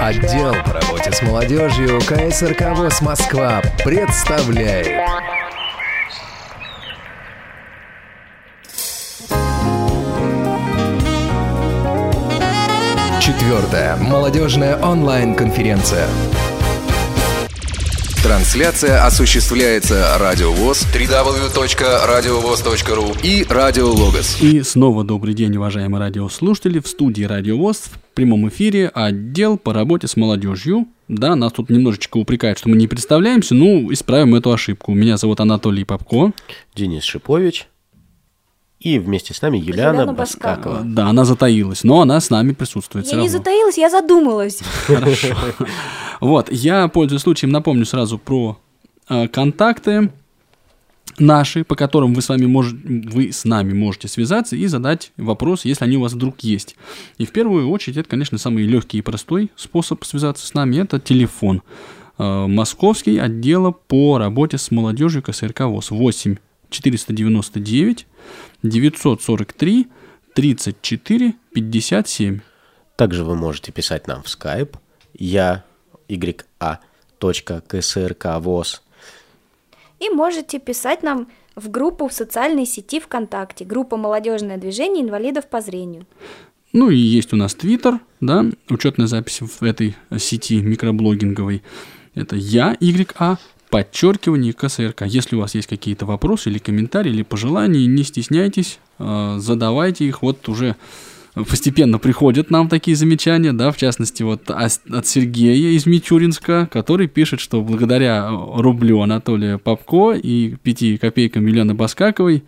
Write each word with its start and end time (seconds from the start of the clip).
Отдел 0.00 0.54
по 0.64 0.72
работе 0.72 1.12
с 1.12 1.22
молодежью 1.22 1.98
КСРК 2.00 2.76
ВОЗ 2.76 3.00
Москва 3.00 3.60
представляет 3.84 4.86
Четвертая 13.20 13.96
молодежная 13.96 14.76
онлайн-конференция. 14.80 16.06
Трансляция 18.22 19.04
осуществляется 19.06 20.16
Радио 20.18 20.52
ВОЗ, 20.52 20.86
www.radiovoz.ru 20.92 23.16
и 23.22 23.46
Радио 23.48 23.92
Логос. 23.92 24.42
И 24.42 24.62
снова 24.62 25.04
добрый 25.04 25.34
день, 25.34 25.56
уважаемые 25.56 26.00
радиослушатели. 26.00 26.80
В 26.80 26.88
студии 26.88 27.22
Радио 27.22 27.56
ВОЗ 27.56 27.90
в 27.92 28.14
прямом 28.14 28.48
эфире 28.48 28.88
отдел 28.88 29.56
по 29.56 29.72
работе 29.72 30.08
с 30.08 30.16
молодежью. 30.16 30.88
Да, 31.06 31.36
нас 31.36 31.52
тут 31.52 31.70
немножечко 31.70 32.16
упрекают, 32.16 32.58
что 32.58 32.68
мы 32.68 32.74
не 32.76 32.88
представляемся. 32.88 33.54
Ну, 33.54 33.92
исправим 33.92 34.34
эту 34.34 34.50
ошибку. 34.52 34.94
Меня 34.94 35.16
зовут 35.16 35.38
Анатолий 35.38 35.84
Попко. 35.84 36.32
Денис 36.74 37.04
Шипович. 37.04 37.68
И 38.80 39.00
вместе 39.00 39.34
с 39.34 39.42
нами 39.42 39.58
Юлиана, 39.58 39.96
Юлиана 39.96 40.12
Баскакова. 40.12 40.54
Баскакова. 40.54 40.82
Да, 40.84 41.08
она 41.08 41.24
затаилась, 41.24 41.82
но 41.82 42.00
она 42.00 42.20
с 42.20 42.30
нами 42.30 42.52
присутствует. 42.52 43.06
Я 43.06 43.12
не 43.12 43.16
равно. 43.16 43.30
затаилась, 43.30 43.78
я 43.78 43.90
задумалась. 43.90 44.60
Хорошо. 44.86 45.34
Вот, 46.20 46.50
я, 46.50 46.88
пользуясь 46.88 47.22
случаем, 47.22 47.52
напомню 47.52 47.84
сразу 47.86 48.18
про 48.18 48.58
э, 49.08 49.28
контакты 49.28 50.10
наши, 51.18 51.64
по 51.64 51.74
которым 51.74 52.14
вы 52.14 52.22
с, 52.22 52.28
вами 52.28 52.46
мож... 52.46 52.72
вы 52.72 53.32
с 53.32 53.44
нами 53.44 53.72
можете 53.72 54.08
связаться 54.08 54.56
и 54.56 54.66
задать 54.66 55.12
вопрос, 55.16 55.64
если 55.64 55.84
они 55.84 55.96
у 55.96 56.02
вас 56.02 56.12
вдруг 56.12 56.40
есть. 56.40 56.76
И 57.18 57.26
в 57.26 57.32
первую 57.32 57.68
очередь, 57.70 57.98
это, 57.98 58.08
конечно, 58.08 58.38
самый 58.38 58.64
легкий 58.64 58.98
и 58.98 59.02
простой 59.02 59.50
способ 59.56 60.04
связаться 60.04 60.46
с 60.46 60.54
нами, 60.54 60.78
это 60.78 60.98
телефон. 60.98 61.62
Э, 62.18 62.46
Московский 62.46 63.18
отдела 63.18 63.70
по 63.70 64.18
работе 64.18 64.58
с 64.58 64.70
молодежью 64.70 65.22
КСРК 65.22 65.62
ВОЗ 65.62 65.90
8 65.90 66.36
499 66.70 68.06
943 68.62 69.88
34 70.34 71.34
57. 71.52 72.40
Также 72.96 73.24
вы 73.24 73.34
можете 73.36 73.72
писать 73.72 74.06
нам 74.06 74.22
в 74.22 74.26
Skype. 74.26 74.76
Я, 75.14 75.64
YA, 76.08 76.78
точка, 77.18 77.62
КСРК, 77.66 78.38
ВОЗ. 78.38 78.82
И 80.00 80.10
можете 80.10 80.58
писать 80.58 81.02
нам 81.02 81.28
в 81.56 81.70
группу 81.70 82.08
в 82.08 82.12
социальной 82.12 82.66
сети 82.66 83.00
ВКонтакте, 83.00 83.64
группа 83.64 83.96
«Молодежное 83.96 84.58
движение 84.58 85.04
инвалидов 85.04 85.48
по 85.48 85.60
зрению». 85.60 86.06
Ну 86.72 86.90
и 86.90 86.96
есть 86.96 87.32
у 87.32 87.36
нас 87.36 87.54
Твиттер, 87.54 87.98
да, 88.20 88.44
учетная 88.68 89.06
запись 89.06 89.40
в 89.40 89.62
этой 89.62 89.96
сети 90.18 90.60
микроблогинговой. 90.60 91.62
Это 92.14 92.36
я, 92.36 92.74
YA, 92.74 93.38
подчеркивание 93.70 94.52
КСРК. 94.52 95.02
Если 95.06 95.36
у 95.36 95.40
вас 95.40 95.54
есть 95.54 95.68
какие-то 95.68 96.06
вопросы 96.06 96.50
или 96.50 96.58
комментарии, 96.58 97.10
или 97.10 97.22
пожелания, 97.22 97.86
не 97.86 98.02
стесняйтесь, 98.02 98.78
э, 98.98 99.36
задавайте 99.38 100.06
их. 100.06 100.22
Вот 100.22 100.48
уже 100.48 100.76
постепенно 101.44 101.98
приходят 101.98 102.50
нам 102.50 102.68
такие 102.68 102.96
замечания, 102.96 103.52
да, 103.52 103.70
в 103.70 103.76
частности, 103.76 104.22
вот 104.22 104.50
от 104.50 105.06
Сергея 105.06 105.70
из 105.70 105.86
Мичуринска, 105.86 106.68
который 106.70 107.06
пишет, 107.06 107.40
что 107.40 107.62
благодаря 107.62 108.28
рублю 108.30 109.00
Анатолия 109.00 109.58
Попко 109.58 110.12
и 110.12 110.56
пяти 110.56 110.96
копейкам 110.96 111.46
Елены 111.46 111.74
Баскаковой, 111.74 112.44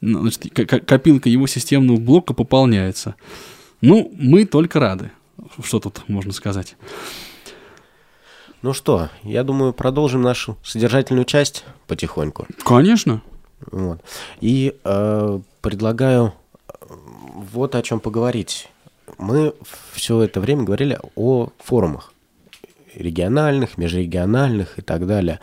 ну, 0.00 0.20
значит, 0.20 0.52
копилка 0.86 1.28
его 1.28 1.46
системного 1.46 1.98
блока 1.98 2.32
пополняется. 2.32 3.16
Ну, 3.80 4.12
мы 4.16 4.44
только 4.44 4.80
рады. 4.80 5.10
Что 5.62 5.80
тут 5.80 6.02
можно 6.08 6.32
сказать? 6.32 6.76
Ну 8.62 8.72
что, 8.74 9.08
я 9.22 9.42
думаю, 9.42 9.72
продолжим 9.72 10.22
нашу 10.22 10.56
содержательную 10.62 11.24
часть 11.24 11.64
потихоньку. 11.86 12.46
Конечно. 12.64 13.22
Вот. 13.70 14.02
И 14.40 14.76
э, 14.84 15.40
предлагаю 15.62 16.34
э, 16.68 16.72
вот 17.52 17.74
о 17.74 17.82
чем 17.82 18.00
поговорить. 18.00 18.68
Мы 19.18 19.54
все 19.92 20.20
это 20.22 20.40
время 20.40 20.64
говорили 20.64 20.98
о 21.16 21.48
форумах 21.58 22.12
региональных, 22.94 23.78
межрегиональных 23.78 24.78
и 24.78 24.82
так 24.82 25.06
далее. 25.06 25.40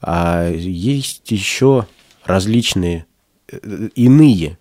А 0.00 0.48
есть 0.48 1.30
еще 1.30 1.86
различные 2.24 3.06
э, 3.50 3.88
иные 3.94 4.58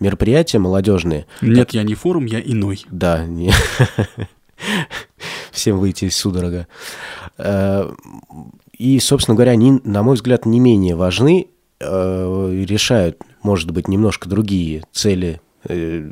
мероприятия 0.00 0.58
молодежные. 0.58 1.26
Нет, 1.40 1.72
я 1.74 1.84
не 1.84 1.94
форум, 1.94 2.26
я 2.26 2.40
иной. 2.40 2.84
Да, 2.90 3.24
не- 3.24 3.52
всем 5.52 5.78
выйти 5.78 6.06
из 6.06 6.16
судорога. 6.16 6.66
Э, 7.38 7.90
И, 8.78 8.98
собственно 8.98 9.36
говоря, 9.36 9.52
они, 9.52 9.80
на 9.84 10.02
мой 10.02 10.16
взгляд, 10.16 10.46
не 10.46 10.58
менее 10.58 10.96
важны, 10.96 11.46
э, 11.78 12.64
решают, 12.68 13.18
может 13.42 13.70
быть, 13.70 13.86
немножко 13.86 14.28
другие 14.28 14.82
цели, 14.92 15.40
э, 15.68 16.10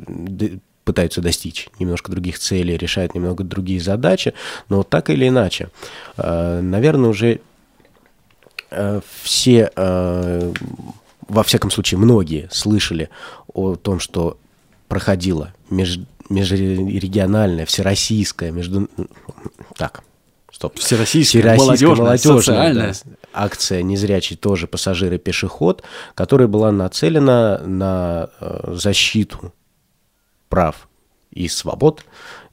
пытаются 0.83 1.21
достичь 1.21 1.69
немножко 1.79 2.11
других 2.11 2.39
целей, 2.39 2.77
решают 2.77 3.13
немного 3.15 3.43
другие 3.43 3.79
задачи, 3.79 4.33
но 4.69 4.83
так 4.83 5.09
или 5.09 5.27
иначе, 5.27 5.69
наверное, 6.17 7.09
уже 7.09 7.39
все, 9.21 9.71
во 11.27 11.43
всяком 11.43 11.69
случае, 11.71 11.99
многие 11.99 12.47
слышали 12.51 13.09
о 13.53 13.75
том, 13.75 13.99
что 13.99 14.37
проходила 14.87 15.53
меж- 15.69 16.03
межрегиональная, 16.31 17.65
всероссийская, 17.65 18.51
между... 18.51 18.89
так, 19.77 20.03
стоп. 20.51 20.77
Всероссийская, 20.79 21.41
Всероссийская 21.41 21.89
молодежная, 21.89 22.05
молодежная, 22.05 22.37
социальная. 22.37 22.93
да, 23.03 23.11
акция 23.33 23.81
«Незрячий 23.81 24.35
тоже 24.35 24.67
пассажир 24.67 25.13
и 25.13 25.17
пешеход», 25.17 25.83
которая 26.15 26.47
была 26.47 26.71
нацелена 26.71 27.59
на 27.59 28.29
э, 28.39 28.73
защиту 28.75 29.53
прав 30.49 30.87
и 31.31 31.47
свобод 31.47 32.03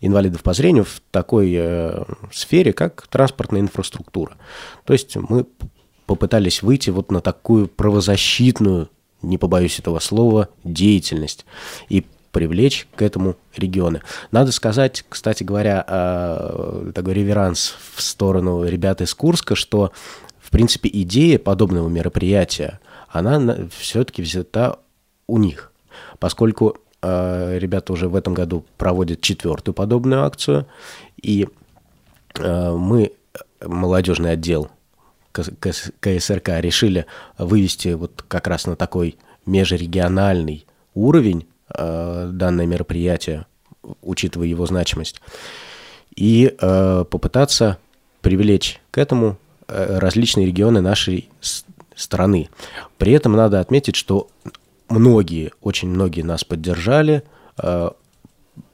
инвалидов 0.01 0.43
по 0.43 0.53
зрению 0.53 0.85
в 0.85 1.01
такой 1.11 1.53
э, 1.55 2.05
сфере, 2.33 2.73
как 2.73 3.07
транспортная 3.09 3.61
инфраструктура. 3.61 4.37
То 4.85 4.93
есть 4.93 5.17
мы 5.17 5.47
попытались 6.07 6.63
выйти 6.63 6.91
вот 6.91 7.11
на 7.11 7.21
такую 7.21 7.69
правозащитную, 7.69 8.89
не 9.21 9.37
побоюсь 9.37 9.79
этого 9.79 9.99
слова, 9.99 10.49
деятельность 10.63 11.45
и 11.89 12.07
привлечь 12.33 12.87
к 12.95 13.03
этому 13.03 13.37
регионы. 13.57 14.03
Надо 14.31 14.53
сказать, 14.53 15.05
кстати 15.09 15.43
говоря, 15.43 15.85
э, 15.87 16.93
такой 16.95 17.15
реверанс 17.15 17.75
в 17.95 18.03
сторону 18.03 18.65
ребят 18.65 19.01
из 19.01 19.15
Курска, 19.15 19.55
что, 19.55 19.93
в 20.39 20.51
принципе, 20.51 20.91
идея 20.93 21.39
подобного 21.39 21.89
мероприятия, 21.89 22.81
она 23.09 23.57
все-таки 23.77 24.23
взята 24.23 24.79
у 25.27 25.39
них, 25.39 25.73
поскольку 26.19 26.77
э, 27.03 27.59
ребята 27.59 27.93
уже 27.93 28.09
в 28.09 28.15
этом 28.15 28.35
году 28.35 28.65
проводят 28.77 29.21
четвертую 29.21 29.75
подобную 29.75 30.25
акцию, 30.25 30.67
и 31.21 31.49
э, 32.39 32.73
мы, 32.73 33.13
молодежный 33.65 34.33
отдел 34.33 34.71
КС- 35.33 35.53
КС- 35.61 35.93
КСРК, 36.01 36.61
решили 36.61 37.07
вывести 37.39 37.89
вот 37.89 38.25
как 38.29 38.47
раз 38.47 38.67
на 38.67 38.77
такой 38.77 39.17
межрегиональный 39.47 40.67
уровень 40.95 41.47
данное 41.75 42.67
мероприятие, 42.67 43.47
учитывая 44.03 44.47
его 44.47 44.67
значимость, 44.67 45.21
и 46.15 46.55
э, 46.59 47.05
попытаться 47.11 47.79
привлечь 48.21 48.81
к 48.91 48.99
этому 48.99 49.39
э, 49.69 49.99
различные 49.99 50.47
регионы 50.47 50.81
нашей 50.81 51.29
страны. 51.95 52.49
При 52.99 53.13
этом 53.13 53.33
надо 53.33 53.61
отметить, 53.61 53.97
что 53.97 54.29
многие, 54.89 55.53
очень 55.61 55.89
многие 55.89 56.23
нас 56.23 56.45
поддержали, 56.45 57.23
э, 57.59 57.91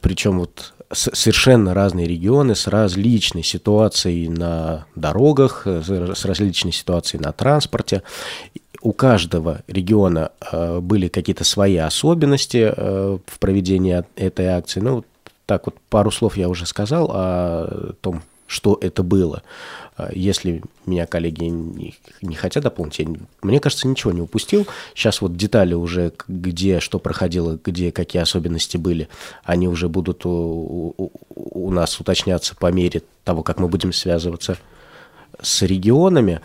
причем 0.00 0.38
вот 0.38 0.75
совершенно 0.93 1.75
разные 1.75 2.06
регионы 2.06 2.55
с 2.55 2.67
различной 2.67 3.43
ситуацией 3.43 4.29
на 4.29 4.87
дорогах, 4.94 5.62
э, 5.67 5.82
с 6.14 6.25
различной 6.25 6.73
ситуацией 6.73 7.23
на 7.23 7.32
транспорте. 7.32 8.02
У 8.84 8.92
каждого 8.92 9.62
региона 9.66 10.31
э, 10.52 10.78
были 10.81 11.08
какие-то 11.08 11.42
свои 11.44 11.76
особенности 11.76 12.72
э, 12.76 13.19
в 13.26 13.38
проведении 13.38 14.04
этой 14.14 14.46
акции. 14.46 14.81
Ну, 14.81 15.04
так 15.46 15.64
вот 15.66 15.76
пару 15.88 16.10
слов 16.10 16.36
я 16.36 16.48
уже 16.50 16.66
сказал 16.66 17.10
о 17.10 17.94
том, 18.02 18.22
что 18.46 18.78
это 18.81 19.02
было. 19.02 19.42
А 19.96 20.10
Если 20.12 20.62
меня 20.84 21.06
коллеги 21.06 21.44
не, 21.44 21.94
не 22.20 22.34
хотят 22.34 22.62
дополнить, 22.62 22.98
я, 22.98 23.06
не- 23.06 23.20
мне 23.42 23.58
кажется, 23.58 23.88
ничего 23.88 24.12
не 24.12 24.20
упустил. 24.20 24.66
Сейчас 24.94 25.22
вот 25.22 25.34
детали 25.34 25.72
уже, 25.72 26.12
где 26.28 26.78
что 26.81 26.98
проходило, 26.98 27.58
где 27.64 27.90
какие 27.90 28.20
особенности 28.20 28.76
были, 28.76 29.08
они 29.44 29.66
уже 29.66 29.88
будут 29.88 30.26
у, 30.26 30.31
у- 30.98 31.10
у 31.34 31.70
нас 31.70 31.98
уточняться 32.00 32.54
по 32.54 32.70
мере 32.70 33.02
того, 33.25 33.42
как 33.42 33.58
мы 33.60 33.69
будем 33.69 33.94
связываться 33.94 34.58
с 35.40 35.62
регионами. 35.62 36.42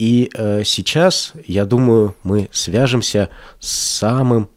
И 0.00 0.30
э, 0.32 0.62
сейчас, 0.64 1.34
я 1.46 1.66
думаю, 1.66 2.16
мы 2.22 2.48
свяжемся 2.52 3.28
с 3.58 3.70
самым, 3.98 4.48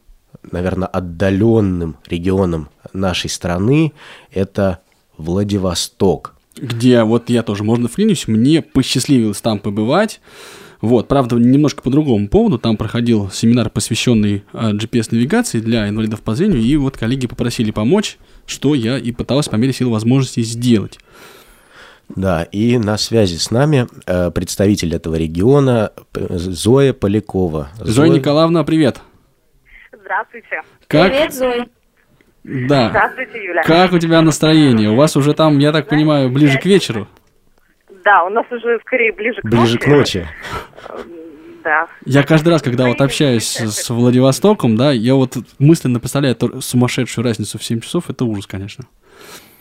наверное, 0.49 0.87
отдаленным 0.87 1.97
регионом 2.07 2.69
нашей 2.93 3.29
страны. 3.29 3.91
Это 4.31 4.79
Владивосток. 5.17 6.35
где 6.55 7.03
вот 7.03 7.29
я 7.29 7.43
тоже, 7.43 7.65
можно 7.65 7.89
вклинюсь, 7.89 8.25
мне 8.29 8.61
посчастливилось 8.61 9.41
там 9.41 9.59
побывать. 9.59 10.21
Вот, 10.79 11.09
правда, 11.09 11.35
немножко 11.35 11.81
по 11.81 11.89
другому 11.89 12.29
поводу. 12.29 12.57
Там 12.57 12.77
проходил 12.77 13.29
семинар, 13.29 13.69
посвященный 13.69 14.45
GPS-навигации 14.53 15.59
для 15.59 15.89
инвалидов 15.89 16.21
по 16.21 16.35
зрению, 16.35 16.61
и 16.61 16.77
вот 16.77 16.95
коллеги 16.95 17.27
попросили 17.27 17.71
помочь, 17.71 18.17
что 18.45 18.75
я 18.75 18.97
и 18.97 19.11
пытался 19.11 19.49
по 19.49 19.57
мере 19.57 19.73
сил 19.73 19.89
возможности 19.89 20.41
сделать. 20.41 20.99
Да, 22.09 22.43
и 22.43 22.77
на 22.77 22.97
связи 22.97 23.37
с 23.37 23.49
нами 23.49 23.87
э, 24.05 24.31
представитель 24.31 24.93
этого 24.95 25.15
региона 25.15 25.91
Зоя 26.13 26.93
Полякова. 26.93 27.69
Зоя, 27.77 27.91
Зоя 27.91 28.09
Николаевна, 28.09 28.63
привет. 28.63 29.01
Здравствуйте. 29.91 30.61
Как... 30.87 31.11
Привет, 31.11 31.33
Зоя. 31.33 31.67
Да. 32.43 32.89
Здравствуйте, 32.89 33.43
Юля. 33.43 33.63
Как 33.63 33.93
у 33.93 33.99
тебя 33.99 34.21
настроение? 34.21 34.89
У 34.89 34.95
вас 34.95 35.15
уже 35.15 35.33
там, 35.33 35.59
я 35.59 35.71
так 35.71 35.87
понимаю, 35.87 36.29
ближе 36.29 36.59
к 36.59 36.65
вечеру? 36.65 37.07
Да, 38.03 38.23
у 38.25 38.29
нас 38.29 38.45
уже 38.51 38.79
скорее 38.81 39.13
ближе 39.13 39.41
к 39.41 39.45
ближе 39.45 39.75
ночи. 39.75 39.77
к 39.77 39.87
ночи. 39.87 40.27
Да. 41.63 41.87
Я 42.05 42.23
каждый 42.23 42.49
раз, 42.49 42.61
когда 42.61 42.87
вот 42.87 42.99
общаюсь 42.99 43.55
с 43.55 43.89
Владивостоком, 43.89 44.75
да, 44.75 44.91
я 44.91 45.15
вот 45.15 45.37
мысленно 45.59 46.01
представляю 46.01 46.35
эту 46.35 46.61
сумасшедшую 46.61 47.23
разницу 47.23 47.57
в 47.57 47.63
7 47.63 47.79
часов, 47.79 48.09
это 48.09 48.25
ужас, 48.25 48.45
конечно. 48.45 48.85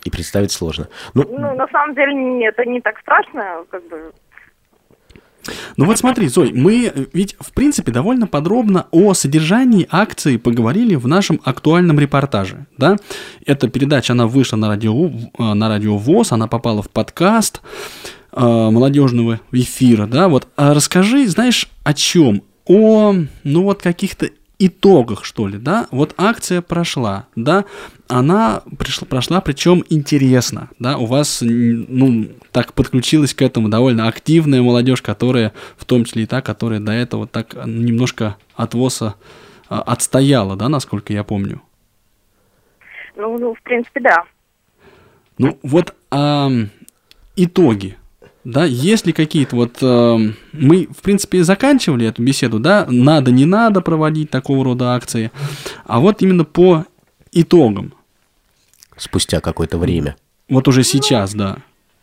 И 0.04 0.10
представить 0.10 0.50
сложно. 0.52 0.88
Ну, 1.14 1.24
Ну, 1.30 1.54
на 1.54 1.66
самом 1.68 1.94
деле, 1.94 2.12
не- 2.14 2.46
это 2.46 2.64
не 2.64 2.80
так 2.80 2.98
страшно, 3.00 3.64
как 3.70 3.88
бы. 3.88 4.12
Ну 5.76 5.86
вот 5.86 5.98
смотри, 5.98 6.28
Зой, 6.28 6.52
мы 6.54 6.92
ведь, 7.12 7.34
в 7.40 7.52
принципе, 7.52 7.90
довольно 7.90 8.28
подробно 8.28 8.86
о 8.92 9.12
содержании 9.12 9.88
акции 9.90 10.36
поговорили 10.36 10.94
в 10.94 11.08
нашем 11.08 11.40
актуальном 11.44 11.98
репортаже, 11.98 12.66
да? 12.78 12.96
Эта 13.44 13.68
передача, 13.68 14.12
она 14.12 14.28
вышла 14.28 14.56
на 14.56 14.68
радио, 14.68 15.08
э, 15.08 15.42
на 15.54 15.68
радио 15.68 15.96
ВОЗ, 15.96 16.30
она 16.32 16.46
попала 16.46 16.80
в 16.82 16.90
подкаст 16.90 17.60
э, 18.32 18.40
молодежного 18.40 19.40
эфира, 19.50 20.06
да? 20.06 20.28
Вот 20.28 20.46
а 20.56 20.74
расскажи, 20.74 21.26
знаешь, 21.26 21.68
о 21.82 21.92
чем? 21.92 22.42
О, 22.66 23.12
ну 23.42 23.62
вот 23.64 23.82
каких-то 23.82 24.28
итогах, 24.66 25.24
что 25.24 25.48
ли, 25.48 25.58
да? 25.58 25.86
Вот 25.90 26.14
акция 26.16 26.62
прошла, 26.62 27.26
да? 27.36 27.64
Она 28.08 28.62
пришла, 28.78 29.06
прошла, 29.06 29.40
причем 29.40 29.84
интересно, 29.90 30.68
да? 30.78 30.98
У 30.98 31.06
вас, 31.06 31.42
ну, 31.42 32.28
так 32.52 32.72
подключилась 32.72 33.34
к 33.34 33.42
этому 33.42 33.68
довольно 33.68 34.08
активная 34.08 34.62
молодежь, 34.62 35.02
которая, 35.02 35.52
в 35.76 35.84
том 35.84 36.04
числе 36.04 36.24
и 36.24 36.26
та, 36.26 36.42
которая 36.42 36.80
до 36.80 36.92
этого 36.92 37.26
так 37.26 37.54
немножко 37.66 38.36
от 38.54 38.74
ВОЗа 38.74 39.14
а, 39.68 39.82
отстояла, 39.82 40.56
да, 40.56 40.68
насколько 40.68 41.12
я 41.12 41.24
помню. 41.24 41.62
Ну, 43.16 43.38
ну, 43.38 43.54
в 43.54 43.62
принципе, 43.62 44.00
да. 44.00 44.24
Ну, 45.38 45.58
вот 45.62 45.94
ам, 46.10 46.70
итоги, 47.36 47.96
да, 48.44 48.64
есть 48.64 49.06
ли 49.06 49.12
какие-то 49.12 49.56
вот... 49.56 49.78
ам, 49.82 50.34
мы, 50.52 50.86
в 50.86 51.02
принципе, 51.02 51.42
заканчивали 51.44 52.06
эту 52.06 52.22
беседу, 52.22 52.58
да, 52.58 52.86
надо, 52.88 53.30
не 53.30 53.46
надо 53.46 53.80
проводить 53.80 54.30
такого 54.30 54.64
рода 54.64 54.94
акции, 54.94 55.30
а 55.86 56.00
вот 56.00 56.22
именно 56.22 56.44
по 56.44 56.84
итогам, 57.32 57.92
спустя 58.96 59.40
какое-то 59.40 59.78
время. 59.78 60.16
вот 60.48 60.68
уже 60.68 60.82
сейчас, 60.82 61.34
да. 61.34 61.58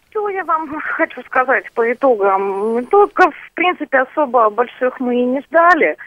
Что 0.09 0.29
я 0.29 0.43
вам 0.45 0.79
хочу 0.97 1.21
сказать 1.23 1.65
по 1.73 1.91
итогам? 1.91 2.81
Итогов, 2.81 3.33
в 3.33 3.53
принципе, 3.53 3.99
особо 3.99 4.49
больших 4.49 4.99
мы 4.99 5.21
и 5.21 5.25
не 5.25 5.41
ждали. 5.41 5.97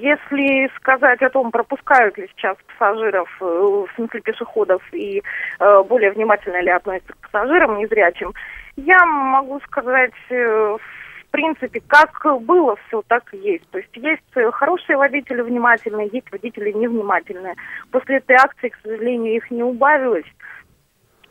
Если 0.00 0.68
сказать 0.76 1.22
о 1.22 1.30
том, 1.30 1.52
пропускают 1.52 2.18
ли 2.18 2.28
сейчас 2.34 2.56
пассажиров, 2.66 3.28
э, 3.40 3.44
в 3.44 3.88
смысле 3.94 4.20
пешеходов, 4.22 4.82
и 4.92 5.22
э, 5.60 5.82
более 5.84 6.10
внимательно 6.10 6.60
ли 6.60 6.70
относятся 6.70 7.12
к 7.12 7.30
пассажирам 7.30 7.78
незрячим, 7.78 8.32
я 8.76 9.04
могу 9.06 9.60
сказать, 9.60 10.12
э, 10.30 10.76
в 10.76 11.30
принципе, 11.30 11.80
как 11.86 12.10
было 12.42 12.76
все, 12.86 13.02
так 13.06 13.32
и 13.34 13.36
есть. 13.36 13.70
То 13.70 13.78
есть 13.78 13.96
есть 13.96 14.52
хорошие 14.52 14.96
водители 14.96 15.42
внимательные, 15.42 16.08
есть 16.12 16.30
водители 16.32 16.72
невнимательные. 16.72 17.54
После 17.92 18.16
этой 18.16 18.36
акции, 18.36 18.70
к 18.70 18.78
сожалению, 18.82 19.34
их 19.34 19.50
не 19.50 19.62
убавилось. 19.62 20.26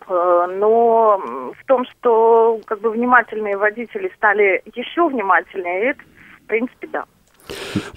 Но 0.09 1.17
в 1.57 1.65
том, 1.65 1.85
что 1.85 2.59
как 2.65 2.81
бы 2.81 2.91
внимательные 2.91 3.55
водители 3.55 4.11
стали 4.17 4.61
еще 4.75 5.07
внимательнее, 5.07 5.91
это, 5.91 6.01
в 6.43 6.47
принципе, 6.47 6.87
да. 6.87 7.05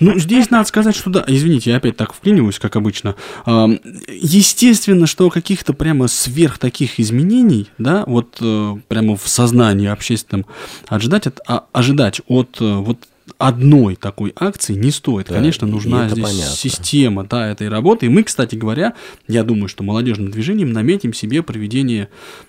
Ну, 0.00 0.18
здесь 0.18 0.50
надо 0.50 0.66
сказать, 0.68 0.96
что 0.96 1.10
да, 1.10 1.24
извините, 1.26 1.70
я 1.70 1.76
опять 1.76 1.96
так 1.96 2.12
вклиниваюсь, 2.12 2.58
как 2.58 2.76
обычно. 2.76 3.14
Естественно, 3.46 5.06
что 5.06 5.30
каких-то 5.30 5.72
прямо 5.72 6.08
сверх 6.08 6.58
таких 6.58 6.98
изменений, 7.00 7.70
да, 7.78 8.04
вот 8.06 8.36
э, 8.40 8.76
прямо 8.88 9.16
в 9.16 9.28
сознании 9.28 9.88
общественном 9.88 10.46
ожидать 10.88 11.26
от, 11.26 11.40
а- 11.46 11.64
ожидать 11.72 12.20
от 12.26 12.56
э, 12.60 12.74
вот 12.74 12.98
одной 13.38 13.96
такой 13.96 14.32
акции 14.36 14.74
не 14.74 14.90
стоит. 14.90 15.28
Да, 15.28 15.34
Конечно, 15.34 15.66
нужна 15.66 16.08
здесь 16.08 16.24
понятно. 16.24 16.56
система 16.56 17.24
да, 17.24 17.48
этой 17.48 17.68
работы. 17.68 18.06
И 18.06 18.08
мы, 18.08 18.22
кстати 18.22 18.54
говоря, 18.54 18.94
я 19.28 19.42
думаю, 19.42 19.68
что 19.68 19.82
молодежным 19.82 20.30
движением 20.30 20.72
наметим 20.72 21.12
себе 21.12 21.42
проведение, 21.42 22.08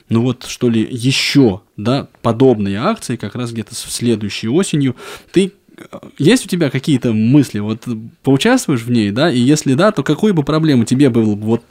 ну 0.09 0.21
вот, 0.21 0.45
что 0.47 0.69
ли, 0.69 0.87
еще, 0.89 1.61
да, 1.75 2.07
подобные 2.21 2.77
акции, 2.79 3.15
как 3.15 3.35
раз 3.35 3.51
где-то 3.51 3.75
с 3.75 3.79
следующей 3.79 4.47
осенью. 4.47 4.95
Ты 5.31 5.53
есть 6.17 6.45
у 6.45 6.49
тебя 6.49 6.69
какие-то 6.69 7.13
мысли, 7.13 7.59
вот 7.59 7.85
поучаствуешь 8.23 8.81
в 8.81 8.89
ней, 8.89 9.11
да, 9.11 9.31
и 9.31 9.37
если 9.37 9.75
да, 9.75 9.91
то 9.91 10.03
какую 10.03 10.33
бы 10.33 10.43
проблему 10.43 10.85
тебе 10.85 11.09
было 11.09 11.35
бы 11.35 11.45
вот 11.45 11.63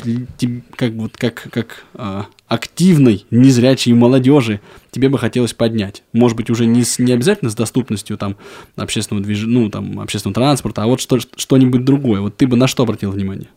как 0.76 0.92
вот 0.92 1.16
как 1.16 1.48
как 1.50 1.84
а, 1.94 2.26
активной 2.46 3.26
незрячей 3.30 3.92
молодежи 3.94 4.60
тебе 4.92 5.08
бы 5.08 5.18
хотелось 5.18 5.54
поднять? 5.54 6.04
Может 6.12 6.36
быть 6.36 6.50
уже 6.50 6.66
не 6.66 6.84
с, 6.84 6.98
не 6.98 7.12
обязательно 7.12 7.50
с 7.50 7.56
доступностью 7.56 8.16
там 8.16 8.36
общественного 8.76 9.24
движения, 9.24 9.60
ну 9.60 9.70
там 9.70 9.98
общественного 9.98 10.34
транспорта, 10.34 10.84
а 10.84 10.86
вот 10.86 11.00
что 11.00 11.18
что-нибудь 11.18 11.84
другое. 11.84 12.20
Вот 12.20 12.36
ты 12.36 12.46
бы 12.46 12.56
на 12.56 12.68
что 12.68 12.84
обратил 12.84 13.10
внимание? 13.10 13.48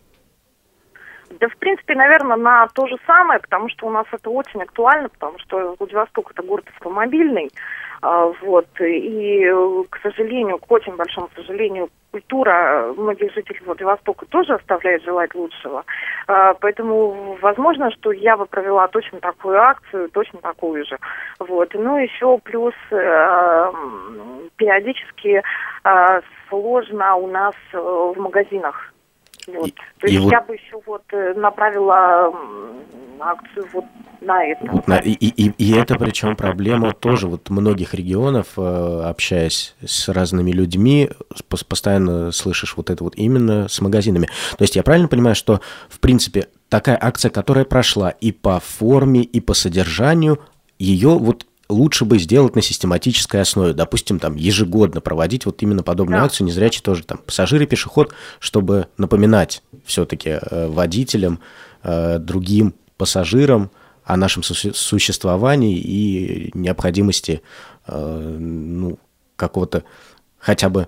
Да, 1.40 1.48
в 1.48 1.56
принципе, 1.56 1.94
наверное, 1.94 2.36
на 2.36 2.68
то 2.68 2.86
же 2.86 2.96
самое, 3.06 3.40
потому 3.40 3.70
что 3.70 3.86
у 3.86 3.90
нас 3.90 4.04
это 4.12 4.28
очень 4.28 4.62
актуально, 4.62 5.08
потому 5.08 5.38
что 5.38 5.74
Владивосток 5.78 6.32
это 6.32 6.42
город 6.42 6.66
автомобильный, 6.74 7.50
вот, 8.02 8.66
и, 8.80 9.46
к 9.90 9.98
сожалению, 10.02 10.58
к 10.58 10.70
очень 10.70 10.96
большому 10.96 11.28
сожалению, 11.34 11.90
культура 12.10 12.92
многих 12.96 13.32
жителей 13.34 13.60
Владивостока 13.64 14.26
тоже 14.26 14.54
оставляет 14.54 15.02
желать 15.04 15.34
лучшего, 15.34 15.84
А, 16.26 16.54
поэтому 16.54 17.36
возможно, 17.40 17.90
что 17.92 18.12
я 18.12 18.36
бы 18.36 18.46
провела 18.46 18.88
точно 18.88 19.20
такую 19.20 19.60
акцию, 19.60 20.10
точно 20.10 20.40
такую 20.40 20.84
же, 20.84 20.98
вот, 21.38 21.74
ну, 21.74 21.98
еще 21.98 22.38
плюс 22.38 22.74
э, 22.90 23.72
периодически 24.56 25.42
э, 25.84 26.20
сложно 26.48 27.16
у 27.16 27.26
нас 27.26 27.54
э, 27.72 27.78
в 27.78 28.18
магазинах 28.18 28.89
вот. 29.58 29.72
То 30.00 30.06
и 30.06 30.12
есть 30.12 30.24
вот- 30.24 30.32
я 30.32 30.40
бы 30.40 30.54
еще 30.54 30.80
вот 30.86 31.02
э, 31.12 31.34
направила 31.34 32.32
акцию 33.20 33.66
вот 33.72 33.84
на 34.20 34.42
это. 34.44 34.66
Вот 34.70 34.88
на- 34.88 34.96
и, 34.98 35.12
и, 35.12 35.50
и 35.58 35.72
это 35.76 35.96
причем 35.96 36.36
проблема 36.36 36.92
тоже 36.92 37.26
вот 37.26 37.50
многих 37.50 37.94
регионов, 37.94 38.48
э, 38.56 39.02
общаясь 39.04 39.74
с 39.84 40.08
разными 40.08 40.50
людьми, 40.52 41.10
пос- 41.48 41.64
постоянно 41.66 42.32
слышишь 42.32 42.74
вот 42.76 42.90
это 42.90 43.04
вот 43.04 43.14
именно 43.16 43.68
с 43.68 43.80
магазинами. 43.80 44.26
То 44.56 44.62
есть 44.62 44.76
я 44.76 44.82
правильно 44.82 45.08
понимаю, 45.08 45.34
что 45.34 45.60
в 45.88 46.00
принципе 46.00 46.48
такая 46.68 46.98
акция, 47.00 47.30
которая 47.30 47.64
прошла 47.64 48.10
и 48.10 48.32
по 48.32 48.58
форме, 48.60 49.22
и 49.22 49.40
по 49.40 49.54
содержанию, 49.54 50.38
ее 50.78 51.10
вот 51.10 51.46
лучше 51.70 52.04
бы 52.04 52.18
сделать 52.18 52.54
на 52.56 52.62
систематической 52.62 53.40
основе, 53.40 53.72
допустим, 53.72 54.18
там 54.18 54.34
ежегодно 54.36 55.00
проводить 55.00 55.46
вот 55.46 55.62
именно 55.62 55.82
подобную 55.82 56.20
Да. 56.20 56.26
акцию, 56.26 56.46
незрячий 56.48 56.82
тоже 56.82 57.04
там 57.04 57.18
пассажир 57.18 57.62
и 57.62 57.66
пешеход, 57.66 58.12
чтобы 58.38 58.88
напоминать 58.98 59.62
все-таки 59.84 60.38
водителям, 60.50 61.40
э, 61.82 62.18
другим 62.18 62.74
пассажирам 62.96 63.70
о 64.04 64.16
нашем 64.16 64.42
суще- 64.42 64.74
существовании 64.74 65.78
и 65.78 66.50
необходимости 66.54 67.42
э, 67.86 68.36
ну, 68.38 68.98
какого-то 69.36 69.84
хотя 70.38 70.68
бы 70.68 70.86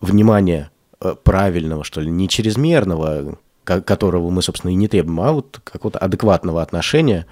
внимания 0.00 0.70
э, 1.00 1.14
правильного, 1.22 1.84
что 1.84 2.00
ли, 2.00 2.10
не 2.10 2.28
чрезмерного, 2.28 3.38
ко- 3.64 3.80
которого 3.82 4.30
мы, 4.30 4.42
собственно, 4.42 4.70
и 4.70 4.74
не 4.74 4.88
требуем, 4.88 5.20
а 5.20 5.32
вот 5.32 5.60
какого-то 5.62 5.98
адекватного 5.98 6.62
отношения 6.62 7.26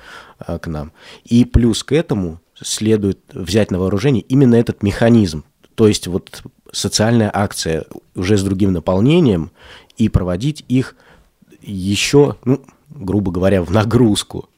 э, 0.46 0.58
к 0.58 0.66
нам. 0.68 0.92
И 1.24 1.44
плюс 1.44 1.82
к 1.82 1.92
этому 1.92 2.40
следует 2.60 3.20
взять 3.32 3.70
на 3.70 3.78
вооружение 3.78 4.22
именно 4.22 4.54
этот 4.54 4.82
механизм, 4.82 5.44
то 5.74 5.86
есть 5.88 6.06
вот 6.06 6.42
социальная 6.72 7.30
акция 7.32 7.84
уже 8.14 8.36
с 8.36 8.42
другим 8.42 8.72
наполнением 8.72 9.50
и 9.96 10.08
проводить 10.08 10.64
их 10.68 10.96
еще, 11.60 12.36
ну, 12.44 12.60
грубо 12.90 13.30
говоря, 13.30 13.62
в 13.62 13.70
нагрузку. 13.70 14.48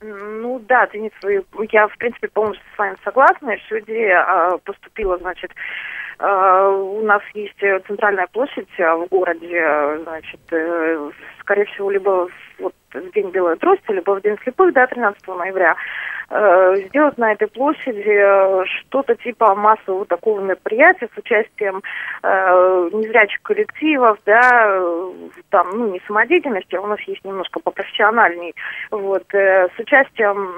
Ну 0.00 0.60
да, 0.68 0.86
Денис, 0.86 1.10
вы- 1.22 1.44
я 1.72 1.88
в 1.88 1.98
принципе 1.98 2.28
полностью 2.28 2.64
с 2.74 2.78
вами 2.78 2.96
согласна. 3.04 3.50
Еще 3.50 3.80
идея 3.80 4.22
а, 4.22 4.58
поступила, 4.58 5.18
значит, 5.18 5.50
а, 6.18 6.68
у 6.70 7.02
нас 7.02 7.22
есть 7.34 7.60
э, 7.62 7.80
центральная 7.86 8.28
площадь 8.28 8.68
а, 8.78 8.96
в 8.96 9.08
городе, 9.08 10.00
значит, 10.04 10.40
э, 10.52 11.10
скорее 11.40 11.64
всего, 11.66 11.90
либо 11.90 12.28
вот 12.58 12.74
в 12.92 13.12
День 13.12 13.30
Белой 13.30 13.56
Трости, 13.56 13.90
либо 13.90 14.12
в 14.12 14.22
День 14.22 14.36
слепых, 14.42 14.72
да, 14.72 14.86
13 14.86 15.26
ноября, 15.28 15.76
э, 16.30 16.76
сделать 16.88 17.18
на 17.18 17.32
этой 17.32 17.48
площади 17.48 18.02
э, 18.06 18.64
что-то 18.66 19.14
типа 19.16 19.54
массового 19.54 20.06
такого 20.06 20.40
мероприятия 20.40 21.08
с 21.14 21.18
участием 21.18 21.82
э, 22.22 22.90
незрячих 22.92 23.42
коллективов, 23.42 24.18
да, 24.26 24.40
э, 24.68 25.12
там, 25.50 25.70
ну, 25.72 25.92
не 25.92 26.00
самодеятельности, 26.06 26.76
а 26.76 26.80
у 26.80 26.86
нас 26.86 27.00
есть 27.02 27.24
немножко 27.24 27.60
попрофессиональней, 27.60 28.54
вот, 28.90 29.24
э, 29.34 29.68
с 29.76 29.78
участием, 29.78 30.48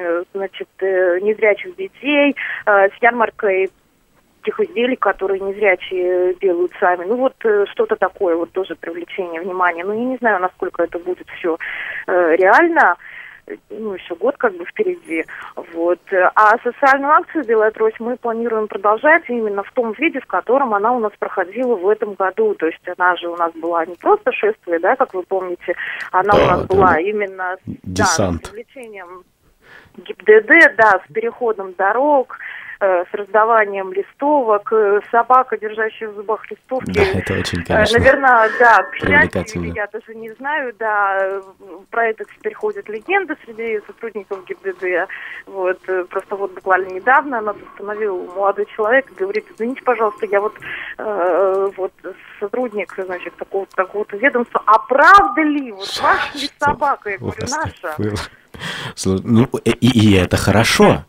э, 0.00 0.24
значит, 0.34 0.68
э, 0.78 1.18
незрячих 1.20 1.76
детей, 1.76 2.36
э, 2.66 2.88
с 2.88 3.02
ярмаркой 3.02 3.70
тех 4.42 4.60
изделий, 4.60 4.96
которые 4.96 5.40
незрячие 5.40 6.34
делают 6.34 6.72
сами. 6.78 7.04
Ну 7.04 7.16
вот 7.16 7.34
э, 7.44 7.64
что-то 7.72 7.96
такое, 7.96 8.36
вот 8.36 8.52
тоже 8.52 8.74
привлечение 8.76 9.40
внимания. 9.40 9.84
Ну 9.84 9.92
я 9.92 10.04
не 10.04 10.16
знаю, 10.18 10.40
насколько 10.40 10.82
это 10.82 10.98
будет 10.98 11.28
все 11.38 11.56
э, 12.06 12.36
реально. 12.36 12.96
Ну, 13.70 13.94
еще 13.94 14.14
год 14.14 14.36
как 14.36 14.56
бы 14.56 14.64
впереди. 14.64 15.24
Вот. 15.74 15.98
А 16.12 16.56
социальную 16.62 17.12
акцию 17.12 17.44
«Белая 17.44 17.72
трость» 17.72 17.98
мы 17.98 18.16
планируем 18.16 18.68
продолжать 18.68 19.24
именно 19.28 19.64
в 19.64 19.72
том 19.72 19.92
виде, 19.98 20.20
в 20.20 20.26
котором 20.26 20.74
она 20.74 20.92
у 20.92 21.00
нас 21.00 21.10
проходила 21.18 21.74
в 21.74 21.88
этом 21.88 22.14
году. 22.14 22.54
То 22.54 22.66
есть 22.66 22.80
она 22.96 23.16
же 23.16 23.28
у 23.28 23.36
нас 23.36 23.52
была 23.54 23.84
не 23.84 23.96
просто 23.96 24.30
шествие, 24.30 24.78
да, 24.78 24.94
как 24.94 25.12
вы 25.12 25.24
помните, 25.24 25.74
она 26.12 26.32
Да, 26.34 26.44
у 26.44 26.46
нас 26.46 26.66
да, 26.66 26.66
была 26.74 27.00
именно 27.00 27.56
Десант. 27.66 28.42
Да, 28.42 28.46
с 28.46 28.50
привлечением 28.50 29.24
ГИБДД, 29.96 30.76
да, 30.76 31.00
с 31.06 31.12
переходом 31.12 31.74
дорог, 31.74 32.38
э, 32.38 32.42
с 32.82 33.14
раздаванием 33.14 33.92
листовок, 33.92 34.72
э, 34.72 35.00
собака, 35.10 35.56
держащая 35.56 36.08
в 36.08 36.16
зубах 36.16 36.50
листовки. 36.50 36.90
Да, 36.92 37.02
это 37.02 37.34
очень, 37.34 37.60
Э, 37.60 37.64
конечно. 37.64 37.98
Наверное, 37.98 38.50
да, 38.58 38.82
к 38.82 38.94
счастью, 38.96 39.72
я 39.72 39.86
даже 39.86 40.14
не 40.14 40.30
знаю, 40.30 40.72
да, 40.78 41.18
э, 41.20 41.42
про 41.90 42.06
это 42.08 42.24
теперь 42.24 42.54
ходят 42.54 42.88
легенды 42.88 43.36
среди 43.44 43.80
сотрудников 43.86 44.44
ГИБДД. 44.46 45.08
Вот, 45.46 45.78
э, 45.88 46.04
просто 46.04 46.36
вот 46.36 46.54
буквально 46.54 46.88
недавно 46.88 47.40
нас 47.40 47.56
остановил 47.70 48.30
молодой 48.34 48.66
человек 48.74 49.10
и 49.10 49.14
говорит, 49.14 49.46
извините, 49.54 49.82
пожалуйста, 49.82 50.26
я 50.26 50.40
вот, 50.40 50.54
э, 50.98 51.70
вот 51.76 51.92
сотрудник, 52.40 52.94
значит, 52.96 53.34
такого-то 53.36 53.76
такого-то 53.76 54.16
ведомства, 54.16 54.62
а 54.66 54.78
правда 54.78 55.42
ли, 55.42 55.72
вот 55.72 56.00
ваша 56.02 56.38
ли 56.38 56.50
собака? 56.58 57.10
Я 57.10 57.18
говорю, 57.18 57.46
наша. 57.48 57.94
Ну, 59.06 59.48
и, 59.64 59.70
и 59.70 60.16
это 60.16 60.36
хорошо. 60.36 61.04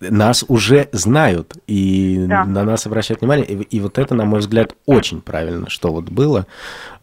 Нас 0.00 0.44
уже 0.48 0.88
знают, 0.92 1.54
и 1.66 2.24
Да. 2.28 2.44
на 2.44 2.64
нас 2.64 2.86
обращают 2.86 3.20
внимание. 3.22 3.46
И, 3.46 3.54
и 3.76 3.80
вот 3.80 3.98
это, 3.98 4.14
на 4.14 4.24
мой 4.24 4.40
взгляд, 4.40 4.74
очень 4.84 5.20
правильно, 5.22 5.70
что 5.70 5.90
вот 5.92 6.04
было, 6.10 6.46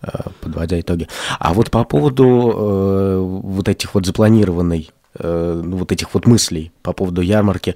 э, 0.02 0.08
подводя 0.42 0.80
итоги. 0.80 1.08
А 1.40 1.54
вот 1.54 1.72
по 1.72 1.84
поводу 1.86 2.26
э, 2.56 3.18
вот 3.20 3.68
этих 3.68 3.96
вот 3.96 4.06
запланированной, 4.06 4.92
э, 5.18 5.62
ну, 5.66 5.78
вот 5.78 5.92
этих 5.92 6.14
вот 6.14 6.28
мыслей 6.28 6.72
по 6.84 6.94
поводу 6.94 7.22
ярмарки, 7.22 7.76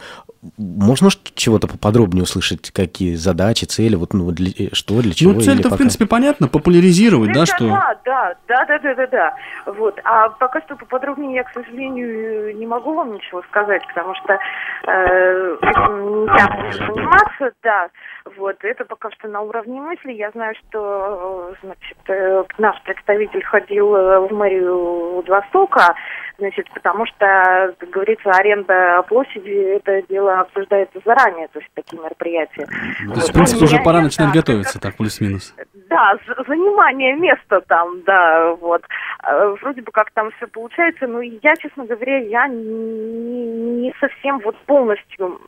можно 0.58 1.10
чего-то 1.36 1.68
поподробнее 1.68 2.24
услышать, 2.24 2.72
какие 2.72 3.16
задачи, 3.16 3.66
цели, 3.66 3.96
вот 3.96 4.14
ну, 4.14 4.32
для- 4.32 4.70
что, 4.74 5.02
для 5.02 5.14
чего? 5.14 5.34
Ну, 5.34 5.42
цель-то, 5.42 5.68
в 5.68 5.72
пока- 5.72 5.78
принципе, 5.78 6.06
понятно, 6.06 6.48
популяризировать, 6.48 7.34
да, 7.34 7.44
Это 7.44 7.56
что... 7.56 7.68
Да, 7.68 7.96
да, 8.06 8.36
да, 8.48 8.66
да, 8.66 8.80
да, 8.80 8.96
да, 8.96 9.08
да. 9.08 9.36
Вот. 9.66 10.00
А 10.04 10.30
пока 10.30 10.62
что 10.62 10.76
поподробнее 10.76 11.36
я, 11.36 11.44
к 11.44 11.54
сожалению, 11.54 12.56
не 12.58 12.66
могу 12.66 12.94
вам 12.94 13.14
ничего 13.16 13.42
сказать, 13.50 13.82
потому 13.88 14.14
что 14.16 14.34
э, 14.34 15.58
этим 15.62 16.22
нельзя 16.22 16.72
заниматься, 16.74 17.52
да. 17.64 17.90
Вот. 18.38 18.58
Это 18.62 18.86
пока 18.86 19.10
что 19.12 19.28
на 19.28 19.42
уровне 19.42 19.80
мысли. 19.82 20.12
Я 20.14 20.32
знаю, 20.32 20.56
что 20.68 21.54
э, 21.54 21.56
значит, 21.64 21.98
э, 22.08 22.44
наш 22.58 22.82
представитель 22.84 23.44
ходил 23.44 23.96
э, 23.96 24.20
в 24.28 24.32
мэрию 24.34 25.16
Владивостока, 25.16 25.96
значит, 26.38 26.68
потому 26.74 27.06
что, 27.06 27.76
как 27.78 27.90
говорится, 27.90 28.30
аренда 28.32 29.04
площади, 29.08 29.76
это 29.78 30.02
дело 30.08 30.42
обсуждается 30.42 31.00
заранее, 31.06 31.48
то 31.50 31.60
есть 31.60 31.72
такие 31.74 32.02
мероприятия. 32.02 32.66
То 32.66 33.16
есть, 33.16 33.30
в 33.30 33.34
принципе, 33.34 33.66
уже 33.66 33.80
пора 33.84 34.02
начинать 34.02 34.34
готовиться, 34.34 34.80
так, 34.80 34.96
плюс-минус. 34.98 35.54
Да, 35.90 36.14
занимание 36.48 37.16
места 37.16 37.62
там, 37.62 38.02
да, 38.04 38.54
вот. 38.56 38.84
Э, 39.24 39.56
Вроде 39.62 39.82
бы 39.82 39.92
как 39.92 40.12
там 40.12 40.32
все 40.38 40.48
получается, 40.48 41.08
но 41.08 41.22
я, 41.22 41.56
честно 41.56 41.86
говоря, 41.86 42.18
я 42.20 42.48
не, 42.48 43.82
не 43.82 43.94
совсем 44.00 44.40
вот 44.40 44.58
полностью 44.66 45.40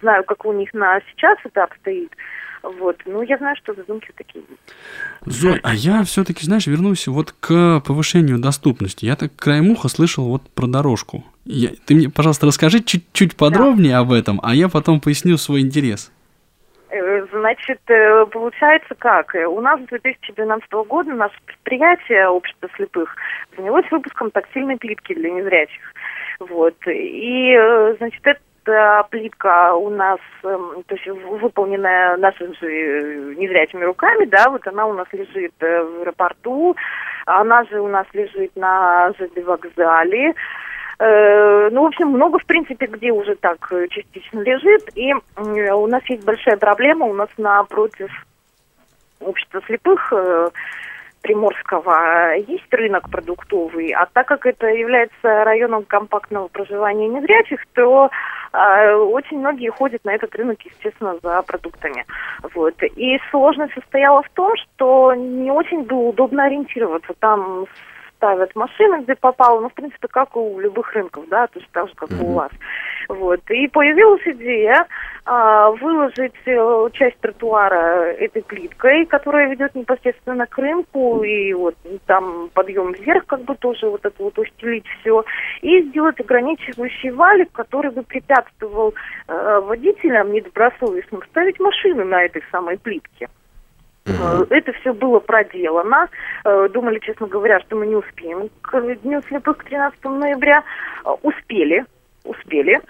знаю, 0.00 0.24
как 0.24 0.44
у 0.44 0.52
них 0.52 0.72
на 0.74 1.00
сейчас 1.12 1.38
это 1.44 1.64
обстоит. 1.64 2.12
Вот. 2.62 2.96
Ну, 3.06 3.22
я 3.22 3.38
знаю, 3.38 3.56
что 3.56 3.74
задумки 3.74 4.10
такие 4.16 4.44
есть. 4.48 4.62
Зой, 5.40 5.58
а 5.62 5.74
я 5.74 6.04
все-таки, 6.04 6.44
знаешь, 6.44 6.66
вернусь 6.66 7.06
вот 7.08 7.32
к 7.40 7.80
повышению 7.86 8.38
доступности. 8.38 9.04
Я 9.04 9.16
так 9.16 9.34
краем 9.36 9.70
уха 9.70 9.88
слышал 9.88 10.24
вот 10.28 10.42
про 10.50 10.66
дорожку. 10.66 11.24
Я- 11.44 11.70
ты 11.86 11.94
мне, 11.94 12.08
пожалуйста, 12.08 12.46
расскажи 12.46 12.80
чуть-чуть 12.82 13.36
подробнее 13.36 13.96
об 13.96 14.12
этом, 14.12 14.38
а 14.42 14.54
я 14.54 14.68
потом 14.68 15.00
поясню 15.00 15.36
свой 15.38 15.60
интерес. 15.60 16.12
Э, 16.90 17.26
Значит, 17.32 17.80
э, 17.88 18.26
получается 18.26 18.94
как? 18.96 19.34
Э, 19.34 19.46
У 19.46 19.60
нас 19.60 19.80
с 19.80 19.86
2012 19.86 20.84
года 20.84 21.12
наше 21.14 21.34
предприятие 21.46 22.28
Общество 22.28 22.68
слепых 22.76 23.16
занялось 23.56 23.86
выпуском 23.90 24.30
тактильной 24.30 24.76
плитки 24.76 25.14
для 25.14 25.30
незрячих. 25.30 25.80
Вот. 26.40 26.76
И, 26.86 27.56
значит, 27.98 28.20
эта 28.24 28.40
плитка 29.10 29.74
у 29.74 29.90
нас, 29.90 30.20
эм, 30.44 30.82
то 30.86 30.94
есть 30.94 31.06
выполненная 31.06 32.16
нашими 32.16 32.52
же 32.54 32.66
э, 32.66 33.34
незрячими 33.36 33.84
руками, 33.84 34.24
да, 34.26 34.48
вот 34.50 34.66
она 34.66 34.86
у 34.86 34.92
нас 34.92 35.06
лежит 35.12 35.52
э, 35.60 35.82
в 35.82 36.00
аэропорту, 36.02 36.76
она 37.26 37.64
же 37.64 37.80
у 37.80 37.88
нас 37.88 38.06
лежит 38.12 38.54
на 38.56 39.12
ЖД 39.18 39.44
вокзале. 39.44 40.34
Э, 40.98 41.70
Ну, 41.72 41.82
в 41.82 41.86
общем, 41.86 42.08
много, 42.08 42.38
в 42.38 42.46
принципе, 42.46 42.86
где 42.86 43.10
уже 43.10 43.34
так 43.34 43.72
э, 43.72 43.88
частично 43.88 44.40
лежит. 44.40 44.88
И 44.94 45.12
у 45.36 45.86
нас 45.86 46.02
есть 46.08 46.24
большая 46.24 46.56
проблема. 46.56 47.06
У 47.06 47.14
нас 47.14 47.28
напротив 47.38 48.10
общества 49.20 49.60
слепых 49.66 50.12
э, 50.12 50.48
Приморского 51.22 52.34
есть 52.34 52.72
рынок 52.72 53.08
продуктовый, 53.10 53.92
а 53.92 54.06
так 54.12 54.26
как 54.26 54.44
это 54.44 54.66
является 54.66 55.44
районом 55.44 55.84
компактного 55.84 56.48
проживания 56.48 57.08
незрячих, 57.08 57.64
то 57.74 58.10
э, 58.52 58.94
очень 58.94 59.38
многие 59.38 59.70
ходят 59.70 60.04
на 60.04 60.14
этот 60.14 60.34
рынок, 60.34 60.58
естественно, 60.62 61.16
за 61.22 61.42
продуктами. 61.42 62.04
Вот. 62.54 62.74
И 62.82 63.18
сложность 63.30 63.74
состояла 63.74 64.22
в 64.22 64.30
том, 64.30 64.52
что 64.56 65.14
не 65.14 65.50
очень 65.50 65.84
было 65.84 66.08
удобно 66.08 66.44
ориентироваться. 66.44 67.14
Там 67.20 67.66
ставят 68.22 68.54
машины, 68.54 69.02
где 69.02 69.16
попало, 69.16 69.60
ну, 69.60 69.68
в 69.68 69.74
принципе, 69.74 70.06
как 70.06 70.36
у 70.36 70.60
любых 70.60 70.92
рынков, 70.92 71.24
да, 71.28 71.48
то 71.48 71.58
есть 71.58 71.70
так 71.72 71.88
же, 71.88 71.94
как 71.96 72.10
и 72.12 72.22
у 72.22 72.34
вас. 72.34 72.52
Вот. 73.08 73.40
И 73.50 73.66
появилась 73.66 74.22
идея 74.24 74.86
а, 75.24 75.70
выложить 75.72 76.32
э, 76.46 76.88
часть 76.92 77.18
тротуара 77.18 78.12
этой 78.12 78.42
плиткой, 78.42 79.06
которая 79.06 79.48
ведет 79.48 79.74
непосредственно 79.74 80.46
к 80.46 80.56
рынку, 80.56 81.24
и 81.24 81.52
вот 81.52 81.74
там 82.06 82.48
подъем 82.54 82.92
вверх, 82.92 83.26
как 83.26 83.42
бы 83.42 83.56
тоже 83.56 83.88
вот 83.88 84.04
это 84.04 84.22
вот 84.22 84.38
устелить 84.38 84.86
все, 85.00 85.24
и 85.60 85.82
сделать 85.88 86.20
ограничивающий 86.20 87.10
валик, 87.10 87.50
который 87.50 87.90
бы 87.90 88.04
препятствовал 88.04 88.94
э, 89.26 89.60
водителям 89.64 90.32
недобросовестным 90.32 91.22
ставить 91.30 91.58
машины 91.58 92.04
на 92.04 92.22
этой 92.22 92.42
самой 92.52 92.78
плитке. 92.78 93.28
Э, 94.06 94.44
Это 94.50 94.72
все 94.72 94.92
было 94.92 95.20
проделано. 95.20 96.08
Э, 96.44 96.68
Думали, 96.72 96.98
честно 97.00 97.26
говоря, 97.26 97.60
что 97.60 97.76
мы 97.76 97.86
не 97.86 97.96
успеем 97.96 98.50
к 98.62 98.80
Дню 99.02 99.22
слепых 99.28 99.58
к 99.58 99.64
13 99.64 100.04
ноября. 100.04 100.64
Э, 101.04 101.10
Успели. 101.22 101.84
Успели. 102.24 102.80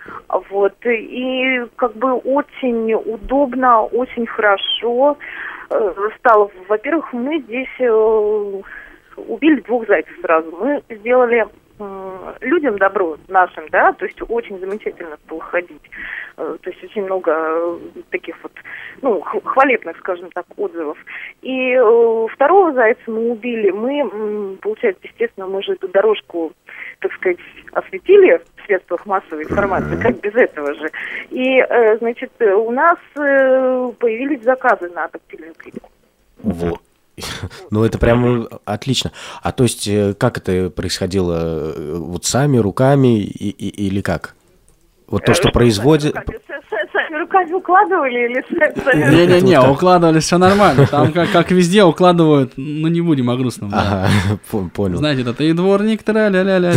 Вот. 0.50 0.75
И 0.85 1.62
как 1.76 1.95
бы 1.95 2.12
очень 2.12 2.92
удобно, 2.95 3.83
очень 3.83 4.26
хорошо 4.26 5.16
стало. 6.19 6.50
Во-первых, 6.69 7.14
мы 7.14 7.40
здесь 7.40 7.81
убили 9.16 9.61
двух 9.62 9.87
зайцев 9.87 10.12
сразу. 10.21 10.50
Мы 10.61 10.83
сделали 10.90 11.47
людям 12.41 12.79
добро 12.79 13.17
нашим, 13.29 13.69
да, 13.71 13.93
то 13.93 14.05
есть 14.05 14.19
очень 14.29 14.59
замечательно 14.59 15.17
стало 15.25 15.41
ходить. 15.41 15.83
Э, 16.37 16.57
То 16.61 16.71
есть 16.71 16.83
очень 16.85 17.05
много 17.05 17.33
э, 17.33 17.79
таких 18.11 18.37
вот, 18.43 18.52
ну, 19.00 19.21
хвалебных, 19.21 19.97
скажем 19.99 20.31
так, 20.31 20.47
отзывов. 20.57 20.99
И 21.43 21.73
э, 21.73 22.26
второго 22.33 22.73
зайца 22.73 23.02
мы 23.07 23.31
убили. 23.31 23.71
Мы, 23.71 24.57
получается, 24.59 25.02
естественно, 25.05 25.47
мы 25.47 25.62
же 25.62 25.73
эту 25.73 25.88
дорожку, 25.88 26.52
так 27.00 27.12
сказать, 27.14 27.38
осветили 27.73 28.41
в 28.57 28.67
средствах 28.67 29.05
массовой 29.07 29.45
информации, 29.45 30.00
как 30.00 30.21
без 30.21 30.35
этого 30.35 30.75
же. 30.75 30.91
И, 31.31 31.59
э, 31.59 31.99
значит, 31.99 32.33
э, 32.38 32.52
у 32.55 32.71
нас 32.71 32.99
э, 33.17 33.93
появились 33.99 34.43
заказы 34.43 34.88
на 34.91 35.09
тактильную 35.09 35.55
плитку. 35.55 35.91
Вот. 36.43 36.81
Ну, 37.71 37.85
это 37.85 37.99
прямо 37.99 38.47
отлично. 38.64 39.12
А 39.43 39.52
то 39.52 39.64
есть, 39.64 39.87
э, 39.88 40.14
как 40.14 40.38
это 40.38 40.71
происходило? 40.71 41.73
э, 41.75 41.97
Вот 41.99 42.25
сами, 42.25 42.59
руками 42.59 43.19
и- 43.21 43.49
и- 43.50 43.87
или 43.88 44.00
как? 44.00 44.35
Вот 45.09 45.25
то, 45.25 45.35
что 45.35 45.49
Э, 45.49 45.52
производит... 45.52 46.14
Сами 46.93 47.21
руками, 47.21 47.52
укладывали 47.52 48.26
или? 48.26 48.45
Не-не-не, 49.41 49.61
укладывали 49.61 50.21
все 50.21 50.37
нормально. 50.37 50.87
Там 50.87 51.11
как, 51.12 51.31
как 51.31 51.50
везде 51.50 51.85
укладывают, 51.85 52.52
ну 52.57 52.88
не 52.88 53.00
будем 53.00 53.31
о 53.31 53.37
грустном. 53.37 53.71
Да. 53.71 53.81
Ага, 53.81 54.38
пон- 54.52 54.69
понял. 54.71 54.99
Знаете, 54.99 55.23
это 55.23 55.43
и 55.45 55.52
дворник, 55.52 56.02
тра-ля-ля-ля-ля. 56.02 56.73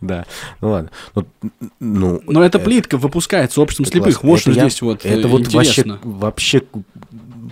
Да, 0.00 0.26
ну 0.60 0.70
ладно. 0.70 0.90
Ну, 1.14 1.26
ну, 1.80 2.20
Но 2.26 2.44
эта 2.44 2.58
плитка 2.58 2.98
выпускается 2.98 3.60
обществом 3.60 3.86
слепых. 3.86 4.22
Вот 4.22 4.40
что 4.40 4.52
здесь 4.52 4.80
вот 4.82 5.04
э, 5.04 5.18
Это 5.18 5.28
вот 5.28 5.46
вообще 6.04 6.62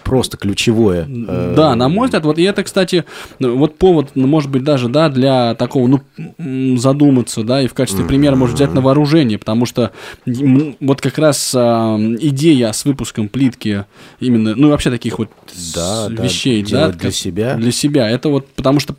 просто 0.02 0.36
ключевое. 0.36 1.06
э, 1.08 1.54
Да, 1.56 1.74
на 1.74 1.88
мой 1.88 2.06
взгляд, 2.06 2.24
вот 2.24 2.38
и 2.38 2.42
это, 2.42 2.62
кстати, 2.64 3.04
ну, 3.38 3.56
вот 3.56 3.76
повод, 3.78 4.10
ну, 4.14 4.26
может 4.26 4.50
быть, 4.50 4.64
даже, 4.64 4.88
да, 4.88 5.08
для 5.08 5.54
такого, 5.54 5.86
ну, 5.86 6.76
задуматься, 6.76 7.42
да, 7.44 7.62
и 7.62 7.66
в 7.68 7.74
качестве 7.74 8.04
примера 8.04 8.36
может 8.36 8.56
взять 8.56 8.72
на 8.74 8.80
вооружение, 8.80 9.38
потому 9.38 9.66
что 9.66 9.92
вот 10.80 11.00
как 11.00 11.18
раз 11.18 11.52
а, 11.56 11.96
идея 12.20 12.72
с 12.72 12.84
выпуском 12.84 13.28
плитки 13.28 13.84
именно, 14.20 14.54
ну, 14.56 14.70
вообще 14.70 14.90
таких 14.90 15.18
вот 15.18 15.28
Да, 15.74 16.08
да, 16.08 16.22
вещей, 16.22 16.62
да, 16.62 16.68
делать 16.68 16.96
для 16.98 17.08
как- 17.10 17.14
себя. 17.14 17.54
Для 17.56 17.72
себя, 17.72 18.08
это 18.08 18.28
вот, 18.28 18.46
потому 18.48 18.80
что, 18.80 18.94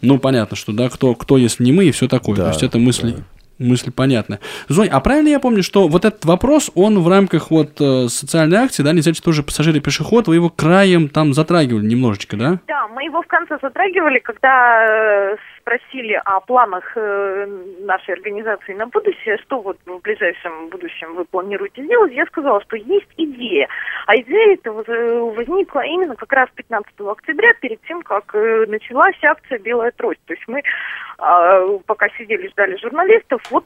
ну, 0.00 0.18
понятно, 0.18 0.56
что, 0.56 0.72
да, 0.72 0.88
кто, 0.88 1.14
кто 1.14 1.36
если 1.38 1.64
не 1.64 1.72
мы, 1.72 1.86
и 1.86 1.90
все 1.90 2.08
такое, 2.08 2.36
Да, 2.36 2.44
то 2.44 2.48
есть 2.50 2.62
это 2.62 2.78
мысли, 2.78 3.10
да. 3.12 3.22
Мысль 3.58 3.90
понятная. 3.90 4.40
Зонь, 4.68 4.88
а 4.88 5.00
правильно 5.00 5.28
я 5.28 5.40
помню, 5.40 5.62
что 5.62 5.88
вот 5.88 6.04
этот 6.04 6.24
вопрос, 6.24 6.70
он 6.74 6.98
в 7.00 7.08
рамках 7.08 7.50
вот 7.50 7.80
э, 7.80 8.08
социальной 8.08 8.58
акции, 8.58 8.82
да, 8.82 8.92
нельзя 8.92 9.12
тоже 9.22 9.42
пассажир 9.42 9.74
и 9.76 9.80
пешеход, 9.80 10.28
вы 10.28 10.36
его 10.36 10.50
краем 10.50 11.08
там 11.08 11.32
затрагивали 11.32 11.86
немножечко, 11.86 12.36
да? 12.36 12.60
Да, 12.66 12.88
мы 12.88 13.04
его 13.04 13.22
в 13.22 13.26
конце 13.26 13.58
затрагивали, 13.60 14.18
когда 14.18 15.32
э, 15.32 15.36
спросили 15.62 16.20
о 16.24 16.40
планах 16.40 16.84
э, 16.96 17.46
нашей 17.80 18.14
организации 18.14 18.74
на 18.74 18.86
будущее, 18.86 19.38
что 19.38 19.60
вот 19.60 19.78
в 19.86 19.98
ближайшем 20.00 20.68
будущем 20.68 21.14
вы 21.14 21.24
планируете 21.24 21.84
сделать, 21.84 22.12
я 22.12 22.26
сказала, 22.26 22.60
что 22.62 22.76
есть 22.76 23.08
идея. 23.16 23.68
А 24.06 24.16
идея 24.16 24.54
эта 24.54 24.72
воз- 24.72 25.36
возникла 25.36 25.80
именно 25.80 26.16
как 26.16 26.32
раз 26.32 26.48
15 26.54 26.92
октября, 27.00 27.54
перед 27.54 27.80
тем, 27.82 28.02
как 28.02 28.34
э, 28.34 28.66
началась 28.66 29.16
акция 29.22 29.58
«Белая 29.58 29.92
трость». 29.92 30.20
То 30.26 30.34
есть 30.34 30.46
мы, 30.48 30.60
э, 30.60 31.78
пока 31.86 32.08
сидели, 32.18 32.48
ждали 32.48 32.76
журналистов, 32.76 33.40
вот 33.50 33.64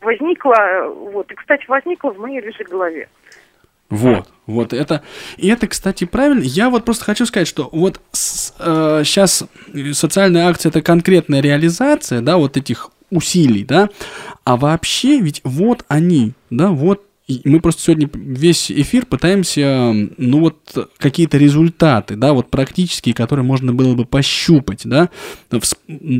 возникла, 0.00 0.88
вот, 0.88 1.30
и, 1.32 1.34
кстати, 1.34 1.64
возникла 1.68 2.10
в 2.10 2.18
моей 2.18 2.40
лишь 2.40 2.58
голове. 2.68 3.08
Вот, 3.88 4.28
вот 4.46 4.72
это. 4.72 5.02
И 5.36 5.48
это, 5.48 5.68
кстати, 5.68 6.04
правильно. 6.04 6.42
Я 6.42 6.70
вот 6.70 6.84
просто 6.84 7.04
хочу 7.04 7.24
сказать, 7.24 7.46
что 7.46 7.68
вот 7.72 8.00
сейчас 8.12 9.44
социальная 9.92 10.48
акция 10.48 10.70
это 10.70 10.82
конкретная 10.82 11.40
реализация, 11.40 12.20
да, 12.20 12.36
вот 12.36 12.56
этих 12.56 12.90
усилий, 13.10 13.64
да. 13.64 13.88
А 14.44 14.56
вообще, 14.56 15.20
ведь 15.20 15.40
вот 15.44 15.84
они, 15.86 16.32
да, 16.50 16.68
вот 16.68 17.05
мы 17.44 17.60
просто 17.60 17.82
сегодня 17.82 18.08
весь 18.14 18.70
эфир 18.70 19.04
пытаемся, 19.04 19.92
ну 20.16 20.40
вот, 20.40 20.90
какие-то 20.98 21.38
результаты, 21.38 22.14
да, 22.14 22.32
вот 22.32 22.50
практические, 22.50 23.14
которые 23.14 23.44
можно 23.44 23.72
было 23.72 23.94
бы 23.94 24.04
пощупать, 24.04 24.82
да, 24.84 25.10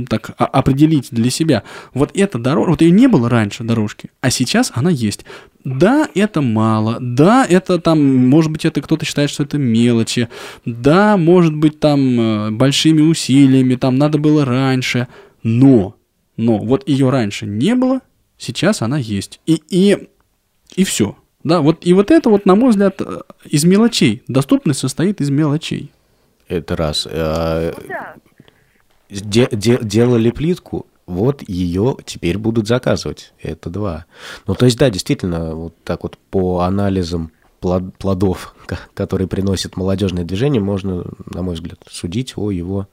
так, 0.08 0.30
а- 0.36 0.46
определить 0.46 1.08
для 1.12 1.30
себя. 1.30 1.62
Вот 1.94 2.10
эта 2.14 2.38
дорожка, 2.38 2.70
вот 2.70 2.82
ее 2.82 2.90
не 2.90 3.06
было 3.06 3.28
раньше 3.28 3.62
дорожки, 3.62 4.10
а 4.20 4.30
сейчас 4.30 4.72
она 4.74 4.90
есть. 4.90 5.24
Да, 5.64 6.08
это 6.14 6.42
мало, 6.42 6.98
да, 7.00 7.44
это 7.48 7.80
там, 7.80 8.28
может 8.28 8.50
быть, 8.50 8.64
это 8.64 8.80
кто-то 8.80 9.04
считает, 9.04 9.30
что 9.30 9.44
это 9.44 9.58
мелочи, 9.58 10.28
да, 10.64 11.16
может 11.16 11.54
быть, 11.54 11.78
там 11.80 12.20
э, 12.20 12.50
большими 12.50 13.02
усилиями, 13.02 13.74
там 13.76 13.96
надо 13.96 14.18
было 14.18 14.44
раньше, 14.44 15.08
но, 15.42 15.96
но 16.36 16.58
вот 16.58 16.88
ее 16.88 17.10
раньше 17.10 17.46
не 17.46 17.74
было, 17.74 18.00
сейчас 18.38 18.82
она 18.82 18.98
есть. 18.98 19.40
И, 19.46 19.60
и 19.68 20.08
и 20.76 20.84
все. 20.84 21.16
Да, 21.44 21.60
вот 21.60 21.86
и 21.86 21.92
вот 21.92 22.10
это 22.10 22.28
вот, 22.30 22.44
на 22.46 22.54
мой 22.54 22.70
взгляд, 22.70 23.00
э, 23.00 23.20
из 23.44 23.64
мелочей. 23.64 24.22
Доступность 24.28 24.80
состоит 24.80 25.20
из 25.20 25.30
мелочей. 25.30 25.92
Это 26.48 26.76
раз. 26.76 27.06
А, 27.10 27.72
Да. 27.88 28.14
де- 29.10 29.48
де- 29.52 29.78
делали 29.82 30.30
плитку, 30.30 30.86
вот 31.06 31.48
ее 31.48 31.96
теперь 32.04 32.36
будут 32.38 32.66
заказывать. 32.66 33.32
Это 33.40 33.70
два. 33.70 34.06
Ну, 34.46 34.54
то 34.54 34.64
есть, 34.66 34.76
да, 34.78 34.90
действительно, 34.90 35.54
вот 35.54 35.74
так 35.84 36.02
вот 36.02 36.18
по 36.30 36.60
анализам 36.60 37.30
плод- 37.60 37.92
плодов, 37.98 38.54
ко- 38.66 38.78
которые 38.94 39.28
приносит 39.28 39.76
молодежное 39.76 40.24
движение, 40.24 40.60
можно, 40.60 41.04
на 41.32 41.42
мой 41.42 41.54
взгляд, 41.54 41.78
судить 41.88 42.32
о 42.36 42.50
его 42.50 42.88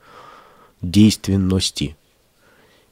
действенности. 0.84 1.96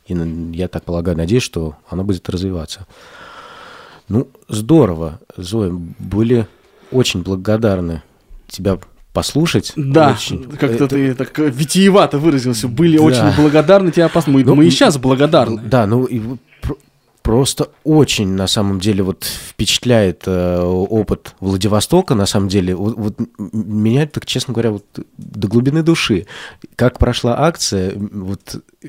И 0.08 0.14
я 0.54 0.68
так 0.68 0.84
полагаю, 0.84 1.18
надеюсь, 1.18 1.44
что 1.44 1.76
оно 1.88 2.04
будет 2.04 2.28
развиваться. 2.30 2.88
Ну, 4.12 4.28
здорово, 4.50 5.20
Зоя, 5.38 5.72
были 6.00 6.46
очень 6.92 7.22
благодарны 7.24 8.02
тебя 8.48 8.78
послушать. 9.14 9.72
Да, 9.78 10.12
Очень. 10.12 10.44
как-то 10.44 10.84
Это- 10.86 10.88
ты 10.90 11.16
так 11.16 11.38
э, 11.40 11.50
витиевато 11.50 12.18
выразился. 12.20 12.68
Были 12.68 12.98
Да. 12.98 13.04
очень 13.04 13.36
благодарны 13.38 13.92
тебе. 13.92 14.06
пос- 14.08 14.30
Мы, 14.30 14.44
Ну, 14.44 14.56
мы 14.56 14.66
и 14.66 14.70
сейчас 14.70 14.98
благодарны. 14.98 15.62
Да, 15.62 15.86
ну 15.88 16.04
и 16.06 16.22
просто 17.22 17.70
очень, 17.86 18.28
на 18.30 18.48
самом 18.48 18.80
деле, 18.82 19.04
вот 19.04 19.24
впечатляет 19.24 20.24
э, 20.26 20.60
опыт 20.62 21.36
Владивостока, 21.40 22.16
на 22.16 22.26
самом 22.26 22.50
деле. 22.50 22.76
Вот, 22.76 22.96
вот 22.98 23.16
меня, 23.38 24.08
так 24.08 24.26
честно 24.26 24.54
говоря, 24.54 24.72
вот 24.72 24.86
до 25.18 25.48
глубины 25.48 25.84
души. 25.84 26.26
Как 26.76 26.98
прошла 27.00 27.40
акция, 27.40 27.94
вот 27.96 28.56
э, 28.84 28.88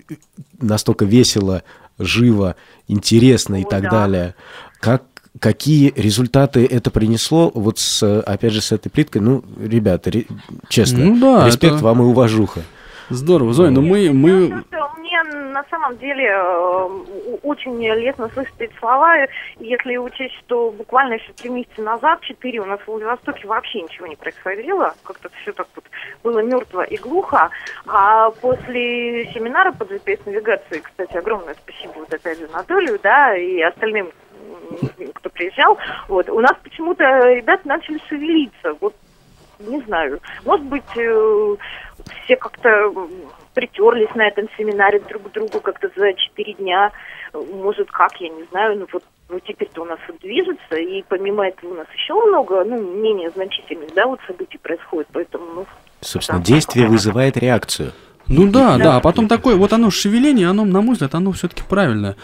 настолько 0.61 1.05
весело, 1.05 1.63
живо, 1.99 2.57
интересно 2.89 3.61
и 3.61 3.65
О, 3.65 3.69
так 3.69 3.83
да. 3.83 3.91
далее. 3.91 4.35
Как 4.81 5.05
Какие 5.41 5.93
результаты 5.97 6.67
это 6.67 6.91
принесло, 6.91 7.51
вот 7.55 7.79
с, 7.79 8.21
опять 8.23 8.53
же, 8.53 8.61
с 8.61 8.71
этой 8.71 8.91
плиткой, 8.91 9.23
ну, 9.23 9.43
ребята, 9.59 10.11
ре- 10.11 10.27
честно, 10.69 11.05
Ну 11.05 11.19
да, 11.21 11.47
респект 11.47 11.77
это- 11.77 11.85
вам 11.85 12.01
и 12.03 12.05
уважуха. 12.05 12.61
Здорово, 13.09 13.53
Зоя, 13.53 13.71
ну 13.71 13.83
мы, 13.83 14.11
мы... 14.13 14.63
Мне 14.99 15.23
на 15.25 15.65
самом 15.69 15.99
деле 15.99 16.31
э, 16.33 17.39
очень 17.43 17.79
лестно 17.85 18.31
слышать 18.33 18.55
эти 18.59 18.73
слова, 18.79 19.15
если 19.59 19.97
учесть, 19.99 20.33
что 20.47 20.71
буквально 20.71 21.15
еще 21.15 21.33
три 21.35 21.51
месяца 21.51 21.83
назад, 21.83 22.21
четыре, 22.23 22.61
у 22.61 22.65
нас 22.65 22.81
в 22.81 22.87
Владивостоке 22.89 23.47
вообще 23.47 23.83
ничего 23.83 24.07
не 24.07 24.17
происходило, 24.17 24.95
как-то 25.03 25.29
все 25.43 25.53
так 25.53 25.67
вот 25.75 25.85
было 26.23 26.39
мертво 26.41 26.83
и 26.85 26.97
глухо, 26.97 27.51
а 27.87 28.31
после 28.31 29.27
семинара 29.35 29.73
по 29.73 29.83
GPS-навигации, 29.85 30.81
кстати, 30.83 31.17
огромное 31.17 31.57
спасибо 31.63 31.93
вот 31.97 32.15
опять 32.15 32.39
же 32.39 32.49
Анатолию, 32.53 32.99
да, 33.03 33.37
и 33.37 33.61
остальным, 33.61 34.09
кто 35.15 35.31
приезжал, 35.31 35.79
вот, 36.09 36.29
у 36.29 36.41
нас 36.41 36.57
почему-то 36.63 37.05
ребята 37.33 37.67
начали 37.67 38.01
шевелиться, 38.09 38.75
вот 38.81 38.95
не 39.59 39.81
знаю, 39.83 40.21
может 40.45 40.67
быть, 40.67 40.97
э, 40.97 41.57
все 42.25 42.37
как-то 42.37 42.93
притерлись 43.55 44.13
на 44.15 44.27
этом 44.27 44.49
семинаре 44.57 44.99
друг 45.01 45.23
к 45.25 45.33
другу 45.33 45.61
как-то 45.61 45.89
за 45.95 46.15
четыре 46.15 46.55
дня, 46.55 46.91
Э, 47.33 47.39
может, 47.39 47.91
как, 47.91 48.13
я 48.21 48.29
не 48.29 48.45
знаю, 48.51 48.79
ну 48.79 48.87
вот 48.93 49.05
ну, 49.29 49.41
теперь-то 49.41 49.83
у 49.83 49.85
нас 49.87 49.99
вот 50.07 50.19
движется, 50.21 50.77
и 50.77 51.03
помимо 51.09 51.47
этого 51.47 51.71
у 51.71 51.75
нас 51.75 51.87
еще 51.95 52.13
много, 52.13 52.65
ну, 52.65 52.79
менее 52.79 53.31
значительных, 53.31 53.95
да, 53.95 54.07
вот 54.07 54.21
событий 54.27 54.59
происходит, 54.59 55.09
поэтому, 55.13 55.45
ну, 55.55 55.67
Собственно, 56.03 56.39
Да. 56.39 56.45
действие 56.45 56.87
вызывает 56.87 57.39
реакцию. 57.39 57.93
Ну 58.27 58.51
да, 58.51 58.77
да, 58.77 58.97
а 58.97 59.01
потом 59.01 59.29
такое, 59.29 59.57
вот 59.57 59.73
оно 59.73 59.91
шевеление, 59.91 60.49
оно, 60.49 60.65
на 60.65 60.83
мой 60.83 60.95
взгляд, 60.95 61.15
оно 61.15 61.33
все-таки 61.33 61.63
правильное. 61.63 62.17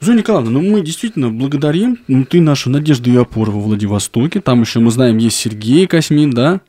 Зоя 0.00 0.16
Николаевна, 0.16 0.50
ну 0.50 0.62
мы 0.62 0.80
действительно 0.80 1.28
благодарим. 1.30 1.98
Ну, 2.06 2.24
ты 2.24 2.40
наша 2.40 2.70
надежда 2.70 3.10
и 3.10 3.16
опора 3.16 3.50
во 3.50 3.58
Владивостоке. 3.58 4.40
Там 4.40 4.60
еще 4.60 4.78
мы 4.78 4.92
знаем, 4.92 5.18
есть 5.18 5.36
Сергей 5.36 5.86
Космин, 5.88 6.30
да? 6.30 6.60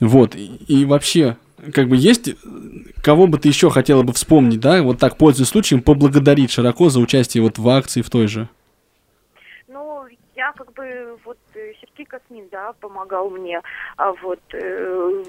Вот. 0.00 0.34
И, 0.34 0.56
и 0.66 0.84
вообще, 0.86 1.36
как 1.72 1.88
бы 1.88 1.96
есть, 1.96 2.28
э, 2.28 2.34
кого 3.02 3.26
бы 3.26 3.38
ты 3.38 3.48
еще 3.48 3.68
хотела 3.68 4.02
бы 4.02 4.14
вспомнить, 4.14 4.60
да? 4.60 4.82
Вот 4.82 4.98
так, 4.98 5.18
пользуясь 5.18 5.48
случаем, 5.48 5.82
поблагодарить 5.82 6.50
широко 6.50 6.88
за 6.88 7.00
участие 7.00 7.42
вот 7.42 7.58
в 7.58 7.68
акции 7.68 8.00
в 8.00 8.08
той 8.08 8.28
же. 8.28 8.48
Ну, 9.68 10.06
я 10.34 10.52
как 10.52 10.72
бы 10.72 11.18
вот 11.24 11.36
Сергей 11.94 12.06
Космин, 12.06 12.48
да, 12.50 12.72
помогал 12.80 13.30
мне, 13.30 13.60
а 13.96 14.12
вот 14.12 14.40
э, 14.52 15.22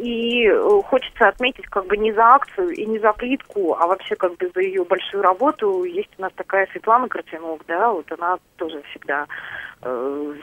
и 0.00 0.48
хочется 0.84 1.28
отметить 1.28 1.66
как 1.66 1.86
бы 1.86 1.96
не 1.96 2.12
за 2.12 2.22
акцию 2.22 2.70
и 2.70 2.86
не 2.86 2.98
за 2.98 3.12
плитку, 3.12 3.74
а 3.74 3.86
вообще 3.86 4.16
как 4.16 4.36
бы 4.36 4.50
за 4.54 4.60
ее 4.60 4.84
большую 4.84 5.22
работу. 5.22 5.84
Есть 5.84 6.10
у 6.18 6.22
нас 6.22 6.32
такая 6.34 6.66
Светлана 6.72 7.08
Кротинок, 7.08 7.62
да, 7.66 7.90
вот 7.90 8.10
она 8.12 8.38
тоже 8.56 8.82
всегда 8.90 9.26
э, 9.82 10.34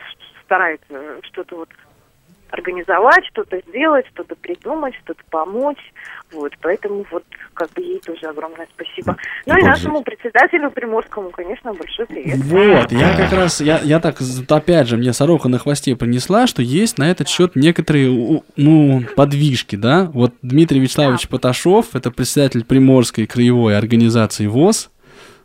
старается 0.43 1.19
что-то 1.23 1.55
вот 1.57 1.69
организовать, 2.49 3.25
что-то 3.25 3.59
сделать, 3.67 4.05
что-то 4.13 4.35
придумать, 4.35 4.95
что-то 5.03 5.21
помочь. 5.29 5.79
Вот, 6.31 6.53
поэтому 6.61 7.05
вот 7.11 7.23
как 7.53 7.71
бы 7.71 7.81
ей 7.81 7.99
тоже 7.99 8.25
огромное 8.27 8.67
спасибо. 8.73 9.15
Ну 9.45 9.57
и 9.57 9.63
нашему 9.63 10.01
председателю 10.01 10.71
Приморскому, 10.71 11.29
конечно, 11.29 11.73
большой 11.73 12.05
привет. 12.07 12.37
Вот, 12.37 12.91
я 12.91 13.15
как 13.15 13.31
раз, 13.31 13.61
я, 13.61 13.79
я 13.79 13.99
так, 13.99 14.17
опять 14.49 14.87
же, 14.87 14.97
мне 14.97 15.13
сорока 15.13 15.49
на 15.49 15.59
хвосте 15.59 15.95
принесла, 15.95 16.47
что 16.47 16.61
есть 16.61 16.97
на 16.97 17.09
этот 17.09 17.29
счет 17.29 17.55
некоторые, 17.55 18.41
ну, 18.55 19.03
подвижки, 19.15 19.75
да. 19.75 20.09
Вот 20.13 20.33
Дмитрий 20.41 20.79
Вячеславович 20.79 21.27
Поташов, 21.29 21.95
это 21.95 22.11
председатель 22.11 22.65
Приморской 22.65 23.27
краевой 23.27 23.77
организации 23.77 24.47
ВОЗ. 24.47 24.89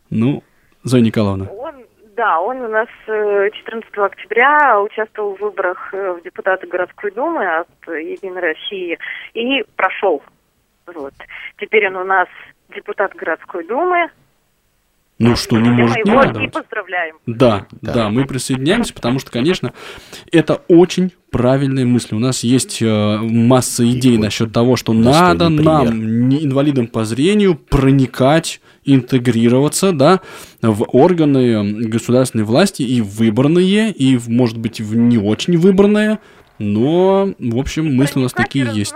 Ну, 0.09 0.43
Зоя 0.83 1.03
Николаевна. 1.03 1.47
Да, 2.21 2.39
он 2.39 2.61
у 2.61 2.69
нас 2.69 2.89
э, 3.07 3.49
14 3.51 3.97
октября 3.97 4.79
участвовал 4.83 5.37
в 5.37 5.41
выборах 5.41 5.89
э, 5.95 6.13
в 6.13 6.23
депутаты 6.23 6.67
городской 6.67 7.13
думы 7.13 7.47
от 7.47 7.69
Единой 7.87 8.43
России 8.43 8.99
и 9.33 9.65
прошел. 9.75 10.23
Вот. 10.85 11.15
Теперь 11.57 11.89
он 11.89 11.97
у 11.97 12.05
нас 12.05 12.29
депутат 12.75 13.15
городской 13.15 13.67
думы. 13.67 14.11
Ну 15.21 15.37
что, 15.37 15.59
не 15.61 15.69
может 15.69 15.97
не 16.05 16.13
радовать. 16.13 16.51
поздравляем. 16.53 17.17
Да, 17.27 17.67
Да. 17.83 17.93
да, 17.93 18.09
мы 18.09 18.25
присоединяемся, 18.25 18.95
потому 18.95 19.19
что, 19.19 19.31
конечно, 19.31 19.73
это 20.33 20.63
очень 20.67 21.13
правильные 21.31 21.85
мысли. 21.85 22.15
У 22.17 22.19
нас 22.19 22.43
есть 22.43 22.81
э, 22.81 23.19
масса 23.19 23.89
идей 23.89 24.13
очень 24.13 24.23
насчет 24.23 24.53
того, 24.53 24.77
что 24.77 24.93
достойный 24.95 25.27
надо 25.29 25.47
пример. 25.47 25.65
нам, 25.65 26.29
не- 26.31 26.43
инвалидам 26.45 26.87
по 26.89 27.05
зрению, 27.05 27.55
проникать, 27.55 28.61
интегрироваться, 28.85 29.93
да, 29.93 30.21
в 30.63 30.85
органы 30.93 31.83
государственной 31.87 32.45
власти 32.45 32.83
и 32.83 33.01
в 33.03 33.09
выборные, 33.17 33.93
и, 33.93 34.19
может 34.27 34.57
быть, 34.59 34.81
в 34.81 34.97
не 34.97 35.19
очень 35.19 35.57
выборные, 35.59 36.19
но, 36.61 37.33
в 37.39 37.59
общем, 37.59 37.97
мысли 37.97 38.19
у 38.19 38.23
нас 38.23 38.35
такие 38.35 38.69
есть. 38.71 38.95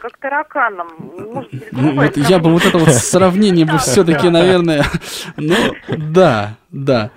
как 0.00 0.16
тараканом. 0.18 0.88
Может 1.34 1.72
Ну, 1.72 1.94
вот 1.94 2.16
я 2.16 2.38
бы 2.38 2.50
вот 2.50 2.64
это 2.64 2.78
вот 2.78 2.90
сравнение 2.90 3.66
бы 3.66 3.78
все-таки, 3.78 4.28
наверное, 4.28 4.84
ну, 5.36 5.56
да, 5.88 6.56
да. 6.70 7.10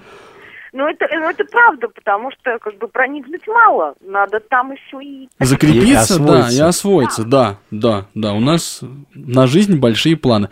Ну 0.73 0.87
это, 0.87 1.07
ну, 1.09 1.29
это 1.29 1.45
правда, 1.45 1.87
потому 1.87 2.31
что 2.31 2.57
как 2.59 2.77
бы 2.79 2.87
проникнуть 2.87 3.47
мало. 3.47 3.93
Надо 4.01 4.41
там 4.41 4.73
еще 4.73 5.01
и... 5.01 5.29
Закрепиться, 5.39 6.15
И 6.15 6.25
да, 6.25 6.49
и 6.51 6.59
освоиться. 6.59 7.23
да, 7.23 7.59
да, 7.71 8.07
да. 8.13 8.33
У 8.33 8.41
нас 8.41 8.81
на 9.13 9.47
жизнь 9.47 9.77
большие 9.77 10.17
планы. 10.17 10.49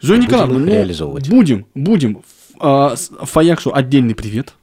Зоя 0.00 0.18
Будем 0.18 0.30
Николаевна, 0.30 0.58
ну, 0.60 0.66
реализовывать. 0.66 1.28
будем, 1.28 1.66
будем. 1.74 2.22
А, 2.60 2.94
Фаяксу 3.22 3.74
отдельный 3.74 4.14
привет. 4.14 4.54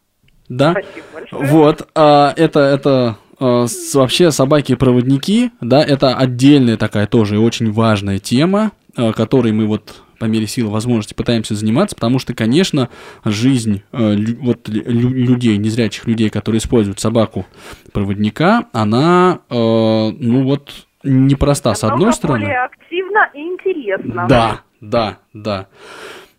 Да. 0.47 0.71
Спасибо 0.71 1.05
большое. 1.13 1.45
Вот, 1.47 1.89
а, 1.95 2.33
это, 2.37 2.59
это 2.59 3.17
вообще 3.39 4.31
собаки-проводники, 4.31 5.51
да, 5.61 5.83
это 5.83 6.15
отдельная 6.15 6.77
такая 6.77 7.07
тоже 7.07 7.39
очень 7.39 7.71
важная 7.71 8.19
тема, 8.19 8.71
а, 8.95 9.11
которой 9.13 9.51
мы 9.51 9.65
вот 9.65 10.01
по 10.19 10.25
мере 10.25 10.47
сил 10.47 10.67
и 10.67 10.71
возможности 10.71 11.13
пытаемся 11.13 11.55
заниматься, 11.55 11.95
потому 11.95 12.19
что, 12.19 12.33
конечно, 12.33 12.89
жизнь 13.25 13.83
э, 13.91 14.13
лю- 14.13 14.37
вот 14.41 14.69
лю- 14.69 15.09
людей, 15.09 15.57
незрячих 15.57 16.07
людей, 16.07 16.29
которые 16.29 16.59
используют 16.59 17.01
собаку-проводника, 17.01 18.65
она, 18.71 19.39
э, 19.49 19.53
ну 19.55 20.43
вот, 20.43 20.71
непроста, 21.03 21.75
с 21.75 21.83
одной 21.83 22.13
стороны. 22.13 22.39
более 22.45 22.63
активно 22.63 23.29
и 23.33 23.39
интересно. 23.39 24.25
Да, 24.29 24.61
да, 24.81 25.17
да. 25.33 25.67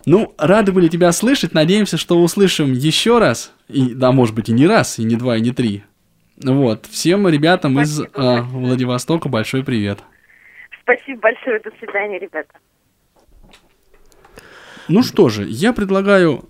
Ну, 0.06 0.34
рады 0.38 0.72
были 0.72 0.88
тебя 0.88 1.10
слышать. 1.12 1.52
Надеемся, 1.52 1.96
что 1.98 2.18
услышим 2.22 2.72
еще 2.72 3.18
раз. 3.18 3.52
И, 3.68 3.92
да, 3.92 4.12
может 4.12 4.34
быть, 4.36 4.48
и 4.48 4.52
не 4.52 4.66
раз, 4.66 4.98
и 4.98 5.04
не 5.04 5.16
два, 5.16 5.36
и 5.36 5.40
не 5.40 5.50
три. 5.50 5.82
Вот. 6.42 6.86
Всем 6.86 7.26
ребятам 7.28 7.80
из 7.80 7.96
Спасибо 7.96 8.10
а, 8.14 8.42
большое. 8.42 8.66
Владивостока 8.66 9.28
большой 9.28 9.64
привет. 9.64 10.00
Спасибо 10.82 11.20
большое. 11.20 11.60
До 11.60 11.70
свидания, 11.78 12.18
ребята. 12.18 12.52
Ну 14.88 15.02
что 15.02 15.28
же, 15.28 15.44
я 15.48 15.72
предлагаю, 15.72 16.44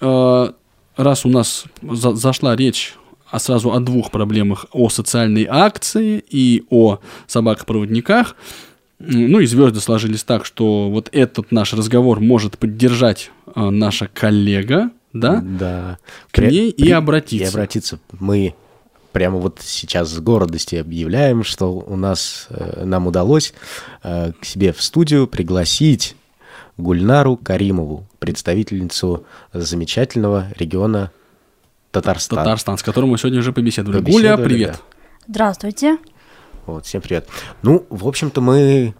э, 0.00 0.46
раз 0.96 1.24
у 1.24 1.28
нас 1.28 1.66
за- 1.82 2.14
зашла 2.14 2.56
речь 2.56 2.96
а 3.30 3.38
сразу 3.38 3.72
о 3.72 3.80
двух 3.80 4.10
проблемах, 4.10 4.66
о 4.72 4.88
социальной 4.88 5.46
акции 5.48 6.24
и 6.30 6.64
о 6.70 7.00
собакопроводниках, 7.26 8.36
ну 8.98 9.40
и 9.40 9.46
звезды 9.46 9.80
сложились 9.80 10.24
так, 10.24 10.44
что 10.44 10.90
вот 10.90 11.08
этот 11.12 11.52
наш 11.52 11.72
разговор 11.72 12.20
может 12.20 12.58
поддержать 12.58 13.30
э, 13.54 13.70
наша 13.70 14.08
коллега, 14.08 14.90
да? 15.12 15.40
Да. 15.42 15.98
К 16.32 16.38
ней 16.38 16.70
и 16.70 16.90
обратиться. 16.90 17.44
И 17.44 17.48
обратиться. 17.48 18.00
Мы 18.18 18.54
прямо 19.12 19.38
вот 19.38 19.60
сейчас 19.62 20.10
с 20.10 20.20
гордостью 20.20 20.80
объявляем, 20.80 21.44
что 21.44 21.72
у 21.72 21.96
нас, 21.96 22.46
э, 22.50 22.84
нам 22.84 23.06
удалось 23.06 23.54
э, 24.02 24.32
к 24.40 24.44
себе 24.44 24.72
в 24.72 24.82
студию 24.82 25.26
пригласить 25.26 26.16
Гульнару 26.76 27.36
Каримову, 27.36 28.06
представительницу 28.18 29.24
замечательного 29.52 30.48
региона 30.56 31.10
Татарстан. 31.90 32.38
Татарстан, 32.38 32.78
с 32.78 32.82
которым 32.82 33.10
мы 33.10 33.18
сегодня 33.18 33.40
уже 33.40 33.52
побеседовали. 33.52 33.98
Побеседовали, 33.98 34.36
Гуля, 34.36 34.48
привет. 34.48 34.70
да. 34.72 34.78
Здравствуйте. 35.26 35.98
Вот, 36.66 36.86
всем 36.86 37.00
привет. 37.00 37.26
Ну, 37.62 37.86
в 37.88 38.06
общем-то, 38.06 38.40
мы, 38.40 38.94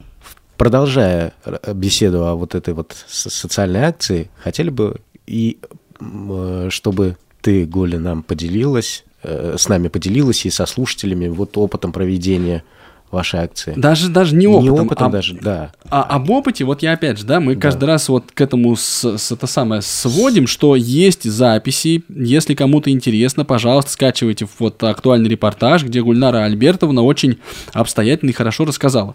продолжая 0.57 1.35
беседу 1.75 2.27
о 2.27 2.35
вот 2.35 2.55
этой 2.55 2.75
вот 2.75 2.97
со- 3.07 3.31
социальной 3.31 3.81
акции, 3.85 4.31
хотели 4.39 4.71
бы 4.71 5.01
и 5.27 5.59
э, 6.01 6.69
чтобы 6.71 7.17
ты, 7.43 7.67
Гуля, 7.67 7.99
нам 8.01 8.23
поделилась, 8.23 9.05
с 9.23 9.69
нами 9.69 9.89
поделилась 9.89 10.47
и 10.47 10.51
со 10.51 10.67
слушателями 10.67 11.29
вот 11.29 11.57
опытом 11.57 11.93
проведения 11.93 12.63
вашей 13.11 13.41
акции. 13.41 13.73
Даже, 13.75 14.11
даже 14.11 14.35
не 14.35 14.47
опытом, 14.47 14.65
Не 14.65 14.81
опытом 14.81 15.07
а 15.07 15.11
даже, 15.11 15.35
да. 15.41 15.73
А 15.89 16.03
об 16.03 16.29
опыте, 16.29 16.65
вот 16.65 16.83
я 16.83 16.93
опять 16.93 17.19
же, 17.19 17.25
да, 17.25 17.41
мы 17.41 17.57
каждый 17.57 17.85
раз 17.87 18.09
вот 18.11 18.31
к 18.33 18.41
этому 18.41 18.77
с, 18.77 19.17
с- 19.17 19.33
это 19.33 19.47
самое 19.47 19.81
сводим, 19.81 20.47
что 20.47 20.77
есть 20.77 21.25
записи, 21.25 22.05
если 22.11 22.55
кому-то 22.55 22.91
интересно, 22.91 23.47
пожалуйста, 23.47 23.93
скачивайте 23.93 24.47
вот 24.59 24.83
актуальный 24.83 25.31
репортаж, 25.31 25.85
где 25.85 26.03
Гульнара 26.03 26.45
Альбертовна 26.45 27.03
очень 27.03 27.39
обстоятельно 27.73 28.29
и 28.31 28.35
хорошо 28.35 28.67
рассказала 28.67 29.15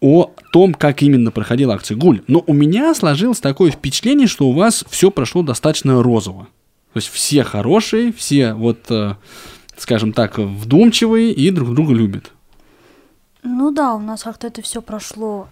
о 0.00 0.30
том, 0.52 0.74
как 0.74 1.02
именно 1.02 1.30
проходила 1.30 1.74
акция. 1.74 1.96
Гуль, 1.96 2.22
но 2.26 2.42
у 2.46 2.52
меня 2.52 2.94
сложилось 2.94 3.40
такое 3.40 3.70
впечатление, 3.70 4.26
что 4.28 4.48
у 4.48 4.52
вас 4.52 4.84
все 4.88 5.10
прошло 5.10 5.42
достаточно 5.42 6.02
розово. 6.02 6.48
То 6.94 6.98
есть 6.98 7.08
все 7.08 7.42
хорошие, 7.42 8.12
все 8.12 8.54
вот, 8.54 8.88
э, 8.88 9.16
скажем 9.76 10.12
так, 10.12 10.38
вдумчивые 10.38 11.32
и 11.32 11.50
друг 11.50 11.74
друга 11.74 11.92
любят. 11.92 12.30
Ну 13.42 13.72
да, 13.72 13.94
у 13.94 13.98
нас 13.98 14.22
как-то 14.22 14.46
это 14.46 14.62
все 14.62 14.80
прошло 14.80 15.48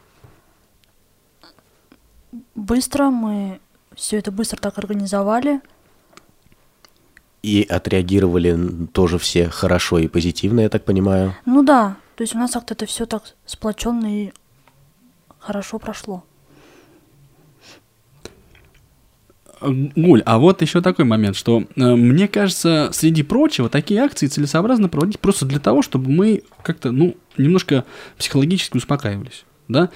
быстро, 2.55 3.11
мы 3.11 3.59
все 3.96 4.18
это 4.18 4.31
быстро 4.31 4.57
так 4.59 4.78
организовали. 4.78 5.61
И 7.42 7.66
отреагировали 7.68 8.87
тоже 8.92 9.18
все 9.18 9.48
хорошо 9.48 9.98
и 9.98 10.07
позитивно, 10.07 10.61
я 10.61 10.68
так 10.68 10.85
понимаю. 10.85 11.35
Ну 11.44 11.64
да, 11.64 11.96
то 12.14 12.22
есть 12.22 12.37
у 12.37 12.38
нас 12.38 12.52
как-то 12.52 12.74
это 12.74 12.87
все 12.87 13.05
так 13.05 13.35
сплоченно 13.46 14.07
и 14.07 14.33
хорошо 15.40 15.81
прошло. 15.81 16.22
Гуль, 19.64 20.22
а 20.25 20.38
вот 20.38 20.62
еще 20.62 20.81
такой 20.81 21.05
момент, 21.05 21.37
что 21.37 21.64
э, 21.77 21.94
мне 21.94 22.29
кажется, 22.29 22.90
среди 22.92 23.22
прочего, 23.22 23.68
такие 23.68 24.01
акции 24.01 24.27
целесообразно 24.27 24.88
проводить 24.88 25.20
просто 25.20 25.46
для 25.46 25.61
того, 25.61 25.83
чтобы 25.83 26.11
мы 26.11 26.42
как-то, 26.62 26.90
ну, 26.90 27.16
немножко 27.37 27.85
психологически 28.18 28.77
успокаивались, 28.77 29.44
да? 29.68 29.90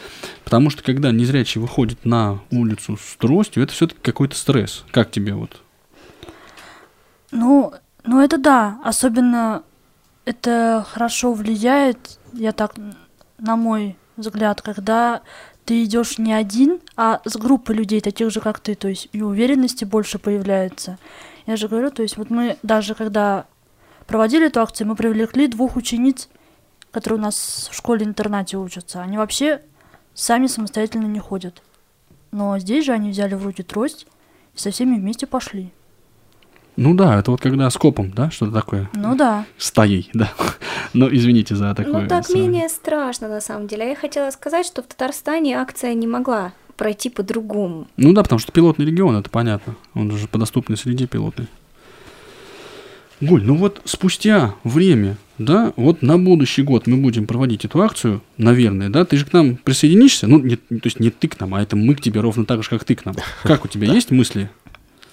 Потому 0.45 0.71
что 0.71 0.83
когда 0.83 1.13
незрячий 1.13 1.61
выходит 1.61 2.05
на 2.05 2.41
улицу 2.51 2.97
с 2.97 3.17
тростью, 3.17 3.63
это 3.63 3.73
все-таки 3.73 4.01
какой-то 4.01 4.37
стресс. 4.37 4.85
Как 4.91 5.11
тебе 5.11 5.35
вот? 5.35 5.61
Ну, 7.33 7.73
ну 8.05 8.21
это 8.21 8.39
да, 8.39 8.79
особенно 8.85 9.63
это 10.25 10.85
хорошо 10.89 11.33
влияет, 11.33 12.19
я 12.33 12.53
так, 12.53 12.75
на 13.39 13.57
мой 13.57 13.97
взгляд, 14.17 14.63
когда 14.63 15.23
ты 15.67 15.83
идешь 15.83 16.19
не 16.19 16.33
один, 16.33 16.81
а 16.97 17.21
с 17.25 17.37
группой 17.37 17.75
людей, 17.75 18.01
таких 18.01 18.31
же, 18.31 18.41
как 18.41 18.61
ты, 18.61 18.77
то 18.77 18.87
есть 18.87 19.09
и 19.13 19.21
уверенности 19.21 19.85
больше 19.85 20.21
появляется. 20.21 20.99
Я 21.45 21.57
же 21.57 21.67
говорю, 21.69 21.91
то 21.91 22.03
есть 22.03 22.17
вот 22.17 22.31
мы 22.31 22.57
даже 22.63 22.95
когда 22.95 23.47
проводили 24.07 24.47
эту 24.47 24.61
акцию, 24.61 24.87
мы 24.87 24.95
привлекли 24.95 25.49
двух 25.49 25.75
учениц, 25.75 26.29
которые 26.93 27.19
у 27.19 27.23
нас 27.23 27.69
в 27.71 27.77
школе-интернате 27.77 28.57
учатся. 28.57 29.03
Они 29.03 29.19
вообще 29.19 29.61
сами 30.15 30.47
самостоятельно 30.47 31.07
не 31.07 31.19
ходят. 31.19 31.61
Но 32.31 32.59
здесь 32.61 32.85
же 32.85 32.93
они 32.93 33.11
взяли 33.11 33.35
в 33.35 33.45
руки 33.45 33.65
трость 33.65 34.07
и 34.55 34.59
со 34.59 34.71
всеми 34.71 34.97
вместе 34.97 35.27
пошли. 35.27 35.73
Ну 36.77 36.95
да, 36.95 37.19
это 37.19 37.31
вот 37.31 37.41
когда 37.41 37.71
с 37.71 37.77
копом, 37.77 38.11
да, 38.11 38.31
что-то 38.31 38.53
такое. 38.53 38.91
Ну 38.95 39.17
да. 39.17 39.47
Стаей, 39.59 40.11
да. 40.13 40.33
Ну, 40.93 41.15
извините 41.15 41.55
за 41.57 41.75
такое. 41.75 42.03
Ну, 42.03 42.09
так 42.09 42.31
менее 42.31 42.71
страшно, 42.71 43.29
на 43.29 43.41
самом 43.41 43.67
деле. 43.67 43.85
А 43.85 43.89
я 43.89 43.97
хотела 43.97 44.31
сказать, 44.31 44.65
что 44.65 44.83
в 44.83 44.87
Татарстане 44.87 45.59
акция 45.59 45.93
не 45.93 46.07
могла 46.07 46.53
пройти 46.77 47.11
по-другому. 47.11 47.87
Ну 47.97 48.13
да, 48.13 48.23
потому 48.23 48.39
что 48.39 48.53
пилотный 48.53 48.87
регион, 48.87 49.17
это 49.17 49.29
понятно. 49.29 49.75
Он 49.95 50.11
же 50.13 50.27
по 50.29 50.39
доступной 50.39 50.79
среде 50.79 51.07
пилотный. 51.07 51.49
Гуль, 53.21 53.43
ну 53.43 53.57
вот 53.57 53.81
спустя 53.87 54.55
время, 54.63 55.17
да, 55.39 55.73
вот 55.77 56.03
на 56.03 56.19
будущий 56.19 56.63
год 56.63 56.87
мы 56.87 56.99
будем 56.99 57.27
проводить 57.27 57.65
эту 57.65 57.83
акцию, 57.83 58.23
наверное, 58.37 58.91
да, 58.91 59.07
ты 59.07 59.17
же 59.17 59.25
к 59.25 59.33
нам 59.33 59.57
присоединишься, 59.57 60.27
ну, 60.27 60.39
не, 60.39 60.57
то 60.57 60.81
есть 60.85 61.01
не 61.01 61.09
ты 61.09 61.29
к 61.29 61.41
нам, 61.41 61.55
а 61.55 61.63
это 61.63 61.77
мы 61.77 61.95
к 61.95 62.03
тебе 62.03 62.21
ровно 62.21 62.45
так 62.45 62.63
же, 62.63 62.69
как 62.69 62.85
ты 62.85 62.95
к 62.95 63.07
нам. 63.07 63.17
Как 63.43 63.65
у 63.65 63.69
тебя 63.69 63.91
есть 63.91 64.11
мысли? 64.11 64.51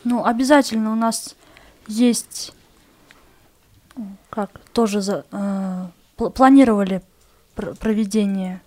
Ну, 0.04 0.26
обязательно 0.26 0.92
у 0.92 0.96
нас 0.96 1.36
есть, 1.88 2.54
как, 4.30 4.50
тоже 4.74 5.02
за, 5.02 5.26
э, 5.32 5.86
пл- 6.18 6.32
планировали 6.32 7.02
пр- 7.56 7.76
проведение 7.76 8.62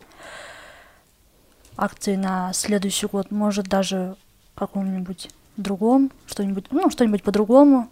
акции 1.77 2.17
на 2.17 2.53
следующий 2.53 3.07
год, 3.07 3.31
может 3.31 3.67
даже 3.67 4.17
каком-нибудь 4.55 5.31
другом, 5.57 6.11
что-нибудь, 6.27 6.67
ну, 6.71 6.91
что-нибудь 6.91 7.23
по-другому, 7.23 7.89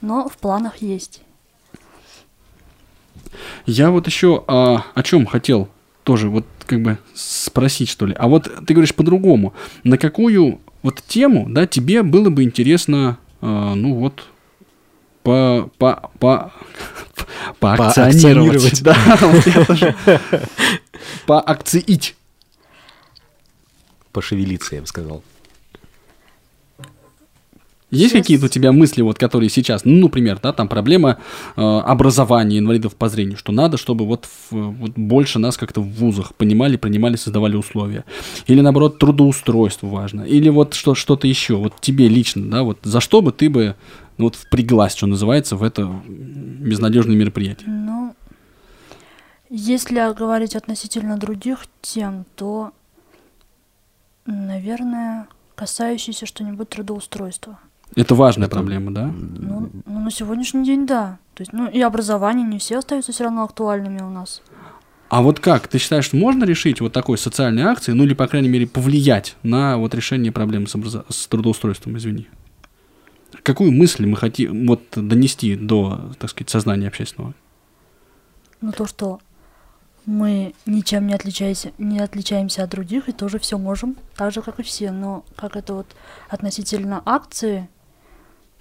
но 0.00 0.28
в 0.28 0.36
планах 0.38 0.78
есть. 0.78 1.22
Я 3.66 3.90
вот 3.90 4.06
еще 4.06 4.44
а, 4.46 4.84
о 4.94 5.02
чем 5.02 5.26
хотел 5.26 5.68
тоже 6.02 6.28
вот 6.28 6.46
как 6.66 6.82
бы 6.82 6.98
спросить, 7.14 7.88
что 7.88 8.06
ли. 8.06 8.14
А 8.18 8.26
вот 8.28 8.50
ты 8.66 8.74
говоришь 8.74 8.94
по-другому. 8.94 9.54
На 9.84 9.98
какую 9.98 10.60
вот 10.82 11.02
тему, 11.06 11.46
да, 11.48 11.66
тебе 11.66 12.02
было 12.02 12.30
бы 12.30 12.42
интересно, 12.42 13.18
а, 13.40 13.74
ну 13.74 13.94
вот, 13.94 14.24
по, 15.22 15.70
по, 15.78 16.10
по, 16.18 16.52
поакционировать. 17.60 18.82
Поакционировать. 18.82 18.82
Да, 18.82 19.64
тоже. 19.66 19.94
Поакциить. 21.26 22.16
Пошевелиться, 24.12 24.74
я 24.74 24.80
бы 24.80 24.86
сказал. 24.86 25.22
Есть 27.92 28.12
какие-то 28.12 28.46
у 28.46 28.48
тебя 28.48 28.70
мысли, 28.70 29.02
вот, 29.02 29.18
которые 29.18 29.50
сейчас, 29.50 29.84
ну, 29.84 30.02
например, 30.02 30.38
да, 30.40 30.52
там 30.52 30.68
проблема 30.68 31.18
э, 31.56 31.60
образования 31.60 32.58
инвалидов 32.58 32.94
по 32.94 33.08
зрению, 33.08 33.36
что 33.36 33.50
надо, 33.50 33.78
чтобы 33.78 34.06
вот, 34.06 34.26
в- 34.50 34.70
вот 34.70 34.92
больше 34.92 35.40
нас 35.40 35.56
как-то 35.56 35.80
в 35.80 35.88
вузах 35.94 36.36
понимали, 36.36 36.76
принимали, 36.76 37.16
создавали 37.16 37.56
условия. 37.56 38.04
Или, 38.46 38.60
наоборот, 38.60 39.00
трудоустройство 39.00 39.88
важно. 39.88 40.22
Или 40.22 40.48
вот 40.50 40.74
что, 40.74 40.94
что-то 40.94 41.26
еще. 41.26 41.56
Вот 41.56 41.80
тебе 41.80 42.06
лично, 42.06 42.48
да, 42.48 42.62
вот 42.62 42.78
за 42.84 43.00
что 43.00 43.22
бы 43.22 43.32
ты 43.32 43.50
бы 43.50 43.74
вот 44.24 44.36
впряглась, 44.36 44.94
что 44.94 45.06
называется, 45.06 45.56
в 45.56 45.62
это 45.62 45.86
безнадежное 46.06 47.16
мероприятие? 47.16 47.68
Ну, 47.68 48.14
если 49.48 50.14
говорить 50.14 50.54
относительно 50.56 51.16
других 51.16 51.66
тем, 51.82 52.24
то, 52.36 52.72
наверное, 54.26 55.26
касающиеся 55.54 56.26
что-нибудь 56.26 56.68
трудоустройства. 56.68 57.58
Это 57.96 58.14
важная 58.14 58.48
проблема, 58.48 58.92
да? 58.92 59.06
Ну, 59.06 59.70
ну, 59.84 60.00
на 60.00 60.10
сегодняшний 60.10 60.64
день, 60.64 60.86
да. 60.86 61.18
То 61.34 61.42
есть, 61.42 61.52
ну, 61.52 61.68
и 61.68 61.80
образование 61.80 62.46
не 62.46 62.58
все 62.58 62.78
остаются 62.78 63.12
все 63.12 63.24
равно 63.24 63.42
актуальными 63.42 64.00
у 64.00 64.10
нас. 64.10 64.42
А 65.08 65.22
вот 65.22 65.40
как? 65.40 65.66
Ты 65.66 65.78
считаешь, 65.78 66.04
что 66.04 66.16
можно 66.16 66.44
решить 66.44 66.80
вот 66.80 66.92
такой 66.92 67.18
социальной 67.18 67.64
акцией, 67.64 67.96
ну 67.96 68.04
или, 68.04 68.14
по 68.14 68.28
крайней 68.28 68.48
мере, 68.48 68.68
повлиять 68.68 69.36
на 69.42 69.76
вот 69.76 69.92
решение 69.92 70.30
проблем 70.30 70.68
с, 70.68 70.76
образо- 70.76 71.04
с 71.08 71.26
трудоустройством, 71.26 71.96
извини? 71.96 72.28
Какую 73.42 73.72
мысль 73.72 74.06
мы 74.06 74.16
хотим 74.16 74.66
вот 74.66 74.82
донести 74.94 75.56
до, 75.56 76.12
так 76.18 76.30
сказать, 76.30 76.50
сознания 76.50 76.88
общественного? 76.88 77.34
Ну, 78.60 78.72
то, 78.72 78.86
что 78.86 79.20
мы 80.06 80.54
ничем 80.66 81.06
не 81.06 81.14
отличаемся, 81.14 81.72
не 81.78 82.00
отличаемся 82.00 82.64
от 82.64 82.70
других 82.70 83.08
и 83.08 83.12
тоже 83.12 83.38
все 83.38 83.58
можем, 83.58 83.96
так 84.16 84.32
же, 84.32 84.42
как 84.42 84.60
и 84.60 84.62
все. 84.62 84.90
Но 84.90 85.24
как 85.36 85.56
это 85.56 85.74
вот 85.74 85.86
относительно 86.28 87.02
акции, 87.06 87.68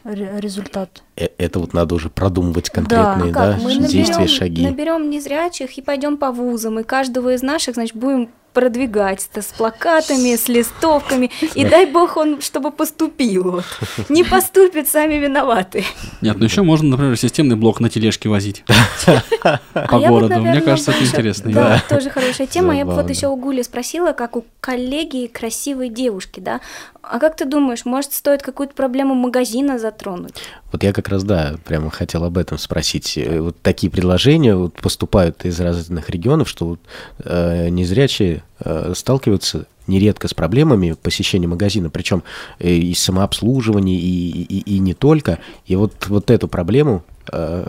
ре- 0.04 0.40
результат 0.40 1.04
Э, 1.16 1.28
Это 1.38 1.60
вот 1.60 1.74
надо 1.74 1.96
уже 1.96 2.10
продумывать 2.10 2.68
Да, 2.68 2.74
конкретные, 2.74 3.34
да, 3.34 3.54
как? 3.54 3.62
Мы 3.64 3.76
действия, 3.76 4.04
наберем, 4.20 4.28
шаги. 4.28 4.64
наберем 4.64 5.10
незрячих 5.10 5.78
и 5.78 5.82
пойдем 5.82 6.18
по 6.18 6.32
вузам, 6.32 6.80
и 6.80 6.84
каждого 6.84 7.34
из 7.34 7.42
наших, 7.42 7.76
значит, 7.76 7.96
будем 7.98 8.30
продвигать 8.60 9.30
это 9.32 9.42
с 9.42 9.54
плакатами, 9.54 10.36
с 10.36 10.50
листовками, 10.50 11.32
и 11.56 11.64
дай 11.64 11.86
бог 11.86 12.18
он, 12.18 12.42
чтобы 12.42 12.72
поступил. 12.72 13.52
Вот. 13.52 13.66
Не 14.10 14.26
поступит, 14.26 14.90
сами 14.90 15.14
виноваты. 15.14 15.86
Нет, 16.20 16.36
ну 16.38 16.44
еще 16.44 16.62
можно, 16.64 16.90
например, 16.90 17.18
системный 17.18 17.56
блок 17.56 17.80
на 17.80 17.90
тележке 17.90 18.28
возить 18.28 18.66
по 19.06 19.62
А 19.74 19.98
вот, 19.98 20.10
городу. 20.10 20.42
Мне 20.42 20.60
кажется, 20.60 20.92
это 20.92 21.06
интересно. 21.06 21.54
Да, 21.54 21.82
тоже 21.88 22.10
хорошая 22.10 22.48
тема. 22.48 22.76
Я 22.76 22.84
бы 22.84 22.94
вот 22.96 23.10
еще 23.10 23.28
у 23.28 23.38
Гули 23.38 23.62
спросила, 23.62 24.12
как 24.12 24.36
у 24.36 24.44
коллеги 24.60 25.28
красивой 25.28 25.88
девушки, 25.88 26.42
да? 26.42 26.60
А 27.02 27.18
как 27.20 27.38
ты 27.38 27.46
думаешь, 27.46 27.86
может, 27.86 28.12
стоит 28.12 28.42
какую-то 28.42 28.74
проблему 28.74 29.16
магазина 29.16 29.80
затронуть? 29.80 30.44
Вот 30.72 30.84
я 30.84 30.94
как 30.94 31.10
раз, 31.10 31.24
да, 31.24 31.56
прямо 31.66 31.90
хотел 31.90 32.24
об 32.24 32.38
этом 32.38 32.58
спросить. 32.58 33.18
Э, 33.18 33.42
Вот 33.42 33.62
такие 33.62 33.90
предложения 33.90 34.56
вот 34.56 34.74
поступают 34.76 35.46
из 35.46 35.60
разных 35.60 36.10
регионов, 36.10 36.50
что 36.50 36.66
вот, 36.66 36.80
э, 37.24 37.70
незрячие 37.70 38.44
э, 38.60 38.94
сталкиваются 38.96 39.66
нередко 39.88 40.28
с 40.28 40.34
проблемами 40.34 40.96
посещения 41.02 41.48
магазина, 41.48 41.90
причем 41.90 42.24
э, 42.60 42.72
и 42.72 42.94
самообслуживания, 42.94 43.98
и, 43.98 44.44
и, 44.44 44.76
и 44.76 44.80
не 44.80 44.94
только. 44.94 45.40
И 45.66 45.76
вот, 45.76 46.08
вот 46.08 46.30
эту 46.30 46.48
проблему 46.48 47.04
э, 47.32 47.68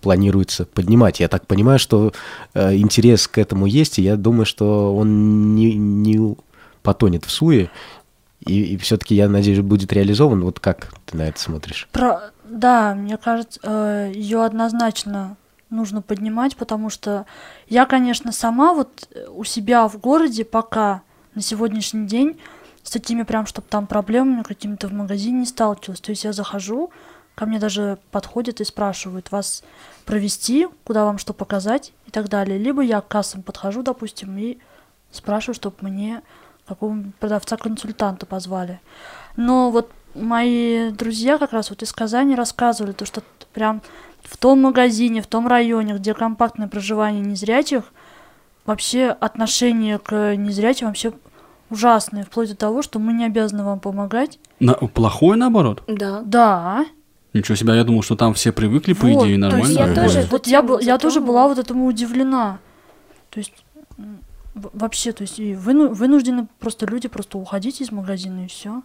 планируется 0.00 0.66
поднимать. 0.66 1.20
Я 1.20 1.28
так 1.28 1.46
понимаю, 1.46 1.78
что 1.78 2.12
э, 2.52 2.76
интерес 2.76 3.26
к 3.28 3.38
этому 3.38 3.66
есть, 3.66 3.98
и 3.98 4.02
я 4.02 4.16
думаю, 4.16 4.44
что 4.44 4.94
он 4.94 5.54
не, 5.54 5.74
не 5.74 6.36
потонет 6.82 7.24
в 7.24 7.30
суе, 7.30 7.70
и, 8.40 8.76
все-таки, 8.76 9.14
я 9.14 9.28
надеюсь, 9.28 9.60
будет 9.60 9.92
реализован. 9.92 10.44
Вот 10.44 10.60
как 10.60 10.92
ты 11.06 11.16
на 11.16 11.22
это 11.22 11.40
смотришь? 11.40 11.88
Про... 11.92 12.30
Да, 12.44 12.94
мне 12.94 13.16
кажется, 13.16 14.10
ее 14.12 14.44
однозначно 14.44 15.36
нужно 15.70 16.02
поднимать, 16.02 16.56
потому 16.56 16.90
что 16.90 17.26
я, 17.68 17.86
конечно, 17.86 18.32
сама 18.32 18.74
вот 18.74 19.08
э, 19.10 19.26
у 19.28 19.44
себя 19.44 19.88
в 19.88 19.98
городе 19.98 20.44
пока 20.44 21.02
на 21.34 21.42
сегодняшний 21.42 22.06
день 22.06 22.38
с 22.82 22.90
такими 22.90 23.22
прям, 23.22 23.46
чтобы 23.46 23.66
там 23.68 23.86
проблемами 23.86 24.42
какими-то 24.42 24.88
в 24.88 24.92
магазине 24.92 25.40
не 25.40 25.46
сталкивалась. 25.46 26.00
То 26.00 26.10
есть 26.10 26.24
я 26.24 26.32
захожу, 26.32 26.90
ко 27.34 27.46
мне 27.46 27.58
даже 27.58 27.98
подходят 28.10 28.60
и 28.60 28.64
спрашивают, 28.64 29.32
вас 29.32 29.64
провести, 30.04 30.68
куда 30.84 31.04
вам 31.04 31.18
что 31.18 31.32
показать 31.32 31.92
и 32.06 32.10
так 32.10 32.28
далее. 32.28 32.58
Либо 32.58 32.82
я 32.82 33.00
к 33.00 33.08
кассам 33.08 33.42
подхожу, 33.42 33.82
допустим, 33.82 34.36
и 34.38 34.58
спрашиваю, 35.10 35.54
чтобы 35.54 35.76
мне 35.80 36.22
какого-нибудь 36.66 37.14
продавца-консультанта 37.16 38.26
позвали. 38.26 38.80
Но 39.36 39.70
вот 39.70 39.90
мои 40.14 40.90
друзья 40.90 41.38
как 41.38 41.52
раз 41.52 41.70
вот 41.70 41.82
из 41.82 41.92
Казани 41.92 42.34
рассказывали, 42.34 42.92
то, 42.92 43.04
что 43.04 43.22
прям 43.52 43.82
в 44.22 44.36
том 44.36 44.62
магазине, 44.62 45.22
в 45.22 45.26
том 45.26 45.46
районе, 45.46 45.94
где 45.94 46.14
компактное 46.14 46.68
проживание 46.68 47.20
незрячих, 47.22 47.84
вообще 48.64 49.08
отношение 49.08 49.98
к 49.98 50.36
незрячим 50.36 50.86
вообще 50.88 51.12
ужасное, 51.70 52.24
вплоть 52.24 52.50
до 52.50 52.56
того, 52.56 52.82
что 52.82 52.98
мы 52.98 53.12
не 53.12 53.26
обязаны 53.26 53.64
вам 53.64 53.80
помогать. 53.80 54.38
На- 54.60 54.74
плохое 54.74 55.36
наоборот? 55.36 55.82
Да. 55.86 56.22
Да. 56.24 56.86
Ничего 57.32 57.56
себе, 57.56 57.74
я 57.74 57.82
думал, 57.84 58.02
что 58.02 58.14
там 58.14 58.32
все 58.34 58.52
привыкли, 58.52 58.92
по 58.92 59.06
Вот, 59.06 59.24
идее, 59.26 59.34
то 59.36 59.40
нормально. 59.40 59.66
есть 59.66 59.78
я 59.78 59.94
тоже 59.94 60.26
вот, 60.30 60.46
я, 60.46 60.64
я 60.80 60.98
тоже 60.98 61.20
была 61.20 61.48
вот 61.48 61.58
этому 61.58 61.86
удивлена. 61.86 62.58
То 63.30 63.40
есть 63.40 63.52
вообще, 64.54 65.12
то 65.12 65.22
есть 65.22 65.38
и 65.38 65.54
выну- 65.54 65.92
вынуждены 65.92 66.46
просто 66.58 66.86
люди 66.86 67.08
просто 67.08 67.38
уходить 67.38 67.80
из 67.80 67.90
магазина 67.90 68.44
и 68.44 68.48
все. 68.48 68.82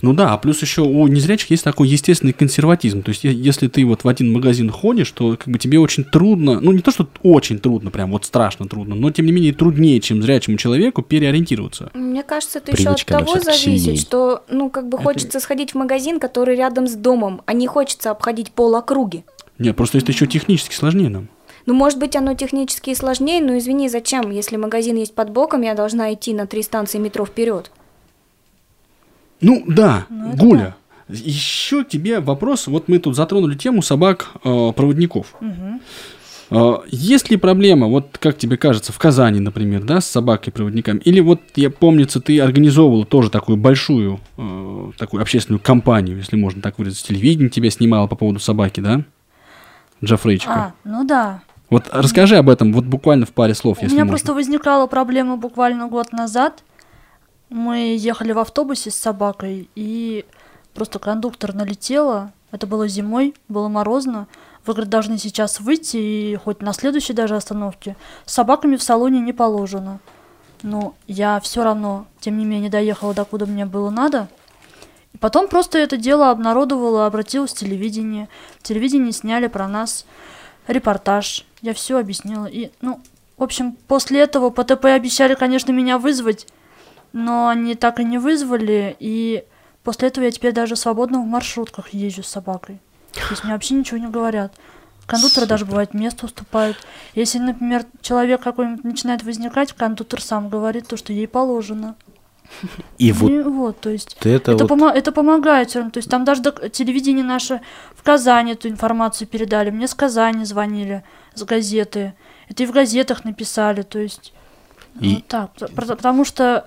Ну 0.00 0.14
да, 0.14 0.32
а 0.32 0.38
плюс 0.38 0.62
еще 0.62 0.82
у 0.82 1.06
незрячих 1.06 1.50
есть 1.50 1.64
такой 1.64 1.88
естественный 1.88 2.32
консерватизм. 2.32 3.02
То 3.02 3.10
есть, 3.10 3.24
если 3.24 3.68
ты 3.68 3.84
вот 3.84 4.04
в 4.04 4.08
один 4.08 4.32
магазин 4.32 4.70
ходишь, 4.70 5.10
то 5.10 5.36
как 5.36 5.48
бы 5.48 5.58
тебе 5.58 5.78
очень 5.78 6.04
трудно, 6.04 6.60
ну 6.60 6.72
не 6.72 6.80
то, 6.80 6.90
что 6.90 7.08
очень 7.22 7.58
трудно, 7.58 7.90
прям 7.90 8.10
вот 8.12 8.24
страшно 8.24 8.66
трудно, 8.66 8.94
но 8.94 9.10
тем 9.10 9.26
не 9.26 9.32
менее 9.32 9.52
труднее, 9.52 10.00
чем 10.00 10.22
зрячему 10.22 10.56
человеку 10.56 11.02
переориентироваться. 11.02 11.90
Мне 11.94 12.22
кажется, 12.22 12.58
это 12.58 12.72
еще 12.72 12.90
от 12.90 13.04
того 13.04 13.38
зависит, 13.38 13.82
сильней. 13.82 13.98
что, 13.98 14.44
ну, 14.48 14.70
как 14.70 14.88
бы 14.88 14.98
хочется 14.98 15.40
сходить 15.40 15.72
в 15.72 15.74
магазин, 15.74 16.20
который 16.20 16.56
рядом 16.56 16.86
с 16.86 16.94
домом, 16.94 17.42
а 17.46 17.52
не 17.52 17.66
хочется 17.66 18.10
обходить 18.10 18.52
пол 18.52 18.76
округи. 18.76 19.24
Нет, 19.58 19.76
просто 19.76 19.98
это 19.98 20.12
еще 20.12 20.26
технически 20.26 20.74
сложнее 20.74 21.08
нам. 21.08 21.28
Ну, 21.66 21.74
может 21.74 21.98
быть, 21.98 22.14
оно 22.14 22.34
технически 22.34 22.90
и 22.90 22.94
сложнее, 22.94 23.42
но 23.42 23.58
извини, 23.58 23.88
зачем? 23.88 24.30
Если 24.30 24.56
магазин 24.56 24.96
есть 24.96 25.14
под 25.14 25.30
боком, 25.30 25.62
я 25.62 25.74
должна 25.74 26.14
идти 26.14 26.32
на 26.32 26.46
три 26.46 26.62
станции 26.62 26.98
метро 26.98 27.26
вперед. 27.26 27.70
Ну 29.40 29.64
да, 29.66 30.06
Ну, 30.08 30.34
Гуля, 30.36 30.76
еще 31.08 31.84
тебе 31.84 32.20
вопрос. 32.20 32.68
Вот 32.68 32.88
мы 32.88 32.98
тут 32.98 33.16
затронули 33.16 33.56
тему 33.56 33.82
собак-проводников. 33.82 35.34
Мгм. 35.40 35.80
Есть 36.86 37.28
ли 37.30 37.36
проблема, 37.36 37.88
вот 37.88 38.18
как 38.18 38.38
тебе 38.38 38.56
кажется, 38.56 38.92
в 38.92 38.98
Казани, 38.98 39.40
например, 39.40 39.82
да, 39.82 40.00
с 40.00 40.06
собакой-проводниками? 40.06 41.00
Или 41.00 41.18
вот, 41.18 41.40
я 41.56 41.70
помнится, 41.70 42.20
ты 42.20 42.38
организовывала 42.38 43.04
тоже 43.04 43.30
такую 43.30 43.56
большую, 43.56 44.20
э, 44.36 44.90
такую 44.96 45.22
общественную 45.22 45.60
кампанию, 45.60 46.16
если 46.16 46.36
можно 46.36 46.62
так 46.62 46.78
выразиться, 46.78 47.08
телевидение 47.08 47.50
тебя 47.50 47.68
снимало 47.70 48.06
по 48.06 48.14
поводу 48.14 48.38
собаки, 48.38 48.78
да? 48.78 49.02
Джафрейчика. 50.04 50.52
А, 50.52 50.72
ну 50.84 51.04
да. 51.04 51.42
Вот 51.68 51.88
расскажи 51.90 52.36
об 52.36 52.48
этом, 52.48 52.72
вот 52.72 52.84
буквально 52.84 53.26
в 53.26 53.32
паре 53.32 53.54
слов, 53.54 53.78
У 53.78 53.82
если 53.82 53.94
меня 53.94 54.04
можно. 54.04 54.12
просто 54.12 54.34
возникала 54.34 54.86
проблема 54.86 55.36
буквально 55.36 55.88
год 55.88 56.12
назад. 56.12 56.62
Мы 57.48 57.96
ехали 57.98 58.32
в 58.32 58.38
автобусе 58.38 58.90
с 58.90 58.96
собакой, 58.96 59.68
и 59.74 60.24
просто 60.74 60.98
кондуктор 60.98 61.54
налетела. 61.54 62.32
Это 62.52 62.66
было 62.66 62.86
зимой, 62.86 63.34
было 63.48 63.68
морозно. 63.68 64.28
Вы, 64.64 64.74
говорит, 64.74 64.90
должны 64.90 65.18
сейчас 65.18 65.60
выйти, 65.60 65.96
и 65.96 66.36
хоть 66.36 66.60
на 66.60 66.72
следующей 66.72 67.12
даже 67.12 67.36
остановке. 67.36 67.96
С 68.24 68.34
собаками 68.34 68.76
в 68.76 68.82
салоне 68.82 69.20
не 69.20 69.32
положено. 69.32 70.00
Но 70.62 70.94
я 71.06 71.38
все 71.40 71.62
равно, 71.62 72.06
тем 72.20 72.38
не 72.38 72.44
менее, 72.44 72.70
доехала 72.70 73.14
до 73.14 73.24
куда 73.24 73.46
мне 73.46 73.66
было 73.66 73.90
надо. 73.90 74.28
И 75.12 75.18
потом 75.18 75.48
просто 75.48 75.78
это 75.78 75.96
дело 75.96 76.30
обнародовала, 76.30 77.06
обратилась 77.06 77.52
в 77.52 77.56
телевидение. 77.56 78.28
В 78.58 78.62
телевидении 78.64 79.12
сняли 79.12 79.46
про 79.46 79.68
нас 79.68 80.04
репортаж. 80.66 81.44
Я 81.62 81.74
все 81.74 81.98
объяснила. 81.98 82.46
И, 82.46 82.70
ну, 82.80 83.00
в 83.36 83.42
общем, 83.42 83.76
после 83.88 84.20
этого 84.20 84.50
ПТП 84.50 84.86
обещали, 84.86 85.34
конечно, 85.34 85.72
меня 85.72 85.98
вызвать, 85.98 86.46
но 87.12 87.48
они 87.48 87.74
так 87.74 88.00
и 88.00 88.04
не 88.04 88.18
вызвали. 88.18 88.96
И 88.98 89.44
после 89.82 90.08
этого 90.08 90.24
я 90.24 90.30
теперь 90.30 90.52
даже 90.52 90.76
свободно 90.76 91.20
в 91.20 91.26
маршрутках 91.26 91.90
езжу 91.90 92.22
с 92.22 92.28
собакой. 92.28 92.80
То 93.12 93.30
есть 93.30 93.44
мне 93.44 93.52
вообще 93.52 93.74
ничего 93.74 93.98
не 93.98 94.08
говорят. 94.08 94.54
Кондукторы 95.06 95.46
даже 95.46 95.64
бывает 95.64 95.94
место 95.94 96.26
уступают. 96.26 96.76
Если, 97.14 97.38
например, 97.38 97.86
человек 98.00 98.42
какой-нибудь 98.42 98.84
начинает 98.84 99.22
возникать, 99.22 99.72
кондуктор 99.72 100.20
сам 100.20 100.48
говорит 100.48 100.88
то, 100.88 100.96
что 100.96 101.12
ей 101.12 101.28
положено. 101.28 101.94
И 102.98 103.12
вот 103.12 103.30
И 103.30 103.40
вот, 103.42 103.80
то 103.80 103.90
есть 103.90 104.16
это, 104.20 104.52
это, 104.52 104.64
вот... 104.66 104.70
помо- 104.70 104.92
это 104.92 105.12
помогает 105.12 105.70
всё 105.70 105.80
равно. 105.80 105.90
То 105.90 105.98
есть 105.98 106.08
там 106.10 106.24
даже 106.24 106.42
телевидение 106.70 107.24
наше 107.24 107.60
в 107.94 108.02
Казани 108.02 108.52
эту 108.52 108.68
информацию 108.68 109.28
передали. 109.28 109.70
Мне 109.70 109.86
с 109.88 109.94
Казани 109.94 110.44
звонили, 110.44 111.02
с 111.34 111.42
газеты. 111.42 112.14
Это 112.48 112.62
и 112.62 112.66
в 112.66 112.72
газетах 112.72 113.24
написали. 113.24 113.82
То 113.82 113.98
есть 113.98 114.32
И- 115.00 115.14
вот 115.16 115.26
так. 115.26 115.50
Потому 115.74 116.24
что 116.24 116.66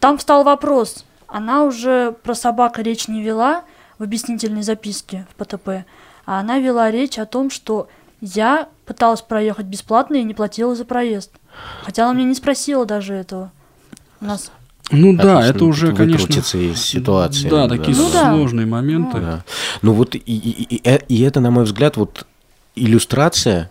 там 0.00 0.18
встал 0.18 0.44
вопрос. 0.44 1.04
Она 1.28 1.64
уже 1.64 2.12
про 2.22 2.34
собак 2.34 2.78
речь 2.78 3.08
не 3.08 3.22
вела 3.22 3.64
в 3.98 4.02
объяснительной 4.02 4.62
записке 4.62 5.26
в 5.30 5.34
ПТП, 5.34 5.84
а 6.24 6.40
она 6.40 6.58
вела 6.58 6.90
речь 6.90 7.18
о 7.18 7.26
том, 7.26 7.50
что 7.50 7.88
я 8.20 8.68
пыталась 8.86 9.22
проехать 9.22 9.66
бесплатно 9.66 10.16
и 10.16 10.22
не 10.22 10.34
платила 10.34 10.74
за 10.74 10.84
проезд. 10.84 11.32
Хотя 11.82 12.04
она 12.04 12.14
меня 12.14 12.28
не 12.28 12.34
спросила 12.34 12.86
даже 12.86 13.14
этого. 13.14 13.50
У 14.20 14.24
нас 14.24 14.50
Ну 14.90 15.16
да, 15.16 15.44
это 15.46 15.64
уже, 15.64 15.94
конечно... 15.94 16.32
из 16.32 16.80
ситуации. 16.84 17.48
Да, 17.48 17.68
такие 17.68 17.96
Ну 17.96 18.08
да. 18.12 18.32
сложные 18.34 18.66
моменты. 18.66 19.18
Да. 19.20 19.44
Ну 19.82 19.92
вот 19.92 20.14
и, 20.14 20.18
и- 20.18 20.76
и- 20.76 20.80
э- 20.88 21.00
и 21.08 21.22
это, 21.22 21.40
на 21.40 21.50
мой 21.50 21.64
взгляд, 21.64 21.96
вот 21.96 22.24
иллюстрация, 22.76 23.70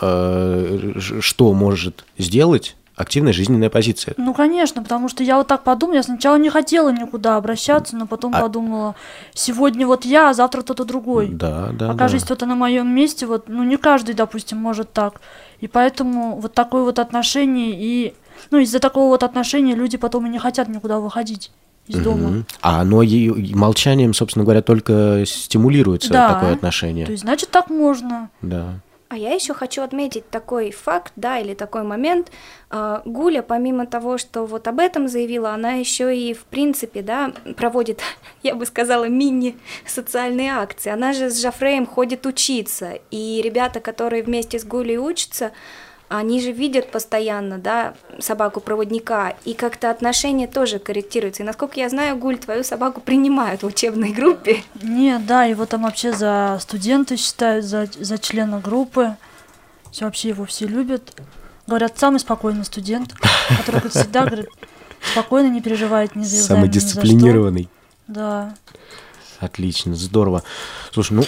э, 0.00 0.92
что 1.20 1.52
может 1.52 2.04
сделать 2.18 2.76
активная 2.94 3.34
жизненная 3.34 3.68
позиция. 3.68 4.14
Ну, 4.16 4.32
конечно, 4.32 4.82
потому 4.82 5.10
что 5.10 5.22
я 5.22 5.36
вот 5.36 5.46
так 5.48 5.64
подумала, 5.64 5.96
я 5.96 6.02
сначала 6.02 6.36
не 6.36 6.48
хотела 6.48 6.90
никуда 6.90 7.36
обращаться, 7.36 7.94
но 7.94 8.06
потом 8.06 8.34
А- 8.34 8.40
подумала, 8.40 8.94
сегодня 9.34 9.86
вот 9.86 10.06
я, 10.06 10.30
а 10.30 10.34
завтра 10.34 10.62
кто-то 10.62 10.86
другой. 10.86 11.28
Да, 11.28 11.68
да, 11.78 11.90
Окажись 11.90 12.22
да. 12.22 12.26
кто-то 12.26 12.46
на 12.46 12.54
моем 12.54 12.88
месте, 12.88 13.26
вот, 13.26 13.48
ну, 13.48 13.64
не 13.64 13.76
каждый, 13.76 14.14
допустим, 14.14 14.56
может 14.56 14.92
так. 14.94 15.20
И 15.60 15.68
поэтому 15.68 16.40
вот 16.40 16.54
такое 16.54 16.84
вот 16.84 16.98
отношение, 16.98 17.72
и, 17.76 18.14
ну, 18.50 18.58
из-за 18.58 18.78
такого 18.80 19.08
вот 19.08 19.22
отношения 19.22 19.74
люди 19.74 19.96
потом 19.96 20.26
и 20.26 20.28
не 20.28 20.38
хотят 20.38 20.68
никуда 20.68 20.98
выходить 20.98 21.50
из 21.86 21.98
дома. 22.00 22.44
А 22.62 22.80
оно 22.80 23.02
и- 23.02 23.08
и 23.28 23.54
молчанием, 23.54 24.12
собственно 24.14 24.44
говоря, 24.44 24.60
только 24.62 25.22
стимулируется 25.26 26.12
Да. 26.12 26.34
такое 26.34 26.54
отношение. 26.54 27.06
То 27.06 27.12
есть, 27.12 27.22
значит, 27.24 27.50
так 27.50 27.70
можно. 27.70 28.28
Да. 28.42 28.80
А 29.08 29.16
я 29.16 29.30
еще 29.34 29.54
хочу 29.54 29.82
отметить 29.82 30.28
такой 30.30 30.72
факт, 30.72 31.12
да, 31.14 31.38
или 31.38 31.54
такой 31.54 31.84
момент. 31.84 32.32
А, 32.70 33.02
Гуля, 33.04 33.42
помимо 33.42 33.86
того, 33.86 34.18
что 34.18 34.46
вот 34.46 34.66
об 34.66 34.80
этом 34.80 35.06
заявила, 35.06 35.50
она 35.54 35.74
еще 35.74 36.16
и, 36.16 36.34
в 36.34 36.42
принципе, 36.42 37.02
да, 37.02 37.32
проводит, 37.56 38.00
я 38.42 38.56
бы 38.56 38.66
сказала, 38.66 39.08
мини-социальные 39.08 40.52
акции. 40.54 40.90
Она 40.90 41.12
же 41.12 41.30
с 41.30 41.40
Жафреем 41.40 41.86
ходит 41.86 42.26
учиться, 42.26 42.98
и 43.12 43.40
ребята, 43.44 43.78
которые 43.78 44.24
вместе 44.24 44.58
с 44.58 44.64
Гулей 44.64 44.98
учатся, 44.98 45.52
они 46.08 46.40
же 46.40 46.52
видят 46.52 46.90
постоянно, 46.90 47.58
да, 47.58 47.94
собаку-проводника, 48.20 49.34
и 49.44 49.54
как-то 49.54 49.90
отношения 49.90 50.46
тоже 50.46 50.78
корректируются. 50.78 51.42
И 51.42 51.46
насколько 51.46 51.80
я 51.80 51.88
знаю, 51.88 52.16
Гуль, 52.16 52.38
твою 52.38 52.62
собаку 52.62 53.00
принимают 53.00 53.62
в 53.62 53.66
учебной 53.66 54.12
группе. 54.12 54.62
Нет, 54.82 55.26
да, 55.26 55.44
его 55.44 55.66
там 55.66 55.82
вообще 55.82 56.12
за 56.12 56.58
студента 56.60 57.16
считают, 57.16 57.64
за, 57.64 57.86
за 57.86 58.18
члена 58.18 58.60
группы. 58.60 59.16
Все, 59.90 60.04
вообще 60.04 60.28
его 60.28 60.44
все 60.44 60.66
любят. 60.66 61.20
Говорят, 61.66 61.98
самый 61.98 62.20
спокойный 62.20 62.64
студент, 62.64 63.12
который 63.58 63.80
говорит, 63.80 63.92
всегда 63.92 64.26
говорит, 64.26 64.48
спокойно, 65.12 65.48
не 65.48 65.60
переживает 65.60 66.14
ни 66.14 66.22
за 66.22 66.36
экзамен, 66.36 66.68
ни 66.68 66.72
за 66.72 66.80
что. 66.80 66.88
Самодисциплинированный. 66.90 67.68
Да. 68.06 68.54
Отлично, 69.40 69.96
здорово. 69.96 70.44
Слушай, 70.92 71.14
ну, 71.14 71.24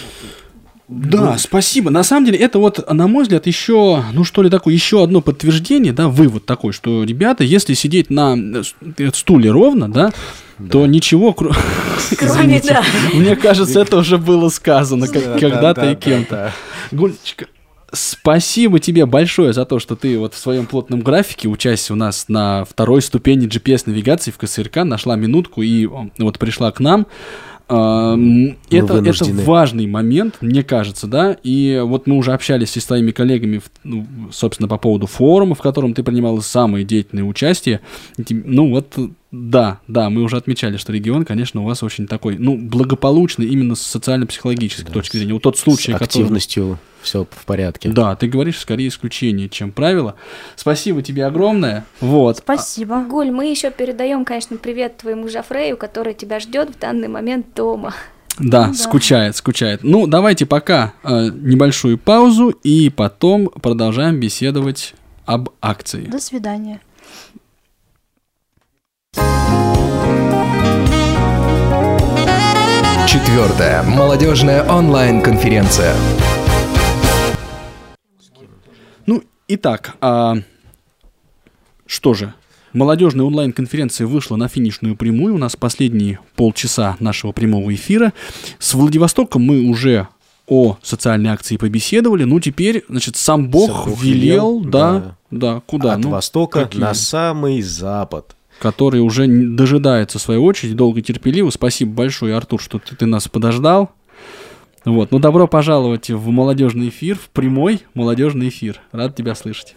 Да, 0.89 1.37
спасибо. 1.37 1.91
На 1.91 2.03
самом 2.03 2.25
деле, 2.25 2.39
это 2.39 2.57
вот, 2.57 2.91
на 2.91 3.07
мой 3.07 3.21
взгляд, 3.23 3.45
еще, 3.45 4.03
ну 4.11 4.23
что 4.23 4.41
ли, 4.41 4.49
такое, 4.49 4.73
еще 4.73 5.03
одно 5.03 5.21
подтверждение, 5.21 5.93
да, 5.93 6.07
вывод 6.07 6.47
такой, 6.47 6.73
что, 6.73 7.03
ребята, 7.03 7.43
если 7.43 7.75
сидеть 7.75 8.09
на 8.09 8.35
э, 8.35 8.63
э, 8.97 9.11
стуле 9.13 9.51
ровно, 9.51 9.87
да, 9.91 10.11
то 10.71 10.87
ничего, 10.87 11.29
кро- 11.37 11.55
Кроме, 12.17 12.59
да. 12.61 12.83
мне 13.13 13.35
кажется, 13.35 13.81
это 13.81 13.97
уже 13.97 14.17
было 14.17 14.49
сказано 14.49 15.07
как- 15.07 15.39
когда-то 15.39 15.91
и 15.91 15.95
кем-то. 15.95 16.53
Гульчика, 16.91 17.45
спасибо 17.93 18.79
тебе 18.79 19.05
большое 19.05 19.53
за 19.53 19.65
то, 19.65 19.77
что 19.77 19.95
ты 19.95 20.17
вот 20.17 20.33
в 20.33 20.39
своем 20.39 20.65
плотном 20.65 21.01
графике, 21.01 21.47
учась 21.49 21.91
у 21.91 21.95
нас 21.95 22.25
на 22.29 22.65
второй 22.65 23.03
ступени 23.03 23.47
GPS-навигации 23.47 24.31
в 24.31 24.37
КСРК, 24.37 24.77
нашла 24.77 25.15
минутку 25.15 25.61
и 25.61 25.87
вот 26.17 26.39
пришла 26.39 26.71
к 26.71 26.79
нам. 26.79 27.05
Ам, 27.69 28.57
Это, 28.71 28.77
это 28.85 28.93
вынуждены. 28.95 29.43
важный 29.43 29.85
момент, 29.85 30.37
мне 30.41 30.63
кажется, 30.63 31.05
да, 31.05 31.37
и 31.43 31.81
вот 31.85 32.07
мы 32.07 32.17
уже 32.17 32.33
общались 32.33 32.75
и 32.75 32.79
с 32.79 32.85
твоими 32.85 33.11
коллегами, 33.11 33.61
ну, 33.83 34.07
собственно, 34.31 34.67
по 34.67 34.77
поводу 34.77 35.05
форума, 35.05 35.53
в 35.53 35.59
котором 35.61 35.93
ты 35.93 36.01
принимала 36.01 36.39
самое 36.39 36.83
деятельное 36.83 37.23
участие. 37.25 37.81
Ну 38.27 38.71
вот, 38.71 38.97
да, 39.31 39.79
да, 39.87 40.09
мы 40.09 40.23
уже 40.23 40.37
отмечали, 40.37 40.77
что 40.77 40.91
регион, 40.91 41.23
конечно, 41.23 41.61
у 41.61 41.65
вас 41.65 41.83
очень 41.83 42.07
такой, 42.07 42.37
ну, 42.39 42.57
благополучный 42.57 43.45
именно 43.45 43.75
с 43.75 43.81
социально-психологической 43.81 44.91
точки 44.91 45.17
зрения. 45.17 45.33
Вот 45.33 45.43
тот 45.43 45.57
случай, 45.57 45.91
с 45.91 45.99
который... 45.99 46.05
активностью 46.05 46.79
все 47.01 47.25
в 47.29 47.45
порядке. 47.45 47.89
Да, 47.89 48.15
ты 48.15 48.27
говоришь 48.27 48.57
скорее 48.59 48.87
исключение, 48.87 49.47
чем 49.47 49.71
правило. 49.71 50.15
Спасибо 50.55 51.03
тебе 51.03 51.25
огромное. 51.25 51.85
Вот. 52.01 52.37
Спасибо. 52.37 53.03
Гуль, 53.03 53.29
мы 53.29 53.51
еще 53.51 53.69
передаем, 53.69 54.25
конечно, 54.25 54.57
привет 54.57 54.97
твоему 54.97 55.29
Жафрею, 55.29 55.77
который 55.77 56.15
тебя 56.15 56.39
ждет 56.39 56.75
в 56.75 56.79
данный 56.79 57.07
момент 57.07 57.53
дома. 57.55 57.93
Да, 58.39 58.67
да. 58.67 58.73
скучает, 58.73 59.35
скучает. 59.35 59.81
Ну, 59.83 60.07
давайте 60.07 60.45
пока 60.45 60.93
э, 61.03 61.29
небольшую 61.33 61.97
паузу 61.97 62.49
и 62.49 62.89
потом 62.89 63.49
продолжаем 63.49 64.19
беседовать 64.19 64.95
об 65.25 65.49
акции. 65.61 66.05
До 66.05 66.19
свидания. 66.19 66.81
Четвертая 73.11 73.81
молодежная 73.81 74.63
онлайн-конференция. 74.69 75.95
Ну, 79.07 79.23
итак, 79.47 79.95
а, 79.99 80.35
что 81.87 82.13
же, 82.13 82.35
молодежная 82.71 83.25
онлайн-конференция 83.25 84.05
вышла 84.05 84.35
на 84.35 84.47
финишную 84.47 84.95
прямую. 84.95 85.33
У 85.33 85.37
нас 85.39 85.55
последние 85.55 86.19
полчаса 86.35 86.97
нашего 86.99 87.31
прямого 87.31 87.73
эфира. 87.73 88.13
С 88.59 88.75
Владивостоком 88.75 89.41
мы 89.41 89.63
уже 89.67 90.07
о 90.45 90.77
социальной 90.83 91.31
акции 91.31 91.57
побеседовали. 91.57 92.25
Ну, 92.25 92.39
теперь, 92.39 92.85
значит, 92.89 93.15
сам 93.15 93.49
Бог, 93.49 93.71
Сам 93.71 93.85
Бог 93.85 94.03
велел, 94.03 94.59
велел, 94.59 94.69
да, 94.69 95.15
да, 95.31 95.63
куда? 95.65 95.93
От 95.93 95.99
ну, 96.01 96.11
востока 96.11 96.65
какие? 96.65 96.79
на 96.79 96.93
самый 96.93 97.63
запад. 97.63 98.35
Который 98.59 98.99
уже 98.99 99.25
дожидается 99.27 100.19
своей 100.19 100.39
очереди, 100.39 100.75
долго 100.75 100.99
и 100.99 101.03
терпеливо. 101.03 101.49
Спасибо 101.49 101.93
большое, 101.95 102.35
Артур, 102.35 102.61
что 102.61 102.79
ты, 102.79 102.95
ты 102.95 103.05
нас 103.05 103.27
подождал. 103.27 103.91
Вот, 104.85 105.11
ну 105.11 105.19
добро 105.19 105.47
пожаловать 105.47 106.09
в 106.09 106.29
молодежный 106.29 106.89
эфир, 106.89 107.15
в 107.15 107.29
прямой 107.29 107.81
молодежный 107.93 108.49
эфир. 108.49 108.77
Рад 108.91 109.15
тебя 109.15 109.35
слышать. 109.35 109.75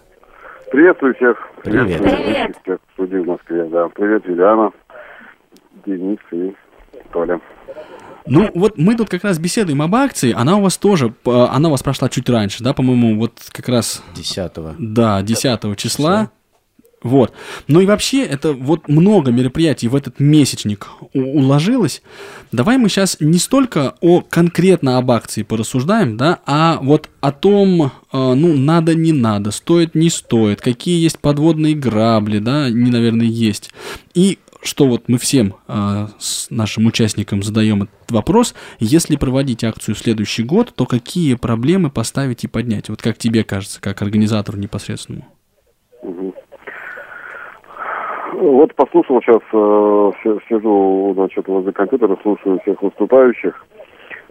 Приветствую 0.71 1.15
всех. 1.15 1.37
Привет. 1.63 1.99
Привет. 1.99 2.57
всех 2.63 2.79
в 2.89 2.93
студии 2.95 3.19
в 3.19 3.27
Москве. 3.27 3.65
Да. 3.65 3.89
Привет, 3.89 4.27
Юлиана, 4.27 4.71
Денис 5.85 6.19
и 6.31 6.55
Толя. 7.13 7.41
Ну, 8.27 8.49
вот 8.55 8.79
мы 8.79 8.97
тут 8.97 9.09
как 9.09 9.25
раз 9.25 9.39
беседуем 9.39 9.83
об 9.83 9.95
акции. 9.95 10.33
Она 10.33 10.57
у 10.57 10.63
вас 10.63 10.79
тоже, 10.79 11.13
э, 11.27 11.31
она 11.31 11.69
у 11.69 11.73
вас 11.73 11.83
прошла 11.83 12.09
чуть 12.09 12.29
раньше, 12.31 12.63
да, 12.63 12.73
по-моему, 12.73 13.19
вот 13.19 13.33
как 13.51 13.69
раз, 13.69 14.03
10 14.15 14.53
да, 14.79 15.23
10 15.23 15.77
числа. 15.77 16.31
Вот. 17.03 17.33
Ну 17.67 17.81
и 17.81 17.87
вообще, 17.87 18.25
это 18.25 18.53
вот 18.53 18.89
много 18.89 19.31
мероприятий 19.31 19.89
в 19.89 19.97
этот 19.97 20.21
месячник 20.21 20.89
уложилось. 21.13 22.03
Давай 22.53 22.79
мы 22.79 22.89
сейчас 22.89 23.17
не 23.21 23.39
столько 23.39 23.95
о 24.01 24.21
конкретно 24.21 24.99
об 24.99 25.11
акции 25.11 25.43
порассуждаем, 25.43 26.17
да, 26.17 26.41
а 26.47 26.79
вот 26.81 27.09
о 27.21 27.33
том, 27.33 27.83
э, 27.83 27.91
ну, 28.13 28.57
надо, 28.57 28.95
не 28.95 29.13
надо, 29.13 29.51
стоит, 29.51 29.95
не 29.95 30.11
стоит, 30.11 30.61
какие 30.61 31.03
есть 31.03 31.19
подводные 31.19 31.75
грабли, 31.75 32.39
да, 32.39 32.71
не, 32.71 32.91
наверное, 32.91 33.27
есть. 33.27 33.71
И 34.15 34.39
что 34.63 34.87
вот 34.87 35.09
мы 35.09 35.19
всем 35.19 35.57
э, 35.67 36.09
с 36.19 36.49
нашим 36.51 36.87
участникам 36.87 37.43
задаем 37.43 37.85
этот 37.85 38.11
вопрос, 38.11 38.55
если 38.79 39.17
проводить 39.17 39.65
акцию 39.65 39.97
в 39.97 39.99
следующий 39.99 40.45
год, 40.45 40.73
то 40.75 40.87
какие 40.87 41.35
проблемы 41.35 41.91
поставить 41.91 42.45
и 42.45 42.49
поднять? 42.49 42.89
Вот 42.89 43.03
как 43.03 43.19
тебе 43.19 43.43
кажется, 43.43 43.81
как 43.81 44.03
организатору 44.03 44.59
непосредственному? 44.59 45.27
Вот 48.43 48.75
послушал 48.75 49.23
сейчас, 49.23 49.41
э, 49.53 50.11
си- 50.21 50.41
сижу, 50.49 51.13
значит, 51.15 51.47
возле 51.47 51.71
компьютера, 51.71 52.17
слушаю 52.23 52.59
всех 52.63 52.83
выступающих. 52.83 53.65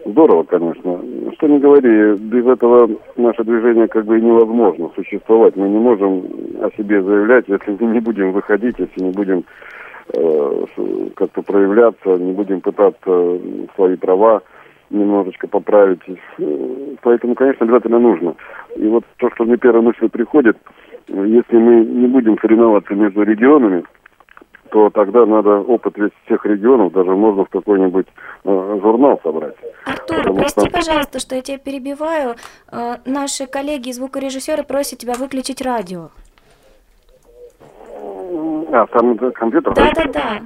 Здорово, 0.04 0.42
конечно. 0.42 1.00
Что 1.32 1.48
не 1.48 1.58
говори, 1.58 2.16
без 2.16 2.46
этого 2.46 2.90
наше 3.16 3.42
движение 3.42 3.88
как 3.88 4.04
бы 4.04 4.20
невозможно 4.20 4.90
существовать. 4.94 5.56
Мы 5.56 5.70
не 5.70 5.78
можем 5.78 6.24
о 6.60 6.68
себе 6.76 7.02
заявлять, 7.02 7.48
если 7.48 7.74
мы 7.80 7.90
не 7.90 8.00
будем 8.00 8.32
выходить, 8.32 8.78
если 8.78 9.02
не 9.02 9.12
будем 9.12 9.44
э, 10.12 10.64
как-то 11.16 11.40
проявляться, 11.40 12.18
не 12.18 12.32
будем 12.32 12.60
пытаться 12.60 13.38
свои 13.74 13.96
права 13.96 14.42
немножечко 14.90 15.48
поправить. 15.48 16.02
Э, 16.38 16.68
Поэтому, 17.00 17.34
конечно, 17.34 17.64
обязательно 17.64 17.98
нужно. 17.98 18.34
И 18.76 18.86
вот 18.88 19.04
то, 19.16 19.30
что 19.30 19.44
мне 19.44 19.56
первая 19.56 19.80
мысль 19.82 20.10
приходит, 20.10 20.58
если 21.08 21.56
мы 21.56 21.82
не 21.82 22.08
будем 22.08 22.38
соревноваться 22.40 22.94
между 22.94 23.22
регионами, 23.22 23.84
то 24.72 24.88
тогда 24.88 25.26
надо 25.26 25.50
опыт 25.60 25.98
весь 25.98 26.10
всех 26.24 26.46
регионов, 26.46 26.92
даже 26.94 27.10
можно 27.10 27.44
в 27.44 27.50
какой-нибудь 27.50 28.06
э, 28.44 28.78
журнал 28.82 29.20
собрать. 29.22 29.54
Артур, 29.84 30.16
Потому 30.16 30.36
прости, 30.38 30.60
что- 30.60 30.70
пожалуйста, 30.70 31.18
что 31.20 31.34
я 31.36 31.42
тебя 31.42 31.58
перебиваю. 31.58 32.36
Э, 32.72 32.96
Наши 33.04 33.46
коллеги 33.46 33.90
и 33.90 33.92
звукорежиссеры 33.92 34.62
просят 34.62 34.98
тебя 34.98 35.12
выключить 35.14 35.60
радио. 35.60 36.08
А, 38.72 38.86
там 38.86 39.18
компьютер? 39.32 39.74
Да-да-да. 39.74 40.40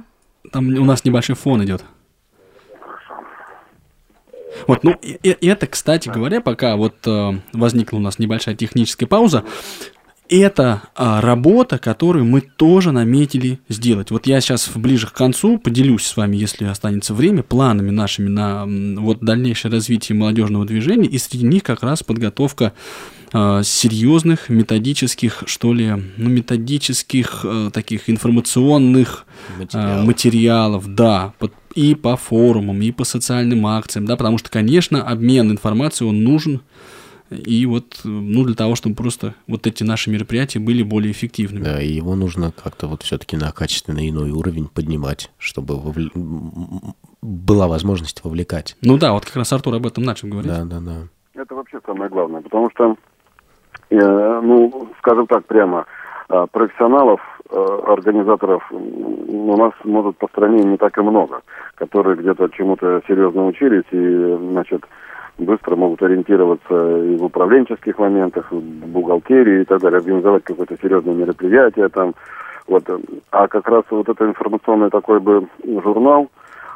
Там 0.51 0.67
у 0.67 0.83
нас 0.83 1.05
небольшой 1.05 1.35
фон 1.37 1.63
идет. 1.63 1.85
Вот, 4.67 4.83
ну, 4.83 4.91
и, 5.01 5.17
и 5.29 5.47
это, 5.47 5.67
кстати 5.67 6.09
говоря, 6.09 6.41
пока 6.41 6.75
вот 6.75 6.95
э, 7.07 7.31
возникла 7.53 7.97
у 7.97 8.01
нас 8.01 8.19
небольшая 8.19 8.55
техническая 8.55 9.07
пауза, 9.07 9.45
это 10.29 10.83
а, 10.95 11.21
работа, 11.21 11.77
которую 11.77 12.25
мы 12.25 12.41
тоже 12.41 12.91
наметили 12.91 13.59
сделать. 13.69 14.11
Вот 14.11 14.27
я 14.27 14.41
сейчас 14.41 14.69
ближе 14.75 15.07
к 15.07 15.13
концу 15.13 15.57
поделюсь 15.57 16.05
с 16.05 16.17
вами, 16.17 16.35
если 16.37 16.65
останется 16.65 17.13
время, 17.13 17.43
планами 17.43 17.91
нашими 17.91 18.27
на 18.27 18.65
вот 19.01 19.19
дальнейшее 19.21 19.71
развитие 19.71 20.17
молодежного 20.17 20.65
движения, 20.65 21.07
и 21.07 21.17
среди 21.17 21.45
них 21.45 21.63
как 21.63 21.83
раз 21.83 22.03
подготовка 22.03 22.73
а, 23.33 23.61
серьезных 23.63 24.49
методических, 24.49 25.43
что 25.45 25.73
ли, 25.73 25.93
ну, 26.17 26.29
методических 26.29 27.41
э, 27.43 27.71
таких 27.73 28.09
информационных 28.09 29.25
а, 29.49 29.59
Материалов. 29.59 30.05
материалов, 30.05 30.95
да, 30.95 31.33
под- 31.39 31.53
и 31.75 31.93
по 31.93 32.17
форумам, 32.17 32.81
и 32.81 32.91
по 32.91 33.03
социальным 33.03 33.67
акциям, 33.67 34.05
да, 34.05 34.15
потому 34.15 34.37
что, 34.37 34.49
конечно, 34.49 35.03
обмен 35.03 35.51
информацией, 35.51 36.09
он 36.09 36.23
нужен, 36.23 36.61
и 37.29 37.65
вот, 37.65 38.01
э, 38.05 38.07
ну, 38.07 38.43
для 38.43 38.55
того, 38.55 38.75
чтобы 38.75 38.95
просто 38.95 39.33
вот 39.47 39.67
эти 39.67 39.83
наши 39.83 40.09
мероприятия 40.09 40.59
были 40.59 40.83
более 40.83 41.11
эффективными. 41.11 41.63
Да, 41.63 41.81
и 41.81 41.87
его 41.87 42.15
нужно 42.15 42.51
как-то 42.51 42.87
вот 42.87 43.03
все-таки 43.03 43.37
на 43.37 43.51
качественно 43.51 44.07
иной 44.07 44.31
уровень 44.31 44.67
поднимать, 44.67 45.31
чтобы 45.37 45.75
вовл- 45.75 46.11
была 47.21 47.67
возможность 47.67 48.23
вовлекать. 48.23 48.75
Ну 48.81 48.97
да, 48.97 49.13
вот 49.13 49.25
как 49.25 49.35
раз 49.35 49.51
Артур 49.51 49.75
об 49.75 49.85
этом 49.85 50.03
начал 50.03 50.27
говорить. 50.27 50.51
Да, 50.51 50.63
да, 50.63 50.79
да. 50.79 51.41
Это 51.41 51.55
вообще 51.55 51.79
самое 51.85 52.09
главное, 52.09 52.41
потому 52.41 52.69
что, 52.71 52.95
э, 53.89 54.41
ну, 54.43 54.89
скажем 54.99 55.27
так 55.27 55.45
прямо, 55.45 55.85
э, 56.29 56.45
профессионалов, 56.51 57.21
э, 57.49 57.79
организаторов 57.87 58.63
у 58.71 59.57
нас, 59.57 59.73
может, 59.83 60.17
по 60.17 60.27
стране 60.27 60.63
не 60.63 60.77
так 60.77 60.97
и 60.97 61.01
много, 61.01 61.41
которые 61.75 62.17
где-то 62.17 62.49
чему-то 62.49 63.01
серьезно 63.07 63.45
учились 63.45 63.85
и, 63.91 64.51
значит, 64.51 64.83
быстро 65.37 65.75
могут 65.75 66.01
ориентироваться 66.01 67.03
и 67.03 67.15
в 67.15 67.23
управленческих 67.25 67.97
моментах, 67.99 68.51
в 68.51 68.59
бухгалтерии 68.59 69.61
и 69.61 69.65
так 69.65 69.81
далее, 69.81 69.99
организовать 69.99 70.43
какое-то 70.43 70.77
серьезное 70.81 71.13
мероприятие 71.13 71.89
там. 71.89 72.13
Вот. 72.67 72.83
А 73.31 73.47
как 73.47 73.67
раз 73.67 73.83
вот 73.89 74.09
это 74.09 74.25
информационный 74.25 74.89
такой 74.89 75.19
бы 75.19 75.47
журнал, 75.63 76.27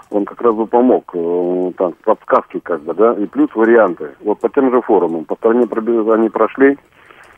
он 0.10 0.26
как 0.26 0.42
раз 0.42 0.54
бы 0.56 0.68
помог, 0.68 1.10
э, 1.14 1.72
там, 1.78 1.94
подсказки 2.04 2.60
как 2.60 2.82
бы, 2.82 2.94
да, 2.94 3.14
и 3.14 3.26
плюс 3.26 3.50
варианты. 3.56 4.12
Вот 4.22 4.40
по 4.40 4.50
тем 4.50 4.70
же 4.72 4.82
форумам, 4.82 5.26
по 5.26 5.36
стране 5.36 5.66
они 6.14 6.30
прошли, 6.30 6.78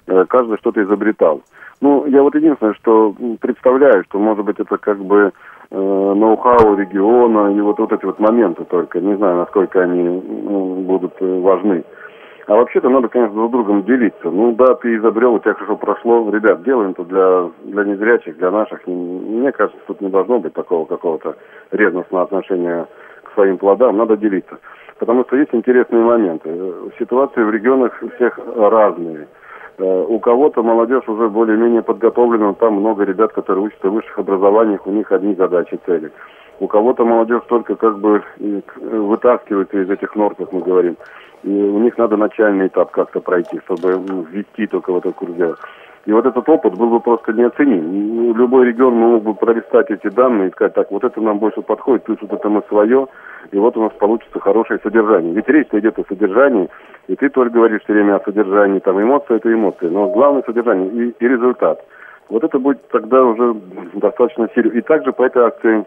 каждый 0.05 0.57
что-то 0.57 0.83
изобретал. 0.83 1.41
Ну, 1.83 2.05
я 2.05 2.23
вот 2.23 2.33
единственное, 2.33 2.73
что 2.75 3.13
представляю, 3.41 4.05
что, 4.05 4.17
может 4.17 4.45
быть, 4.45 4.57
это 4.57 4.77
как 4.77 4.99
бы 4.99 5.33
э, 5.69 5.75
ноу-хау 5.75 6.75
региона 6.77 7.53
и 7.53 7.59
вот, 7.59 7.77
вот 7.77 7.91
эти 7.91 8.05
вот 8.05 8.19
моменты 8.19 8.63
только. 8.63 9.01
Не 9.01 9.17
знаю, 9.17 9.39
насколько 9.39 9.81
они 9.81 10.01
ну, 10.01 10.75
будут 10.75 11.13
э, 11.19 11.39
важны. 11.41 11.83
А 12.47 12.55
вообще-то 12.55 12.89
надо, 12.89 13.07
конечно, 13.07 13.35
друг 13.35 13.49
с 13.49 13.51
другом 13.51 13.83
делиться. 13.83 14.29
Ну 14.29 14.53
да, 14.53 14.75
ты 14.75 14.95
изобрел, 14.95 15.33
у 15.33 15.39
тебя 15.39 15.55
хорошо 15.55 15.75
прошло. 15.75 16.29
Ребят, 16.29 16.63
делаем 16.63 16.91
это 16.91 17.03
для, 17.03 17.49
для 17.63 17.83
незрячих, 17.83 18.37
для 18.37 18.51
наших. 18.51 18.87
Мне 18.87 19.51
кажется, 19.51 19.79
тут 19.85 19.99
не 19.99 20.09
должно 20.09 20.39
быть 20.39 20.53
такого 20.53 20.85
какого-то 20.85 21.35
ревностного 21.71 22.23
отношения 22.23 22.87
к 23.23 23.33
своим 23.33 23.57
плодам. 23.57 23.97
Надо 23.97 24.15
делиться. 24.15 24.57
Потому 24.99 25.23
что 25.25 25.35
есть 25.35 25.53
интересные 25.53 26.01
моменты. 26.01 26.49
Э, 26.49 26.89
Ситуации 26.99 27.43
в 27.43 27.51
регионах 27.51 28.01
всех 28.15 28.39
разные. 28.55 29.27
Э, 29.77 30.05
У 30.07 30.19
кого-то 30.19 30.63
молодежь 30.63 31.07
уже 31.07 31.29
более-менее 31.29 31.81
подготовлена, 31.81 32.53
там 32.53 32.75
много 32.75 33.03
ребят, 33.03 33.33
которые 33.33 33.65
учатся 33.65 33.89
в 33.89 33.93
высших 33.93 34.19
образованиях, 34.19 34.85
у 34.85 34.91
них 34.91 35.11
одни 35.11 35.35
задачи, 35.35 35.79
цели. 35.85 36.11
У 36.59 36.67
кого-то 36.67 37.05
молодежь 37.05 37.41
только 37.47 37.75
как 37.75 37.99
бы 37.99 38.23
э, 38.39 38.61
вытаскивается 38.79 39.79
из 39.79 39.89
этих 39.89 40.15
нор, 40.15 40.35
как 40.35 40.53
мы 40.53 40.61
говорим. 40.61 40.95
И 41.43 41.49
у 41.49 41.79
них 41.79 41.97
надо 41.97 42.15
начальный 42.17 42.67
этап 42.67 42.91
как-то 42.91 43.19
пройти, 43.19 43.59
чтобы 43.65 43.99
ввести 44.31 44.67
только 44.67 44.93
в 44.93 44.97
этот 44.97 45.15
курс 45.15 45.33
дела. 45.33 45.55
И 46.05 46.11
вот 46.11 46.25
этот 46.25 46.47
опыт 46.49 46.75
был 46.75 46.89
бы 46.89 46.99
просто 46.99 47.31
неоценим. 47.31 48.35
Любой 48.35 48.65
регион 48.67 48.95
мог 48.95 49.23
бы 49.23 49.33
пролистать 49.35 49.89
эти 49.89 50.09
данные 50.09 50.49
и 50.49 50.51
сказать, 50.51 50.73
так, 50.73 50.91
вот 50.91 51.03
это 51.03 51.21
нам 51.21 51.39
больше 51.39 51.61
подходит, 51.61 52.03
плюс 52.03 52.17
вот 52.21 52.33
это 52.33 52.49
мы 52.49 52.61
свое, 52.67 53.07
и 53.51 53.57
вот 53.57 53.77
у 53.77 53.83
нас 53.83 53.93
получится 53.93 54.39
хорошее 54.39 54.81
содержание. 54.83 55.33
Ведь 55.33 55.47
речь 55.47 55.67
идет 55.71 55.97
о 55.97 56.03
содержании, 56.03 56.69
и 57.07 57.15
ты 57.15 57.29
только 57.29 57.53
говоришь 57.53 57.83
все 57.83 57.93
время 57.93 58.17
о 58.17 58.23
содержании, 58.23 58.79
там 58.79 59.01
эмоции 59.01 59.35
это 59.35 59.53
эмоции, 59.53 59.87
но 59.87 60.09
главное 60.09 60.43
содержание 60.43 60.89
и, 60.89 61.15
и 61.17 61.27
результат. 61.27 61.79
Вот 62.29 62.43
это 62.43 62.59
будет 62.59 62.85
тогда 62.89 63.23
уже 63.23 63.53
достаточно 63.93 64.49
серьезно. 64.53 64.77
И 64.79 64.81
также 64.81 65.13
по 65.13 65.23
этой 65.23 65.43
акции 65.43 65.85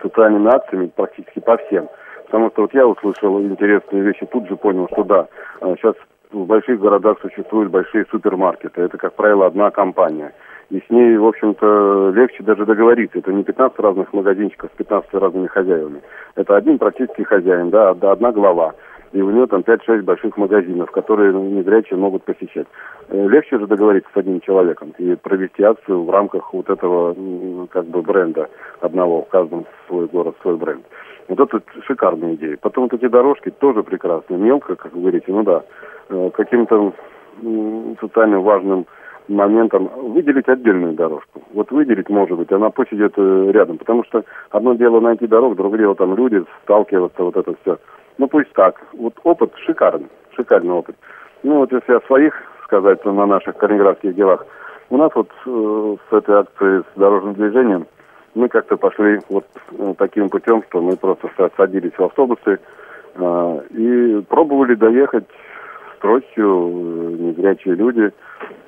социальными 0.00 0.48
акциями 0.54 0.90
практически 0.94 1.40
по 1.40 1.56
всем. 1.58 1.88
Потому 2.26 2.50
что 2.50 2.62
вот 2.62 2.74
я 2.74 2.86
услышал 2.86 3.40
интересные 3.40 4.02
вещи, 4.02 4.26
тут 4.26 4.48
же 4.48 4.56
понял, 4.56 4.88
что 4.92 5.04
да, 5.04 5.28
сейчас 5.60 5.94
в 6.32 6.46
больших 6.46 6.80
городах 6.80 7.18
существуют 7.20 7.70
большие 7.70 8.06
супермаркеты. 8.10 8.82
Это, 8.82 8.98
как 8.98 9.14
правило, 9.14 9.46
одна 9.46 9.70
компания. 9.70 10.32
И 10.70 10.80
с 10.80 10.90
ней, 10.90 11.16
в 11.16 11.24
общем-то, 11.26 12.10
легче 12.14 12.42
даже 12.42 12.66
договориться. 12.66 13.18
Это 13.18 13.32
не 13.32 13.44
15 13.44 13.78
разных 13.78 14.12
магазинчиков 14.12 14.70
с 14.74 14.76
15 14.76 15.14
разными 15.14 15.46
хозяевами. 15.46 16.00
Это 16.34 16.56
один 16.56 16.78
практически 16.78 17.22
хозяин, 17.22 17.70
да, 17.70 17.92
од- 17.92 18.02
одна 18.02 18.32
глава. 18.32 18.74
И 19.12 19.22
у 19.22 19.30
нее 19.30 19.46
там 19.46 19.62
5-6 19.62 20.02
больших 20.02 20.36
магазинов, 20.36 20.90
которые 20.90 21.30
ну, 21.32 21.42
незрячие 21.48 21.98
могут 21.98 22.24
посещать. 22.24 22.66
Э, 23.08 23.28
Легче 23.28 23.58
же 23.58 23.66
договориться 23.68 24.10
с 24.12 24.16
одним 24.16 24.40
человеком 24.40 24.92
и 24.98 25.14
провести 25.14 25.62
акцию 25.62 26.02
в 26.02 26.10
рамках 26.10 26.52
вот 26.52 26.68
этого 26.68 27.14
как 27.70 27.86
бы 27.86 28.02
бренда 28.02 28.48
одного, 28.80 29.22
в 29.22 29.28
каждом 29.28 29.64
свой 29.86 30.06
город, 30.06 30.34
свой 30.42 30.56
бренд. 30.56 30.84
Вот 31.28 31.40
это 31.40 31.62
шикарная 31.86 32.34
идея. 32.34 32.56
Потом 32.60 32.84
вот 32.84 32.94
эти 32.94 33.08
дорожки 33.08 33.50
тоже 33.50 33.82
прекрасные. 33.82 34.38
Мелко, 34.38 34.76
как 34.76 34.92
вы 34.92 35.00
говорите, 35.00 35.26
ну 35.28 35.42
да, 35.42 35.62
э, 36.08 36.30
каким-то 36.34 36.92
социально 38.00 38.40
важным 38.40 38.86
моментом 39.28 39.90
выделить 39.96 40.48
отдельную 40.48 40.94
дорожку. 40.94 41.42
Вот 41.52 41.70
выделить, 41.70 42.08
может 42.08 42.38
быть, 42.38 42.50
она 42.52 42.70
пусть 42.70 42.92
идет 42.92 43.14
э, 43.16 43.50
рядом. 43.52 43.78
Потому 43.78 44.04
что 44.04 44.24
одно 44.50 44.74
дело 44.74 45.00
найти 45.00 45.26
дорогу, 45.26 45.54
другое 45.54 45.80
дело 45.80 45.94
там 45.96 46.16
люди, 46.16 46.44
сталкиваться, 46.62 47.22
вот 47.22 47.36
это 47.36 47.54
все. 47.62 47.78
Ну 48.18 48.28
пусть 48.28 48.52
так. 48.52 48.80
Вот 48.92 49.14
опыт 49.24 49.52
шикарный, 49.56 50.08
шикарный 50.34 50.72
опыт. 50.72 50.96
Ну 51.42 51.58
вот 51.58 51.72
если 51.72 51.92
о 51.92 52.00
своих 52.02 52.34
сказать 52.64 53.02
то 53.02 53.12
на 53.12 53.26
наших 53.26 53.56
калининградских 53.56 54.14
делах, 54.14 54.46
у 54.90 54.96
нас 54.96 55.10
вот 55.14 55.28
э, 55.46 55.96
с 56.08 56.12
этой 56.14 56.36
акцией 56.36 56.82
с 56.82 56.98
дорожным 56.98 57.34
движением 57.34 57.86
мы 58.36 58.48
как-то 58.48 58.76
пошли 58.76 59.20
вот 59.28 59.46
э, 59.72 59.94
таким 59.98 60.28
путем, 60.28 60.62
что 60.68 60.80
мы 60.80 60.96
просто 60.96 61.28
са- 61.38 61.50
садились 61.56 61.92
в 61.96 62.02
автобусы 62.04 62.58
э, 63.14 63.60
и 63.70 64.22
пробовали 64.28 64.74
доехать 64.74 65.24
с 65.96 66.00
тростью, 66.00 66.68
э, 66.68 67.16
незрячие 67.18 67.74
люди. 67.74 68.12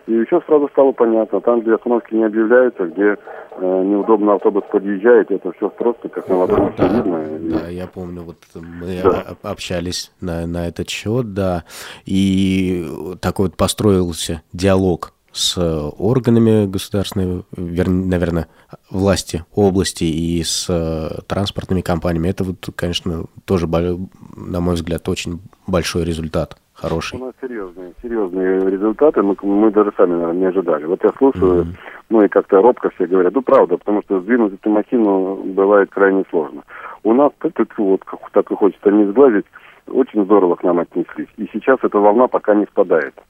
И 0.06 0.24
все 0.24 0.40
сразу 0.46 0.68
стало 0.72 0.92
понятно. 0.92 1.40
Там, 1.42 1.60
где 1.60 1.74
остановки 1.74 2.14
не 2.14 2.24
объявляются, 2.24 2.86
где 2.86 3.18
э, 3.60 3.82
неудобно 3.84 4.34
автобус 4.34 4.64
подъезжает, 4.72 5.30
это 5.30 5.52
все 5.52 5.68
просто 5.68 6.08
как 6.08 6.26
на 6.28 6.38
ладони 6.38 6.72
Да, 6.78 6.88
видно. 6.88 7.36
И- 7.36 7.48
да, 7.50 7.68
я 7.68 7.86
помню, 7.86 8.22
вот 8.22 8.36
мы 8.54 9.02
Да. 9.02 9.36
общались 9.42 10.10
на, 10.22 10.46
на 10.46 10.66
этот 10.66 10.88
счет, 10.88 11.34
да, 11.34 11.64
и 12.06 12.86
такой 13.20 13.46
вот 13.48 13.56
построился 13.58 14.40
диалог 14.54 15.12
с 15.38 15.56
органами 15.98 16.66
государственной, 16.66 17.44
вер- 17.56 17.88
наверное, 17.88 18.48
власти 18.90 19.44
области 19.54 20.04
и 20.04 20.42
с 20.42 20.66
э, 20.68 21.20
транспортными 21.26 21.80
компаниями. 21.80 22.28
Это 22.28 22.44
вот, 22.44 22.68
конечно, 22.74 23.24
тоже, 23.44 23.66
на 23.68 24.60
мой 24.60 24.74
взгляд, 24.74 25.08
очень 25.08 25.40
большой 25.66 26.04
результат, 26.04 26.56
У 26.76 26.82
хороший. 26.82 27.20
нас 27.20 27.34
серьезные, 27.40 27.92
серьезные 28.02 28.68
результаты, 28.68 29.22
мы, 29.22 29.36
мы 29.42 29.70
даже 29.70 29.92
сами, 29.96 30.12
наверное, 30.12 30.40
не 30.40 30.46
ожидали. 30.46 30.84
Вот 30.86 31.04
я 31.04 31.10
слушаю, 31.18 31.68
ну 32.08 32.22
и 32.22 32.28
как-то 32.28 32.60
робко 32.60 32.90
все 32.90 33.06
говорят, 33.06 33.34
ну 33.34 33.42
правда, 33.42 33.76
потому 33.76 34.02
что 34.02 34.20
сдвинуть 34.20 34.54
эту 34.54 34.70
махину 34.70 35.36
бывает 35.44 35.90
крайне 35.90 36.24
сложно. 36.30 36.62
У 37.04 37.12
нас, 37.14 37.30
так, 37.38 37.54
вот, 37.78 38.04
как, 38.04 38.30
так 38.32 38.50
и 38.50 38.56
хочется 38.56 38.90
не 38.90 39.06
сглазить, 39.06 39.46
очень 39.86 40.24
здорово 40.24 40.56
к 40.56 40.64
нам 40.64 40.80
отнеслись. 40.80 41.28
И 41.36 41.48
сейчас 41.52 41.78
эта 41.82 41.98
волна 41.98 42.26
пока 42.26 42.54
не 42.54 42.64
спадает. 42.66 43.14
А, 43.16 43.22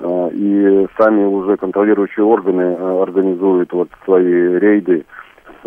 И 0.00 0.86
сами 0.98 1.24
уже 1.24 1.56
контролирующие 1.56 2.24
органы 2.24 2.76
а, 2.78 3.02
организуют 3.02 3.72
вот 3.72 3.88
свои 4.04 4.58
рейды 4.58 5.04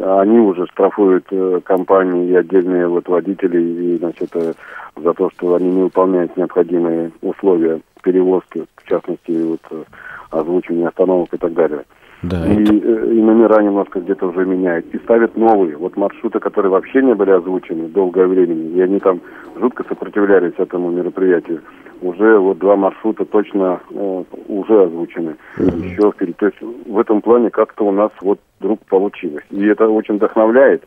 они 0.01 0.39
уже 0.39 0.65
штрафуют 0.67 1.25
э, 1.31 1.59
компании 1.63 2.29
и 2.29 2.35
отдельные 2.35 2.87
вот 2.87 3.07
водители 3.07 3.61
и, 3.61 3.97
значит, 3.97 4.29
э, 4.33 4.53
за 4.95 5.13
то, 5.13 5.29
что 5.31 5.55
они 5.55 5.69
не 5.69 5.83
выполняют 5.83 6.35
необходимые 6.37 7.11
условия 7.21 7.81
перевозки, 8.01 8.65
в 8.75 8.87
частности, 8.87 9.31
вот, 9.31 9.59
э, 9.71 9.83
озвучивания 10.31 10.87
остановок 10.87 11.33
и 11.33 11.37
так 11.37 11.53
далее. 11.53 11.83
Да, 12.21 12.45
и, 12.47 12.63
это- 12.63 12.73
э, 12.73 13.13
и 13.13 13.21
номера 13.21 13.61
немножко 13.61 13.99
где-то 14.01 14.27
уже 14.27 14.45
меняют. 14.45 14.85
И 14.93 14.97
ставят 14.99 15.37
новые. 15.37 15.77
Вот 15.77 15.95
маршруты, 15.95 16.39
которые 16.39 16.71
вообще 16.71 17.01
не 17.01 17.15
были 17.15 17.31
озвучены 17.31 17.87
долгое 17.87 18.27
время, 18.27 18.55
и 18.55 18.81
они 18.81 18.99
там 18.99 19.21
жутко 19.59 19.83
сопротивлялись 19.87 20.53
этому 20.57 20.91
мероприятию. 20.91 21.61
Уже 22.01 22.37
вот 22.37 22.59
два 22.59 22.75
маршрута 22.75 23.25
точно 23.25 23.79
э, 23.91 24.23
уже 24.47 24.83
озвучены. 24.83 25.35
Еще 25.57 26.11
впереди. 26.11 26.33
То 26.33 26.45
есть 26.47 26.57
в 26.61 26.99
этом 26.99 27.21
плане 27.21 27.49
как-то 27.49 27.85
у 27.85 27.91
нас 27.91 28.11
вот 28.21 28.39
вдруг 28.59 28.79
получилось. 28.85 29.43
И 29.51 29.65
это 29.65 29.87
очень 29.87 30.15
вдохновляет. 30.15 30.83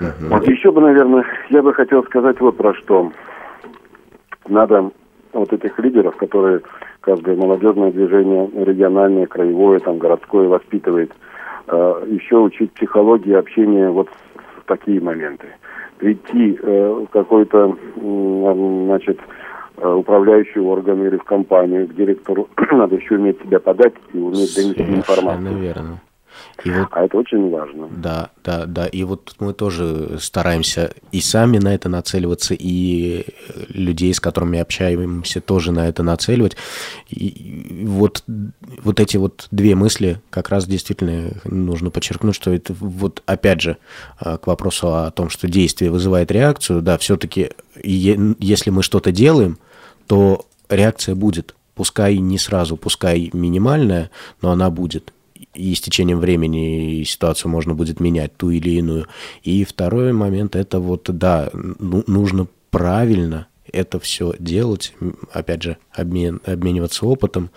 Вот 0.00 0.46
еще 0.48 0.72
бы, 0.72 0.80
наверное, 0.80 1.24
я 1.50 1.62
бы 1.62 1.72
хотел 1.72 2.02
сказать 2.04 2.40
вот 2.40 2.56
про 2.56 2.74
что. 2.74 3.12
Надо 4.48 4.90
вот 5.32 5.52
этих 5.52 5.78
лидеров, 5.78 6.16
которые 6.16 6.60
каждое 7.00 7.36
молодежное 7.36 7.90
движение 7.90 8.50
региональное, 8.64 9.26
краевое, 9.26 9.80
там, 9.80 9.98
городское 9.98 10.48
воспитывает, 10.48 11.12
э, 11.68 12.06
еще 12.08 12.38
учить 12.38 12.72
психологии 12.72 13.34
общения 13.34 13.90
вот 13.90 14.08
в 14.56 14.64
такие 14.66 15.00
моменты. 15.00 15.46
Прийти 15.98 16.58
э, 16.60 17.04
в 17.06 17.06
какой-то, 17.06 17.76
м, 17.96 18.84
значит, 18.86 19.18
э, 19.78 19.88
управляющий 19.88 20.60
орган 20.60 21.04
или 21.06 21.16
в 21.16 21.24
компанию, 21.24 21.86
к 21.86 21.94
директору, 21.94 22.48
надо 22.72 22.96
еще 22.96 23.16
уметь 23.16 23.40
себя 23.42 23.60
подать 23.60 23.94
и 24.12 24.18
уметь 24.18 24.54
донести 24.54 24.82
информацию. 24.82 25.58
верно. 25.58 26.00
И 26.64 26.70
вот 26.70 26.88
А 26.92 27.04
это 27.04 27.16
очень 27.16 27.50
важно. 27.50 27.88
Да, 27.90 28.30
да, 28.44 28.66
да. 28.66 28.86
И 28.86 29.04
вот 29.04 29.34
мы 29.40 29.52
тоже 29.52 30.18
стараемся 30.20 30.92
и 31.10 31.20
сами 31.20 31.58
на 31.58 31.74
это 31.74 31.88
нацеливаться, 31.88 32.54
и 32.58 33.24
людей, 33.68 34.14
с 34.14 34.20
которыми 34.20 34.58
общаемся, 34.58 35.40
тоже 35.40 35.72
на 35.72 35.88
это 35.88 36.02
нацеливать. 36.02 36.56
И 37.10 37.84
вот, 37.86 38.24
вот 38.82 39.00
эти 39.00 39.16
вот 39.16 39.48
две 39.50 39.74
мысли 39.74 40.20
как 40.30 40.50
раз 40.50 40.66
действительно 40.66 41.32
нужно 41.44 41.90
подчеркнуть, 41.90 42.34
что 42.34 42.52
это 42.52 42.74
вот 42.78 43.22
опять 43.26 43.60
же 43.60 43.78
а, 44.18 44.38
к 44.38 44.46
вопросу 44.46 44.94
о 44.94 45.10
том, 45.10 45.30
что 45.30 45.48
действие 45.48 45.90
вызывает 45.90 46.30
реакцию, 46.30 46.82
да, 46.82 46.98
все-таки 46.98 47.50
если 47.82 48.70
мы 48.70 48.82
что-то 48.82 49.12
делаем, 49.12 49.58
то 50.06 50.46
реакция 50.68 51.14
будет. 51.14 51.54
Пускай 51.74 52.18
не 52.18 52.38
сразу, 52.38 52.76
пускай 52.76 53.30
минимальная, 53.32 54.10
но 54.42 54.50
она 54.50 54.70
будет 54.70 55.12
и 55.54 55.74
с 55.74 55.80
течением 55.80 56.18
времени 56.18 57.02
ситуацию 57.04 57.50
можно 57.50 57.74
будет 57.74 58.00
менять, 58.00 58.36
ту 58.36 58.50
или 58.50 58.70
иную. 58.70 59.06
И 59.42 59.64
второй 59.64 60.12
момент, 60.12 60.56
это 60.56 60.80
вот, 60.80 61.04
да, 61.16 61.50
ну, 61.52 62.04
нужно 62.06 62.46
правильно 62.70 63.46
это 63.70 64.00
все 64.00 64.34
делать, 64.38 64.94
опять 65.32 65.62
же, 65.62 65.76
обмен, 65.92 66.40
обмениваться 66.44 67.06
опытом, 67.06 67.50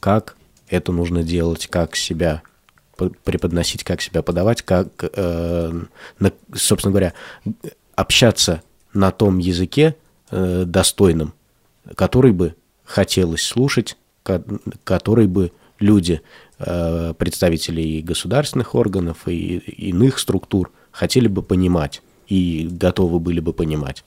как 0.00 0.36
это 0.68 0.92
нужно 0.92 1.22
делать, 1.22 1.66
как 1.66 1.96
себя 1.96 2.42
преподносить, 3.24 3.84
как 3.84 4.00
себя 4.00 4.22
подавать, 4.22 4.62
как, 4.62 4.88
э, 5.02 5.80
на- 6.18 6.32
собственно 6.54 6.92
говоря, 6.92 7.12
общаться 7.94 8.62
на 8.94 9.10
том 9.10 9.38
языке 9.38 9.96
э, 10.30 10.64
достойном, 10.66 11.34
который 11.94 12.32
бы 12.32 12.56
хотелось 12.84 13.42
слушать, 13.42 13.96
ко- 14.24 14.42
который 14.82 15.28
бы 15.28 15.52
люди, 15.78 16.20
э, 16.58 17.12
представители 17.14 17.80
и 17.80 18.02
государственных 18.02 18.74
органов, 18.74 19.28
и 19.28 19.58
иных 19.58 20.18
структур 20.18 20.70
хотели 20.90 21.28
бы 21.28 21.42
понимать 21.42 22.02
и 22.28 22.68
готовы 22.70 23.20
были 23.20 23.40
бы 23.40 23.52
понимать. 23.52 24.04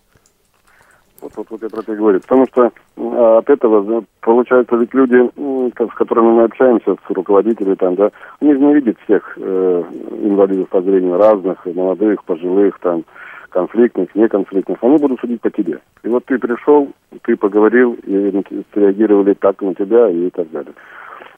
Вот, 1.22 1.34
вот, 1.36 1.47
вот 1.49 1.61
я 1.61 1.70
про 1.70 1.82
это 1.82 1.95
говорю. 1.95 2.20
Потому 2.22 2.47
что 2.47 2.72
м, 2.97 3.38
от 3.38 3.49
этого 3.49 4.03
получается, 4.22 4.76
ведь 4.78 4.93
люди, 4.93 5.30
с 5.78 5.95
которыми 5.95 6.32
мы 6.32 6.43
общаемся, 6.43 6.95
с 6.95 7.09
руководителями 7.09 7.76
там, 7.76 7.95
да, 7.95 8.11
они 8.39 8.53
же 8.53 8.59
не 8.59 8.74
видят 8.74 8.97
всех 9.03 9.38
э, 9.38 9.84
инвалидов 10.24 10.70
по 10.70 10.82
зрению 10.82 11.17
разных, 11.17 11.65
молодых, 11.65 12.24
пожилых, 12.24 12.80
там, 12.80 13.03
конфликтных, 13.49 14.13
неконфликтных. 14.15 14.78
Они 14.82 14.97
будут 14.97 15.20
судить 15.20 15.41
по 15.41 15.49
тебе. 15.49 15.80
И 16.03 16.07
вот 16.07 16.26
ты 16.26 16.38
пришел, 16.38 16.89
ты 17.24 17.36
поговорил, 17.36 17.97
и 18.03 18.43
среагировали 18.74 19.34
так 19.34 19.61
на 19.61 19.74
тебя 19.76 20.09
и 20.09 20.30
так 20.30 20.49
далее. 20.51 20.74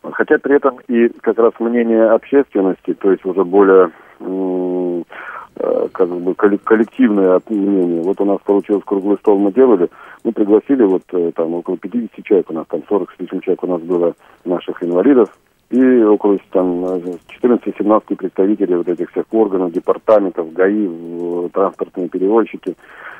Хотя 0.04 0.40
при 0.40 0.56
этом 0.56 0.80
и 0.88 1.10
как 1.22 1.38
раз 1.38 1.54
мнение 1.60 2.10
общественности, 2.10 2.94
то 2.94 3.12
есть 3.12 3.24
уже 3.24 3.44
более 3.44 3.92
э, 4.20 5.88
как 5.92 6.10
бы 6.10 6.32
колле- 6.32 6.60
коллективное 6.64 7.40
мнение. 7.50 8.02
Вот 8.02 8.20
у 8.20 8.26
нас 8.26 8.40
получилось 8.44 8.84
круглый 8.84 9.18
стол 9.18 9.38
мы 9.38 9.52
делали, 9.52 9.90
мы 10.24 10.32
пригласили 10.32 10.84
вот 10.84 11.04
э, 11.14 11.32
там 11.36 11.54
около 11.54 11.78
50 11.78 12.26
человек, 12.26 12.50
у 12.50 12.54
нас 12.54 12.66
там 12.68 12.82
40 12.90 13.12
с 13.12 13.20
лишним 13.20 13.42
человек 13.42 13.64
у 13.64 13.68
нас 13.68 13.82
было 13.82 14.14
наших 14.44 14.84
инвалидов, 14.84 15.30
и 15.72 16.04
около 16.04 16.38
там 16.52 16.86
э, 16.86 17.18
14-17 17.42 18.16
представителей 18.16 18.76
вот 18.76 18.88
этих 18.88 19.10
всех 19.12 19.26
органов, 19.32 19.72
департаментов, 19.72 20.52
ГАИ, 20.54 21.50
транспортные 21.54 22.10
перевозчики, 22.10 22.76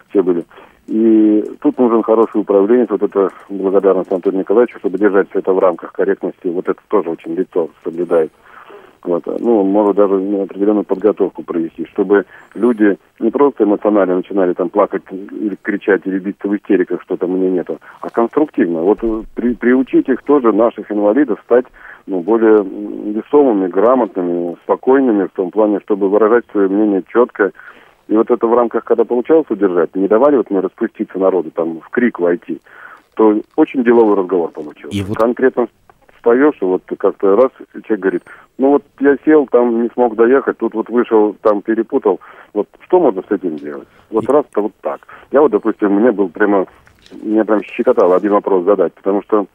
все 0.10 0.22
были. 0.22 0.46
И 0.88 1.44
тут 1.62 1.80
нужен 1.80 2.04
хороший 2.04 2.42
управленец, 2.42 2.90
вот 2.90 3.04
это 3.04 3.30
благодарность 3.50 4.12
Антону 4.12 4.40
Николаевичу, 4.40 4.80
чтобы 4.80 4.98
держать 4.98 5.30
все 5.30 5.40
это 5.40 5.54
в 5.54 5.60
рамках 5.60 5.94
корректности, 5.94 6.48
вот 6.48 6.68
это 6.68 6.82
тоже 6.90 7.10
очень 7.12 7.34
лицо 7.36 7.70
соблюдает. 7.84 8.32
Вот. 9.04 9.26
Ну, 9.40 9.64
может 9.64 9.96
даже 9.96 10.14
определенную 10.16 10.84
подготовку 10.84 11.44
провести, 11.44 11.86
чтобы 11.88 12.26
люди 12.54 12.98
не 13.20 13.32
просто 13.32 13.64
эмоционально 13.64 14.18
начинали 14.18 14.54
там 14.54 14.70
плакать 14.70 15.02
или 15.10 15.58
кричать, 15.62 16.02
или 16.06 16.20
биться 16.20 16.48
в 16.48 16.56
истериках, 16.56 17.02
что 17.02 17.18
там 17.18 17.36
меня 17.36 17.50
нету, 17.50 17.80
а 18.02 18.10
конструктивно. 18.10 18.82
Вот 18.82 19.00
при, 19.34 19.56
приучить 19.56 20.08
их 20.08 20.22
тоже, 20.24 20.52
наших 20.52 20.92
инвалидов, 20.92 21.40
стать 21.46 21.66
ну, 22.08 22.22
более 22.22 22.64
весомыми, 22.64 23.68
грамотными, 23.68 24.56
спокойными 24.64 25.26
в 25.28 25.32
том 25.32 25.52
плане, 25.52 25.80
чтобы 25.82 26.10
выражать 26.10 26.46
свое 26.52 26.68
мнение 26.68 27.04
четко. 27.08 27.52
И 28.08 28.16
вот 28.16 28.30
это 28.30 28.46
в 28.48 28.54
рамках, 28.54 28.84
когда 28.84 29.06
получалось 29.06 29.46
удержать, 29.50 29.96
не 29.96 30.08
давали 30.08 30.38
вот 30.38 30.50
мне 30.50 30.60
распуститься 30.60 31.18
народу, 31.18 31.52
там, 31.52 31.80
в 31.80 31.90
крик 31.90 32.20
войти, 32.20 32.60
то 33.16 33.40
очень 33.56 33.84
деловой 33.84 34.16
разговор 34.16 34.52
получился. 34.52 34.98
И 34.98 35.02
вот- 35.04 35.18
Конкретно 35.18 35.68
встаешь, 36.18 36.56
и 36.62 36.66
вот 36.66 36.84
как-то 36.98 37.36
раз 37.36 37.52
и 37.74 37.82
человек 37.84 38.00
говорит, 38.00 38.24
ну 38.58 38.70
вот 38.72 38.84
я 39.00 39.18
сел, 39.26 39.48
там 39.48 39.82
не 39.84 39.90
смог 39.94 40.16
доехать, 40.16 40.58
тут 40.58 40.74
вот 40.74 40.90
вышел, 40.90 41.36
там 41.42 41.62
перепутал. 41.62 42.20
Вот 42.54 42.68
что 42.86 43.00
можно 43.00 43.24
с 43.28 43.32
этим 43.32 43.56
делать? 43.58 43.88
Вот 44.12 44.30
раз-то 44.30 44.62
вот 44.62 44.74
так. 44.82 45.00
Я 45.32 45.42
вот, 45.42 45.52
допустим, 45.52 45.94
мне 45.94 46.12
был 46.12 46.30
прямо, 46.30 46.66
меня 47.24 47.44
прям 47.46 47.64
щекотало 47.64 48.16
один 48.18 48.34
вопрос 48.34 48.66
задать, 48.66 48.94
потому 48.94 49.24
что 49.24 49.46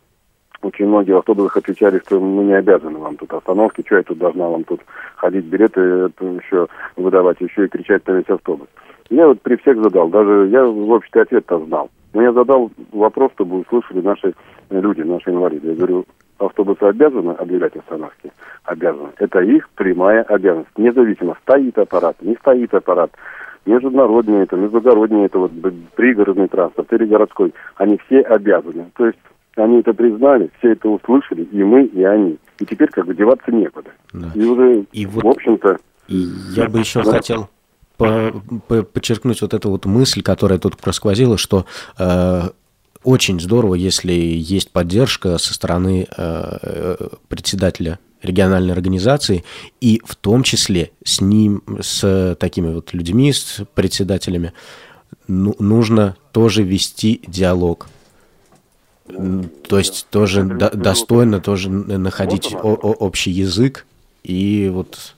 очень 0.62 0.86
многие 0.86 1.12
в 1.12 1.18
автобусах 1.18 1.58
отвечали, 1.58 2.00
что 2.04 2.20
мы 2.20 2.44
не 2.44 2.54
обязаны 2.54 2.98
вам 2.98 3.16
тут 3.16 3.32
остановки, 3.32 3.82
что 3.86 3.96
я 3.96 4.02
тут 4.02 4.18
должна 4.18 4.48
вам 4.48 4.64
тут 4.64 4.80
ходить, 5.16 5.44
билеты 5.44 5.80
еще 5.80 6.68
выдавать, 6.96 7.40
еще 7.40 7.66
и 7.66 7.68
кричать 7.68 8.06
на 8.06 8.12
весь 8.12 8.28
автобус. 8.28 8.68
Я 9.10 9.28
вот 9.28 9.40
при 9.42 9.56
всех 9.56 9.82
задал, 9.82 10.08
даже 10.08 10.48
я 10.50 10.64
в 10.64 10.92
общем-то 10.92 11.22
ответ-то 11.22 11.58
знал. 11.66 11.90
Но 12.12 12.22
я 12.22 12.32
задал 12.32 12.70
вопрос, 12.92 13.30
чтобы 13.34 13.60
услышали 13.60 14.00
наши 14.00 14.34
люди, 14.70 15.02
наши 15.02 15.30
инвалиды. 15.30 15.68
Я 15.68 15.74
говорю, 15.74 16.06
автобусы 16.38 16.82
обязаны 16.82 17.32
объявлять 17.32 17.76
остановки? 17.76 18.32
Обязаны. 18.64 19.10
Это 19.18 19.40
их 19.40 19.68
прямая 19.70 20.22
обязанность. 20.22 20.76
Независимо, 20.76 21.36
стоит 21.42 21.78
аппарат, 21.78 22.16
не 22.22 22.34
стоит 22.36 22.74
аппарат, 22.74 23.12
международный 23.66 24.42
это, 24.42 24.56
междугородний 24.56 25.26
это, 25.26 25.38
вот 25.38 25.52
пригородный 25.94 26.48
транспорт 26.48 26.92
или 26.92 27.04
городской. 27.04 27.52
Они 27.76 27.98
все 28.06 28.22
обязаны. 28.22 28.86
То 28.96 29.06
есть 29.06 29.18
они 29.56 29.80
это 29.80 29.92
признали, 29.94 30.50
все 30.58 30.72
это 30.72 30.88
услышали, 30.88 31.42
и 31.44 31.62
мы, 31.62 31.84
и 31.86 32.02
они. 32.04 32.38
И 32.58 32.64
теперь 32.66 32.88
как 32.90 33.06
бы 33.06 33.14
деваться 33.14 33.50
некуда. 33.50 33.90
Да. 34.12 34.30
И 34.34 34.44
уже, 34.44 34.84
И 34.92 35.06
вот- 35.06 35.24
в 35.24 35.28
общем-то, 35.28 35.78
И 36.08 36.28
я 36.54 36.68
бы 36.68 36.78
еще 36.78 37.02
Да. 37.02 37.12
хотел 37.12 37.48
по- 37.96 38.32
по- 38.68 38.82
подчеркнуть 38.84 39.42
вот 39.42 39.54
эту 39.54 39.70
вот 39.70 39.86
мысль, 39.86 40.22
которая 40.22 40.58
тут 40.60 40.76
просквозила, 40.76 41.36
что 41.36 41.66
э, 41.98 42.42
очень 43.02 43.40
здорово, 43.40 43.74
если 43.74 44.12
есть 44.12 44.70
поддержка 44.70 45.38
со 45.38 45.52
стороны 45.54 46.06
э, 46.16 46.58
э, 46.62 46.96
председателя 47.28 47.98
региональной 48.22 48.72
организации, 48.72 49.44
и 49.80 50.00
в 50.04 50.14
том 50.16 50.42
числе 50.42 50.90
с 51.04 51.20
ним, 51.20 51.62
с 51.80 52.36
такими 52.40 52.72
вот 52.72 52.92
людьми, 52.94 53.32
с 53.32 53.62
председателями, 53.74 54.52
ну, 55.28 55.54
нужно 55.58 56.16
тоже 56.32 56.62
вести 56.62 57.20
диалог. 57.26 57.86
То 59.68 59.78
есть 59.78 60.06
тоже 60.10 60.42
до- 60.44 60.70
достойно 60.76 61.40
тоже 61.40 61.70
находить 61.70 62.52
о- 62.54 62.74
о- 62.74 62.92
общий 62.92 63.30
язык 63.30 63.86
и 64.24 64.70
вот 64.72 65.14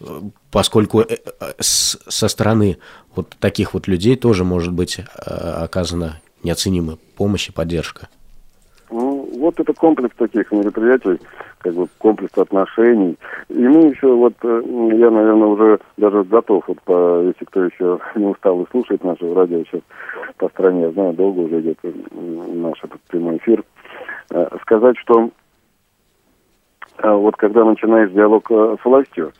э, 0.00 0.20
поскольку 0.50 1.00
э, 1.00 1.06
э, 1.40 1.52
со 1.60 2.28
стороны 2.28 2.78
вот 3.16 3.34
таких 3.40 3.74
вот 3.74 3.88
людей 3.88 4.16
тоже 4.16 4.44
может 4.44 4.72
быть 4.72 4.98
оказана 5.24 6.20
неоценимая 6.42 6.98
помощь 7.16 7.48
и 7.48 7.52
поддержка. 7.52 8.08
Вот 9.40 9.58
это 9.58 9.72
комплекс 9.72 10.14
таких 10.16 10.52
мероприятий, 10.52 11.18
как 11.60 11.72
бы 11.72 11.88
комплекс 11.96 12.36
отношений. 12.36 13.16
И 13.48 13.58
мы 13.58 13.88
еще, 13.88 14.12
вот, 14.12 14.34
э, 14.42 14.62
я, 14.98 15.10
наверное, 15.10 15.48
уже 15.48 15.78
даже 15.96 16.24
готов, 16.24 16.64
вот, 16.68 16.78
по, 16.82 17.22
если 17.22 17.46
кто 17.46 17.64
еще 17.64 17.98
не 18.16 18.26
устал 18.26 18.60
и 18.60 18.70
слушает 18.70 19.02
наше 19.02 19.32
радио 19.32 19.64
сейчас 19.64 19.80
по 20.36 20.50
стране, 20.50 20.82
я 20.82 20.90
знаю, 20.90 21.14
долго 21.14 21.40
уже 21.40 21.60
идет 21.60 21.78
э, 21.84 21.92
наш 22.52 22.84
этот 22.84 23.00
прямой 23.08 23.38
эфир, 23.38 23.64
э, 24.30 24.46
сказать, 24.60 24.98
что 24.98 25.30
вот 27.02 27.34
когда 27.36 27.64
начинаешь 27.64 28.10
диалог 28.10 28.50
с 28.50 28.84
властью, 28.84 29.32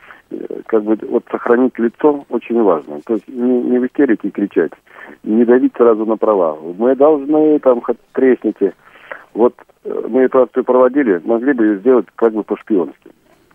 как 0.64 0.82
бы 0.82 0.98
вот 1.10 1.24
сохранить 1.30 1.78
лицо 1.78 2.24
очень 2.30 2.62
важно. 2.62 3.02
То 3.04 3.14
есть 3.14 3.28
не, 3.28 3.62
не 3.64 3.78
в 3.78 3.86
истерике 3.86 4.30
кричать, 4.30 4.72
не 5.24 5.44
давить 5.44 5.74
сразу 5.76 6.06
на 6.06 6.16
права. 6.16 6.56
Мы 6.78 6.96
должны 6.96 7.58
там 7.58 7.82
хоть 7.82 7.98
тресните. 8.14 8.72
Вот 9.34 9.54
мы 9.84 10.22
эту 10.22 10.42
акцию 10.42 10.64
проводили, 10.64 11.20
могли 11.24 11.52
бы 11.52 11.64
ее 11.66 11.78
сделать 11.78 12.06
как 12.16 12.32
бы 12.32 12.42
по-шпионски. 12.42 13.10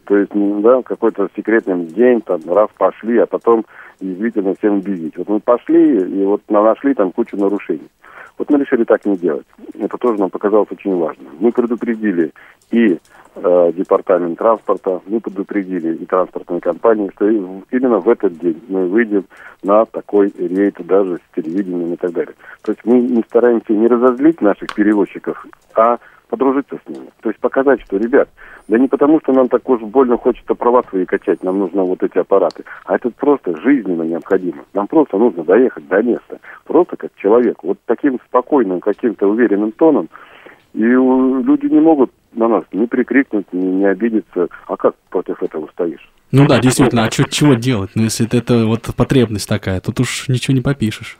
То 0.05 0.17
есть, 0.17 0.35
м, 0.35 0.61
да, 0.61 0.81
какой-то 0.83 1.27
секретный 1.35 1.85
день, 1.85 2.21
там, 2.21 2.39
раз 2.47 2.69
пошли, 2.77 3.17
а 3.17 3.25
потом 3.25 3.65
действительно 3.99 4.53
всем 4.55 4.81
бить. 4.81 5.17
Вот 5.17 5.29
мы 5.29 5.39
пошли 5.39 5.97
и 5.97 6.23
вот 6.25 6.41
на- 6.49 6.63
нашли 6.63 6.93
там 6.93 7.11
кучу 7.11 7.37
нарушений. 7.37 7.89
Вот 8.37 8.49
мы 8.49 8.59
решили 8.59 8.83
так 8.83 9.05
не 9.05 9.17
делать. 9.17 9.45
Это 9.79 9.97
тоже 9.97 10.19
нам 10.19 10.29
показалось 10.29 10.67
очень 10.71 10.95
важно. 10.95 11.23
Мы 11.39 11.51
предупредили 11.51 12.31
и 12.71 12.99
э, 13.35 13.71
департамент 13.75 14.37
транспорта, 14.37 15.01
мы 15.07 15.19
предупредили 15.19 15.95
и 15.95 16.05
транспортные 16.05 16.61
компании, 16.61 17.11
что 17.15 17.29
именно 17.29 17.99
в 17.99 18.09
этот 18.09 18.37
день 18.39 18.61
мы 18.67 18.87
выйдем 18.87 19.25
на 19.63 19.85
такой 19.85 20.33
рейд 20.37 20.75
даже 20.85 21.17
с 21.17 21.35
телевидением 21.35 21.93
и 21.93 21.97
так 21.97 22.11
далее. 22.11 22.33
То 22.61 22.71
есть 22.71 22.81
мы 22.85 22.99
не 22.99 23.23
стараемся 23.23 23.73
не 23.73 23.87
разозлить 23.87 24.41
наших 24.41 24.73
перевозчиков, 24.73 25.45
а 25.75 25.97
подружиться 26.27 26.77
с 26.83 26.89
ними. 26.89 27.07
То 27.21 27.29
есть 27.29 27.39
показать, 27.39 27.81
что, 27.81 27.97
ребят, 27.97 28.29
да 28.67 28.77
не 28.77 28.87
потому, 28.87 29.19
что 29.21 29.33
нам 29.33 29.47
так 29.47 29.67
уж 29.69 29.81
больно 29.81 30.17
хочется 30.17 30.55
права 30.55 30.83
свои 30.89 31.05
качать, 31.05 31.43
нам 31.43 31.59
нужны 31.59 31.83
вот 31.83 32.03
эти 32.03 32.17
аппараты, 32.17 32.63
а 32.85 32.95
это 32.95 33.09
просто 33.11 33.59
жизненно 33.61 34.03
необходимо. 34.03 34.63
Нам 34.73 34.87
просто 34.87 35.17
нужно 35.17 35.43
доехать 35.43 35.87
до 35.87 36.01
места, 36.01 36.39
просто 36.65 36.97
как 36.97 37.11
человек. 37.15 37.63
Вот 37.63 37.77
таким 37.85 38.19
спокойным, 38.27 38.79
каким-то 38.79 39.27
уверенным 39.27 39.71
тоном, 39.71 40.09
и 40.73 40.83
люди 40.83 41.67
не 41.67 41.79
могут 41.79 42.11
на 42.33 42.47
нас 42.47 42.63
не 42.71 42.85
прикрикнуть, 42.85 43.51
не, 43.53 43.67
не 43.67 43.85
обидеться. 43.85 44.49
А 44.67 44.75
как 44.75 44.95
против 45.09 45.41
этого 45.41 45.67
стоишь? 45.71 46.11
Ну 46.31 46.47
да, 46.47 46.59
действительно, 46.59 47.05
а 47.05 47.09
чё, 47.09 47.23
чего 47.23 47.53
делать? 47.53 47.91
Ну, 47.95 48.03
если 48.03 48.25
это, 48.25 48.37
это 48.37 48.65
вот 48.65 48.89
потребность 48.95 49.47
такая, 49.47 49.79
тут 49.79 49.99
уж 50.01 50.27
ничего 50.27 50.53
не 50.53 50.61
попишешь. 50.61 51.17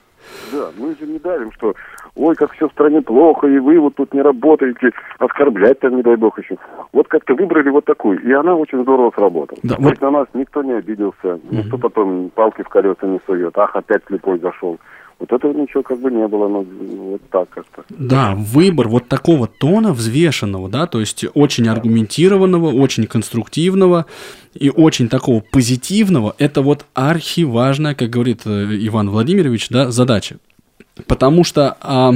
Да, 0.51 0.72
мы 0.78 0.95
же 0.99 1.06
не 1.06 1.20
дарим, 1.20 1.51
что 1.53 1.74
ой, 2.16 2.36
как 2.36 2.53
все 2.53 2.68
в 2.68 2.72
стране 2.72 3.01
плохо, 3.01 3.47
и 3.47 3.59
вы 3.59 3.80
вот 3.80 3.95
тут 3.95 4.13
не 4.13 4.22
работаете, 4.22 4.91
оскорблять 5.20 5.80
там, 5.80 5.95
не 5.95 6.01
дай 6.01 6.16
бог 6.16 6.39
еще. 6.39 6.57
Вот 6.93 7.07
как-то 7.07 7.36
выбрали 7.36 7.70
вот 7.70 7.86
такую, 7.86 8.22
и 8.24 8.32
она 8.32 8.55
очень 8.55 8.82
здорово 8.82 9.11
сработала. 9.16 9.59
Да, 9.63 9.76
вот- 9.80 10.01
на 10.01 10.11
нас 10.11 10.28
никто 10.34 10.63
не 10.63 10.74
обиделся, 10.74 11.39
никто 11.51 11.78
потом 11.78 12.30
палки 12.34 12.63
в 12.63 12.70
колеса 12.70 13.05
не 13.07 13.20
сует, 13.26 13.57
ах, 13.57 13.76
опять 13.76 14.01
слепой 14.07 14.39
зашел. 14.39 14.78
Вот 15.18 15.32
этого 15.32 15.53
ничего 15.53 15.82
как 15.82 15.97
бы 15.99 16.11
не 16.11 16.28
было, 16.28 16.49
ну, 16.49 16.66
вот 17.11 17.22
так 17.32 17.47
как-то. 17.49 17.84
Да, 17.88 18.34
выбор 18.36 18.89
вот 18.89 19.07
такого 19.07 19.47
тона 19.47 19.93
взвешенного, 19.93 20.68
да, 20.68 20.88
то 20.88 20.99
есть 20.99 21.26
очень 21.36 21.70
аргументированного, 21.70 22.72
очень 22.74 23.07
конструктивного 23.07 24.07
и 24.53 24.70
очень 24.70 25.07
такого 25.07 25.41
позитивного, 25.51 26.36
это 26.38 26.61
вот 26.61 26.86
архиважная, 26.93 27.95
как 27.95 28.09
говорит 28.09 28.41
э, 28.45 28.49
Иван 28.88 29.09
Владимирович, 29.09 29.70
да, 29.70 29.89
задача. 29.89 30.36
Потому 31.07 31.43
что 31.43 31.75
а, 31.81 32.13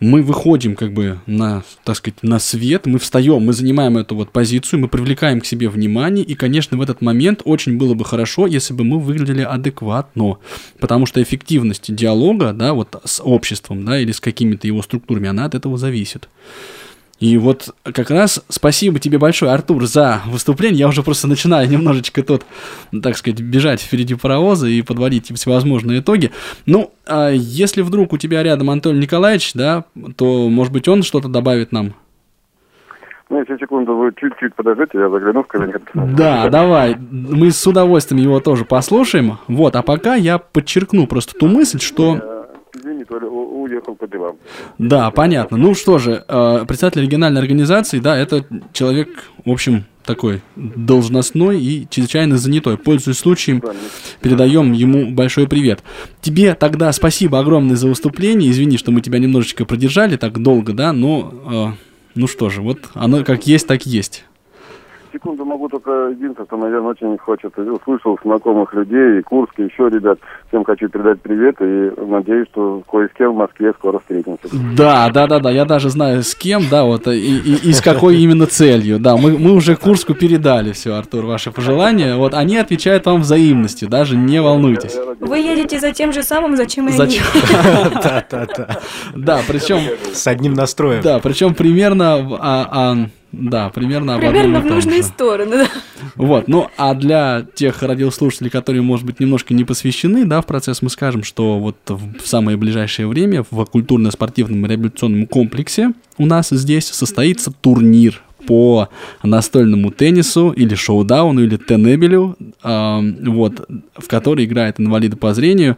мы 0.00 0.22
выходим 0.22 0.74
как 0.74 0.92
бы 0.92 1.20
на, 1.26 1.62
так 1.84 1.96
сказать, 1.96 2.22
на 2.22 2.40
свет, 2.40 2.86
мы 2.86 2.98
встаем, 2.98 3.42
мы 3.42 3.52
занимаем 3.52 3.96
эту 3.96 4.16
вот 4.16 4.32
позицию, 4.32 4.80
мы 4.80 4.88
привлекаем 4.88 5.40
к 5.40 5.46
себе 5.46 5.68
внимание, 5.68 6.24
и, 6.24 6.34
конечно, 6.34 6.76
в 6.76 6.82
этот 6.82 7.00
момент 7.00 7.42
очень 7.44 7.78
было 7.78 7.94
бы 7.94 8.04
хорошо, 8.04 8.48
если 8.48 8.74
бы 8.74 8.82
мы 8.82 8.98
выглядели 8.98 9.42
адекватно, 9.42 10.38
потому 10.80 11.06
что 11.06 11.22
эффективность 11.22 11.94
диалога, 11.94 12.52
да, 12.52 12.74
вот 12.74 13.00
с 13.04 13.22
обществом, 13.22 13.84
да, 13.84 14.00
или 14.00 14.10
с 14.10 14.20
какими-то 14.20 14.66
его 14.66 14.82
структурами, 14.82 15.28
она 15.28 15.44
от 15.44 15.54
этого 15.54 15.78
зависит. 15.78 16.28
И 17.20 17.36
вот 17.36 17.74
как 17.82 18.10
раз 18.10 18.44
спасибо 18.48 19.00
тебе 19.00 19.18
большое, 19.18 19.52
Артур, 19.52 19.86
за 19.86 20.20
выступление. 20.26 20.80
Я 20.80 20.88
уже 20.88 21.02
просто 21.02 21.26
начинаю 21.26 21.68
немножечко 21.68 22.22
тут, 22.22 22.42
так 23.02 23.16
сказать, 23.16 23.40
бежать 23.40 23.80
впереди 23.80 24.14
паровоза 24.14 24.68
и 24.68 24.82
подводить 24.82 25.32
всевозможные 25.34 25.98
итоги. 25.98 26.30
Ну, 26.64 26.92
а 27.06 27.30
если 27.30 27.82
вдруг 27.82 28.12
у 28.12 28.18
тебя 28.18 28.42
рядом 28.44 28.70
Анатолий 28.70 29.00
Николаевич, 29.00 29.52
да, 29.54 29.84
то, 30.16 30.48
может 30.48 30.72
быть, 30.72 30.86
он 30.86 31.02
что-то 31.02 31.28
добавит 31.28 31.72
нам? 31.72 31.94
Ну, 33.30 33.40
если 33.40 33.58
секунду 33.58 33.94
вы 33.94 34.12
чуть-чуть 34.16 34.54
подождите, 34.54 34.98
я 34.98 35.10
загляну 35.10 35.42
в 35.42 35.48
кабинет. 35.48 35.82
Да, 35.92 36.48
давай. 36.48 36.96
Мы 36.96 37.50
с 37.50 37.66
удовольствием 37.66 38.22
его 38.22 38.40
тоже 38.40 38.64
послушаем. 38.64 39.38
Вот, 39.48 39.74
а 39.76 39.82
пока 39.82 40.14
я 40.14 40.38
подчеркну 40.38 41.06
просто 41.06 41.36
ту 41.36 41.48
мысль, 41.48 41.80
что... 41.80 42.37
У- 43.10 43.62
уехал 43.62 43.94
по 43.94 44.06
делам. 44.06 44.36
Да, 44.78 45.10
понятно. 45.10 45.56
Ну 45.56 45.74
что 45.74 45.98
же, 45.98 46.24
э, 46.26 46.64
председатель 46.66 47.02
региональной 47.02 47.40
организации, 47.40 47.98
да, 47.98 48.16
это 48.16 48.44
человек, 48.72 49.08
в 49.44 49.50
общем, 49.50 49.84
такой 50.04 50.40
должностной 50.56 51.60
и 51.60 51.86
чрезвычайно 51.90 52.38
занятой. 52.38 52.78
Пользуясь 52.78 53.18
случаем, 53.18 53.62
передаем 54.22 54.72
ему 54.72 55.10
большой 55.10 55.46
привет. 55.46 55.82
Тебе 56.22 56.54
тогда 56.54 56.90
спасибо 56.92 57.38
огромное 57.38 57.76
за 57.76 57.88
выступление. 57.88 58.50
Извини, 58.50 58.78
что 58.78 58.90
мы 58.90 59.00
тебя 59.02 59.18
немножечко 59.18 59.64
продержали 59.66 60.16
так 60.16 60.38
долго, 60.42 60.72
да, 60.72 60.92
но 60.92 61.74
э, 61.76 61.84
ну 62.14 62.26
что 62.26 62.48
же, 62.48 62.62
вот 62.62 62.78
оно 62.94 63.22
как 63.22 63.46
есть, 63.46 63.66
так 63.66 63.84
есть. 63.84 64.24
Секунду 65.18 65.44
могу 65.44 65.68
только 65.68 65.90
единственное, 66.10 66.46
что, 66.46 66.56
наверное, 66.56 66.90
очень 66.90 67.18
хочется. 67.18 67.60
Услышал 67.62 68.16
знакомых 68.22 68.72
людей, 68.72 69.18
и 69.18 69.22
Курск, 69.22 69.52
и 69.58 69.64
еще 69.64 69.88
ребят. 69.88 70.20
Всем 70.46 70.62
хочу 70.62 70.88
передать 70.88 71.20
привет 71.22 71.56
и 71.60 71.90
надеюсь, 72.08 72.46
что 72.52 72.82
кое 72.88 73.08
с 73.08 73.12
кем 73.18 73.32
в 73.32 73.36
Москве 73.36 73.72
скоро 73.76 73.98
встретимся. 73.98 74.48
Да, 74.76 75.10
да, 75.10 75.26
да, 75.26 75.40
да, 75.40 75.50
я 75.50 75.64
даже 75.64 75.90
знаю 75.90 76.22
с 76.22 76.36
кем, 76.36 76.62
да, 76.70 76.84
вот, 76.84 77.08
и, 77.08 77.10
и- 77.18 77.68
и 77.68 77.72
с 77.72 77.80
какой 77.80 78.18
именно 78.18 78.46
целью. 78.46 79.00
Да, 79.00 79.16
мы, 79.16 79.36
мы 79.36 79.54
уже 79.54 79.74
Курску 79.74 80.14
передали 80.14 80.70
все, 80.70 80.94
Артур, 80.94 81.26
ваши 81.26 81.50
пожелания. 81.50 82.14
Вот 82.14 82.32
они 82.34 82.56
отвечают 82.56 83.04
вам 83.06 83.22
взаимностью, 83.22 83.88
даже 83.88 84.16
не 84.16 84.40
волнуйтесь. 84.40 84.96
Вы 85.18 85.38
едете 85.38 85.80
за 85.80 85.90
тем 85.90 86.12
же 86.12 86.22
самым, 86.22 86.56
зачем 86.56 86.88
и 86.88 86.92
Зачем? 86.92 87.24
они. 87.34 87.94
Да-да-да. 88.04 88.78
Да, 89.16 89.40
причем, 89.48 89.78
С 90.12 90.28
одним 90.28 90.54
настроем. 90.54 91.00
да, 91.02 91.18
причем 91.18 91.54
примерно, 91.54 92.14
а, 92.38 92.68
а, 92.70 92.96
да, 93.32 93.68
примерно 93.68 94.14
об 94.14 94.20
Примерно 94.20 94.60
в 94.60 94.66
нужные 94.66 95.02
же. 95.02 95.08
стороны, 95.08 95.58
да. 95.58 95.68
Вот, 96.14 96.48
ну, 96.48 96.68
а 96.76 96.94
для 96.94 97.46
тех 97.54 97.82
радиослушателей, 97.82 98.50
которые, 98.50 98.82
может 98.82 99.04
быть, 99.04 99.20
немножко 99.20 99.54
не 99.54 99.64
посвящены, 99.64 100.24
да, 100.24 100.40
в 100.40 100.46
процесс, 100.46 100.80
мы 100.82 100.90
скажем, 100.90 101.22
что 101.22 101.58
вот 101.58 101.76
в 101.86 102.26
самое 102.26 102.56
ближайшее 102.56 103.06
время 103.06 103.44
в 103.50 103.64
культурно-спортивном 103.66 104.64
реабилитационном 104.66 105.26
комплексе 105.26 105.92
у 106.16 106.26
нас 106.26 106.48
здесь 106.50 106.86
состоится 106.86 107.52
турнир 107.52 108.22
по 108.46 108.88
настольному 109.22 109.90
теннису 109.90 110.50
или 110.50 110.74
шоу-дауну 110.74 111.42
или 111.42 111.56
тенебелю, 111.56 112.36
ам, 112.62 113.16
вот, 113.24 113.68
в 113.94 114.08
который 114.08 114.46
играют 114.46 114.80
инвалиды 114.80 115.16
по 115.16 115.34
зрению, 115.34 115.76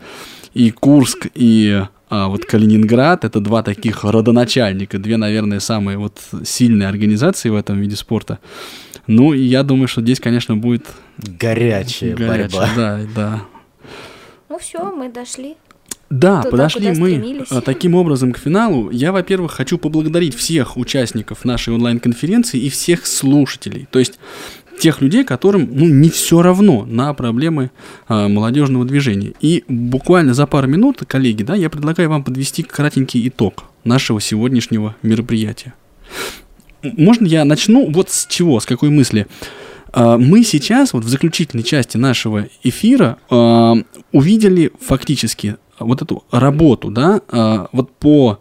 и 0.55 0.71
Курск, 0.71 1.27
и 1.35 1.83
а, 2.11 2.29
вот 2.29 2.45
Калининград, 2.45 3.25
это 3.25 3.41
два 3.41 3.63
таких 3.63 4.05
родоначальника, 4.05 4.99
две, 4.99 5.17
наверное, 5.17 5.61
самые 5.61 5.97
вот 5.97 6.19
сильные 6.45 6.89
организации 6.89 7.49
в 7.49 7.55
этом 7.55 7.81
виде 7.81 7.97
спорта. 7.97 8.39
Ну, 9.07 9.33
и 9.33 9.41
я 9.41 9.63
думаю, 9.63 9.89
что 9.89 10.01
здесь, 10.03 10.21
конечно, 10.21 10.57
будет 10.57 10.87
Горячая 11.19 12.15
горячая, 12.15 12.49
борьба. 12.49 12.69
да, 12.77 13.01
да. 13.15 13.43
Ну 14.49 14.59
все, 14.59 14.95
мы 14.95 15.11
дошли. 15.11 15.57
Да, 16.11 16.39
Туда, 16.43 16.51
подошли 16.51 16.89
куда 16.89 17.01
мы 17.01 17.11
стремились. 17.11 17.47
а, 17.51 17.61
таким 17.61 17.95
образом 17.95 18.33
к 18.33 18.39
финалу. 18.39 18.91
Я, 18.91 19.13
во-первых, 19.13 19.53
хочу 19.53 19.79
поблагодарить 19.79 20.35
всех 20.35 20.77
участников 20.77 21.45
нашей 21.45 21.73
онлайн-конференции 21.73 22.59
и 22.59 22.69
всех 22.69 23.07
слушателей. 23.07 23.87
То 23.93 24.01
есть 24.01 24.19
тех 24.81 25.01
людей, 25.01 25.25
которым 25.25 25.69
ну, 25.71 25.87
не 25.87 26.11
все 26.11 26.43
равно 26.43 26.85
на 26.87 27.13
проблемы 27.15 27.71
а, 28.09 28.29
молодежного 28.29 28.85
движения. 28.85 29.35
И 29.41 29.63
буквально 29.69 30.35
за 30.35 30.47
пару 30.47 30.67
минут, 30.67 31.03
коллеги, 31.07 31.43
да, 31.43 31.55
я 31.55 31.71
предлагаю 31.71 32.09
вам 32.09 32.25
подвести 32.25 32.63
кратенький 32.63 33.27
итог 33.29 33.65
нашего 33.85 34.21
сегодняшнего 34.21 34.97
мероприятия. 35.03 35.75
Можно 36.83 37.27
я 37.27 37.45
начну 37.45 37.91
вот 37.91 38.11
с 38.11 38.27
чего, 38.27 38.59
с 38.59 38.67
какой 38.67 38.89
мысли? 38.91 39.27
А, 39.93 40.17
Мы 40.17 40.43
сейчас, 40.43 40.93
вот 40.93 41.05
в 41.05 41.09
заключительной 41.09 41.63
части 41.63 41.97
нашего 41.97 42.49
эфира, 42.63 43.19
а, 43.29 43.75
увидели 44.13 44.73
фактически 44.81 45.57
вот 45.79 46.03
эту 46.03 46.25
работу, 46.31 46.91
да, 46.91 47.23
вот 47.73 47.91
по 47.97 48.39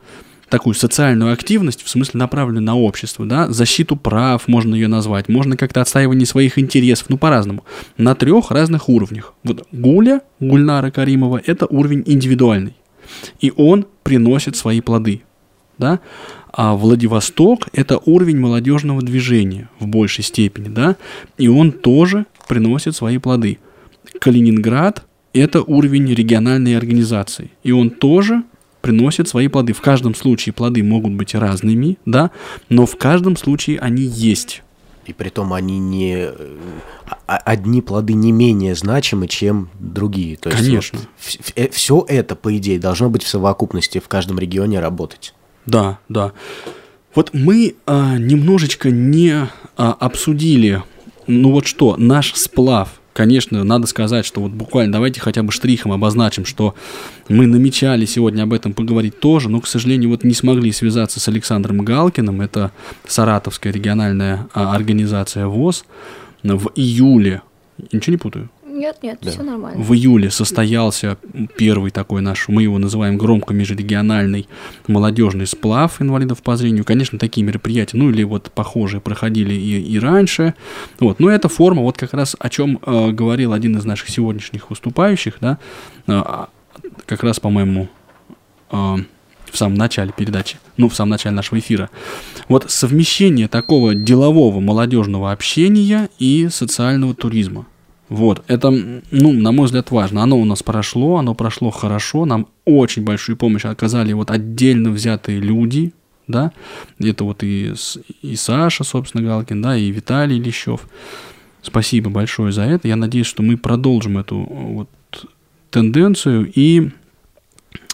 такую 0.49 0.73
социальную 0.73 1.31
активность, 1.33 1.83
в 1.83 1.89
смысле 1.89 2.19
направленную 2.19 2.63
на 2.63 2.75
общество, 2.75 3.25
да, 3.25 3.49
защиту 3.49 3.95
прав 3.95 4.47
можно 4.47 4.75
ее 4.75 4.87
назвать, 4.87 5.29
можно 5.29 5.55
как-то 5.57 5.81
отстаивание 5.81 6.25
своих 6.25 6.57
интересов, 6.59 7.09
ну 7.09 7.17
по-разному, 7.17 7.63
на 7.97 8.15
трех 8.15 8.51
разных 8.51 8.89
уровнях. 8.89 9.33
Вот 9.43 9.67
Гуля, 9.71 10.21
Гульнара 10.39 10.91
Каримова, 10.91 11.41
это 11.45 11.65
уровень 11.67 12.03
индивидуальный, 12.05 12.75
и 13.39 13.53
он 13.55 13.85
приносит 14.03 14.55
свои 14.55 14.81
плоды. 14.81 15.21
да, 15.79 15.99
а 16.51 16.75
Владивосток– 16.75 17.69
это 17.73 17.99
уровень 18.05 18.37
молодежного 18.37 19.01
движения 19.01 19.69
в 19.79 19.87
большей 19.87 20.23
степени, 20.23 20.67
да, 20.67 20.97
и 21.37 21.47
он 21.47 21.71
тоже 21.71 22.25
приносит 22.47 22.95
свои 22.95 23.17
плоды. 23.17 23.59
Калининград– 24.19 25.05
это 25.33 25.61
уровень 25.61 26.13
региональной 26.13 26.77
организации, 26.77 27.51
и 27.63 27.71
он 27.71 27.89
тоже 27.89 28.43
приносит 28.81 29.27
свои 29.27 29.47
плоды. 29.47 29.73
В 29.73 29.81
каждом 29.81 30.15
случае 30.15 30.53
плоды 30.53 30.83
могут 30.83 31.13
быть 31.13 31.35
разными, 31.35 31.97
да, 32.05 32.31
но 32.69 32.85
в 32.85 32.97
каждом 32.97 33.35
случае 33.35 33.79
они 33.79 34.03
есть. 34.03 34.63
И 35.05 35.13
при 35.13 35.29
том 35.29 35.53
они 35.53 35.79
не... 35.79 36.27
э, 36.29 36.57
а- 37.27 37.37
Одни 37.37 37.81
плоды 37.81 38.13
не 38.13 38.31
менее 38.31 38.75
значимы, 38.75 39.27
чем 39.27 39.69
другие. 39.79 40.37
То 40.37 40.49
есть 40.49 40.61
Конечно. 40.61 40.99
все 41.71 42.05
это, 42.07 42.35
по 42.35 42.55
идее, 42.55 42.77
должно 42.79 43.09
быть 43.09 43.23
в 43.23 43.27
совокупности 43.27 43.99
в 43.99 44.07
каждом 44.07 44.37
регионе 44.37 44.79
работать. 44.79 45.33
Да, 45.65 45.97
да. 46.09 46.33
Вот 47.15 47.31
мы 47.33 47.75
а, 47.87 48.17
немножечко 48.17 48.91
не 48.91 49.49
а, 49.77 49.93
обсудили, 49.99 50.83
ну 51.25 51.51
вот 51.51 51.65
что, 51.65 51.95
наш 51.97 52.35
сплав. 52.35 52.98
Конечно, 53.13 53.63
надо 53.63 53.87
сказать, 53.87 54.25
что 54.25 54.41
вот 54.41 54.51
буквально 54.51 54.93
давайте 54.93 55.19
хотя 55.19 55.43
бы 55.43 55.51
штрихом 55.51 55.91
обозначим, 55.91 56.45
что 56.45 56.75
мы 57.27 57.47
намечали 57.47 58.05
сегодня 58.05 58.43
об 58.43 58.53
этом 58.53 58.73
поговорить 58.73 59.19
тоже, 59.19 59.49
но, 59.49 59.59
к 59.59 59.67
сожалению, 59.67 60.09
вот 60.09 60.23
не 60.23 60.33
смогли 60.33 60.71
связаться 60.71 61.19
с 61.19 61.27
Александром 61.27 61.79
Галкиным, 61.79 62.41
это 62.41 62.71
Саратовская 63.07 63.73
региональная 63.73 64.47
а, 64.53 64.75
организация 64.75 65.47
ВОЗ, 65.47 65.85
в 66.43 66.71
июле, 66.75 67.41
ничего 67.91 68.13
не 68.13 68.17
путаю, 68.17 68.49
Нет, 68.79 68.97
нет, 69.03 69.19
все 69.21 69.43
нормально. 69.43 69.83
в 69.83 69.93
июле 69.93 70.31
состоялся 70.31 71.17
первый 71.57 71.91
такой 71.91 72.21
наш, 72.21 72.47
мы 72.47 72.63
его 72.63 72.77
называем 72.77 73.17
громко 73.17 73.53
межрегиональный 73.53 74.47
молодежный 74.87 75.47
сплав 75.47 76.01
инвалидов 76.01 76.41
по 76.41 76.55
зрению. 76.55 76.85
Конечно, 76.85 77.19
такие 77.19 77.45
мероприятия, 77.45 77.97
ну 77.97 78.09
или 78.09 78.23
вот 78.23 78.51
похожие 78.55 79.01
проходили 79.01 79.53
и, 79.53 79.81
и 79.81 79.99
раньше. 79.99 80.53
Вот. 80.99 81.19
Но 81.19 81.29
эта 81.29 81.49
форма, 81.49 81.81
вот 81.81 81.97
как 81.97 82.13
раз 82.13 82.37
о 82.39 82.49
чем 82.49 82.79
э, 82.85 83.11
говорил 83.11 83.51
один 83.51 83.77
из 83.77 83.83
наших 83.83 84.09
сегодняшних 84.09 84.69
выступающих, 84.69 85.37
да, 85.41 85.57
э, 86.07 86.45
как 87.05 87.23
раз, 87.23 87.41
по-моему, 87.41 87.89
э, 88.71 88.95
в 89.51 89.57
самом 89.57 89.75
начале 89.75 90.13
передачи, 90.15 90.57
ну, 90.77 90.87
в 90.87 90.95
самом 90.95 91.11
начале 91.11 91.35
нашего 91.35 91.59
эфира. 91.59 91.89
Вот 92.47 92.69
совмещение 92.71 93.47
такого 93.47 93.95
делового 93.95 94.59
молодежного 94.59 95.31
общения 95.31 96.09
и 96.19 96.47
социального 96.49 97.13
туризма. 97.13 97.65
Вот, 98.09 98.43
это, 98.47 98.71
ну, 98.71 99.33
на 99.33 99.51
мой 99.51 99.67
взгляд, 99.67 99.91
важно. 99.91 100.23
Оно 100.23 100.39
у 100.39 100.45
нас 100.45 100.63
прошло, 100.63 101.17
оно 101.17 101.35
прошло 101.35 101.69
хорошо, 101.69 102.25
нам 102.25 102.47
очень 102.65 103.03
большую 103.03 103.37
помощь 103.37 103.65
оказали 103.65 104.13
вот 104.13 104.31
отдельно 104.31 104.89
взятые 104.89 105.39
люди, 105.39 105.93
да, 106.27 106.51
это 106.99 107.23
вот 107.23 107.43
и, 107.43 107.73
и 108.23 108.35
Саша, 108.35 108.83
собственно, 108.83 109.23
Галкин, 109.23 109.61
да, 109.61 109.77
и 109.77 109.91
Виталий 109.91 110.39
Лещев. 110.39 110.87
Спасибо 111.61 112.09
большое 112.09 112.51
за 112.51 112.63
это. 112.63 112.87
Я 112.87 112.95
надеюсь, 112.95 113.27
что 113.27 113.43
мы 113.43 113.57
продолжим 113.57 114.17
эту 114.17 114.41
э, 114.41 114.45
вот 114.49 114.89
тенденцию 115.69 116.51
и, 116.55 116.89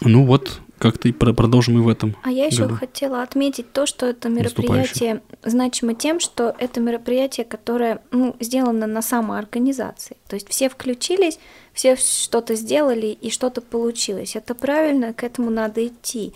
ну 0.02 0.24
вот, 0.24 0.60
как-то 0.78 1.12
продолжим 1.12 1.78
и 1.78 1.80
в 1.80 1.88
этом 1.88 2.16
А 2.22 2.30
я 2.30 2.46
еще 2.46 2.64
году. 2.64 2.76
хотела 2.76 3.22
отметить 3.22 3.72
то, 3.72 3.86
что 3.86 4.06
это 4.06 4.28
мероприятие 4.28 5.22
значимо 5.42 5.94
тем, 5.94 6.20
что 6.20 6.54
это 6.58 6.80
мероприятие, 6.80 7.44
которое 7.44 8.02
ну, 8.10 8.36
сделано 8.40 8.86
на 8.86 9.02
самоорганизации. 9.02 10.16
То 10.28 10.34
есть 10.34 10.48
все 10.48 10.68
включились, 10.68 11.38
все 11.72 11.96
что-то 11.96 12.54
сделали 12.54 13.06
и 13.06 13.30
что-то 13.30 13.60
получилось. 13.60 14.36
Это 14.36 14.54
правильно, 14.54 15.12
к 15.12 15.24
этому 15.24 15.50
надо 15.50 15.86
идти. 15.86 16.34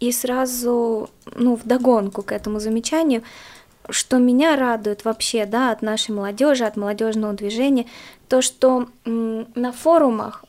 И 0.00 0.12
сразу, 0.12 1.10
ну, 1.34 1.56
вдогонку 1.56 2.22
к 2.22 2.32
этому 2.32 2.60
замечанию, 2.60 3.22
что 3.90 4.18
меня 4.18 4.56
радует 4.56 5.04
вообще, 5.04 5.46
да, 5.46 5.72
от 5.72 5.82
нашей 5.82 6.12
молодежи, 6.12 6.64
от 6.64 6.76
молодежного 6.76 7.32
движения, 7.32 7.86
то, 8.28 8.42
что 8.42 8.88
на 9.04 9.72
форумах, 9.72 10.44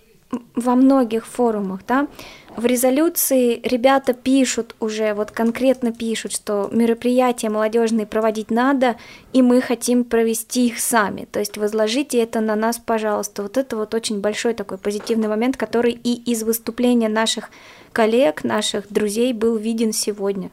во 0.55 0.75
многих 0.75 1.25
форумах, 1.25 1.81
да, 1.87 2.07
в 2.55 2.65
резолюции 2.65 3.61
ребята 3.63 4.13
пишут 4.13 4.75
уже, 4.79 5.13
вот 5.13 5.31
конкретно 5.31 5.93
пишут, 5.93 6.33
что 6.33 6.69
мероприятия 6.71 7.49
молодежные 7.49 8.05
проводить 8.05 8.51
надо, 8.51 8.97
и 9.33 9.41
мы 9.41 9.61
хотим 9.61 10.03
провести 10.03 10.67
их 10.67 10.79
сами. 10.79 11.25
То 11.31 11.39
есть 11.39 11.57
возложите 11.57 12.21
это 12.21 12.41
на 12.41 12.55
нас, 12.55 12.77
пожалуйста. 12.77 13.43
Вот 13.43 13.57
это 13.57 13.77
вот 13.77 13.93
очень 13.93 14.19
большой 14.19 14.53
такой 14.53 14.77
позитивный 14.77 15.29
момент, 15.29 15.57
который 15.57 15.93
и 15.93 16.15
из 16.29 16.43
выступления 16.43 17.07
наших 17.07 17.49
коллег, 17.93 18.43
наших 18.43 18.91
друзей 18.91 19.31
был 19.31 19.55
виден 19.55 19.93
сегодня. 19.93 20.51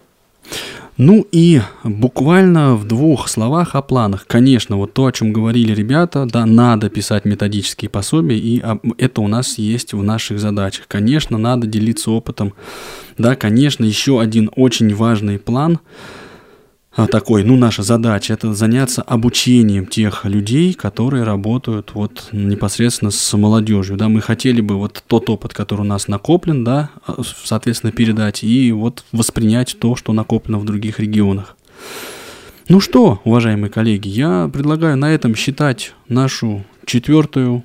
Ну 0.99 1.27
и 1.31 1.61
буквально 1.85 2.75
в 2.75 2.87
двух 2.87 3.29
словах 3.29 3.75
о 3.75 3.83
планах. 3.83 4.27
Конечно, 4.27 4.77
вот 4.79 4.95
то, 4.95 5.05
о 5.07 5.13
чем 5.13 5.31
говорили 5.31 5.75
ребята, 5.75 6.25
да, 6.25 6.47
надо 6.47 6.89
писать 6.89 7.27
методические 7.27 7.91
пособия, 7.91 8.39
и 8.39 8.61
об- 8.61 8.81
это 8.97 9.21
у 9.21 9.29
нас 9.29 9.59
есть 9.59 9.93
в 9.93 10.03
наших 10.03 10.41
задачах. 10.41 10.87
Конечно, 10.89 11.37
надо 11.37 11.67
делиться 11.67 12.11
опытом. 12.11 12.55
Да, 13.19 13.35
конечно, 13.37 13.85
еще 13.85 14.21
один 14.21 14.51
очень 14.57 14.95
важный 14.95 15.39
план 15.39 15.75
а, 15.75 15.81
такой, 17.07 17.45
ну, 17.45 17.57
наша 17.57 17.83
задача, 17.83 18.33
это 18.33 18.55
заняться 18.55 19.03
обучением 19.03 19.87
тех 19.87 20.25
людей, 20.25 20.73
которые 20.73 21.25
работают 21.25 21.91
вот 21.93 22.29
непосредственно 22.33 23.11
с 23.11 23.37
молодежью, 23.37 23.99
да, 23.99 24.09
мы 24.09 24.23
хотели 24.23 24.63
бы 24.63 24.77
вот 24.77 25.05
тот 25.07 25.29
опыт, 25.29 25.53
который 25.53 25.83
у 25.83 25.85
нас 25.85 26.09
накоплен, 26.09 26.65
да, 26.65 26.91
а, 27.07 27.21
соответственно, 27.23 27.93
передать 27.93 28.43
и 28.43 28.73
вот 28.73 29.05
воспринять 29.13 29.77
то, 29.79 29.95
что 29.95 30.15
накоплено 30.15 30.59
в 30.59 30.65
других 30.65 30.99
регионах. 30.99 31.57
Ну 32.69 32.81
что, 32.81 33.21
уважаемые 33.25 33.71
коллеги, 33.71 34.09
я 34.09 34.51
предлагаю 34.53 34.97
на 34.97 35.13
этом 35.13 35.35
считать 35.37 35.93
нашу 36.09 36.65
четвертую 36.87 37.63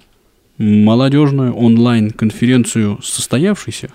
молодежную 0.58 1.54
онлайн-конференцию 1.54 3.00
состоявшейся. 3.02 3.92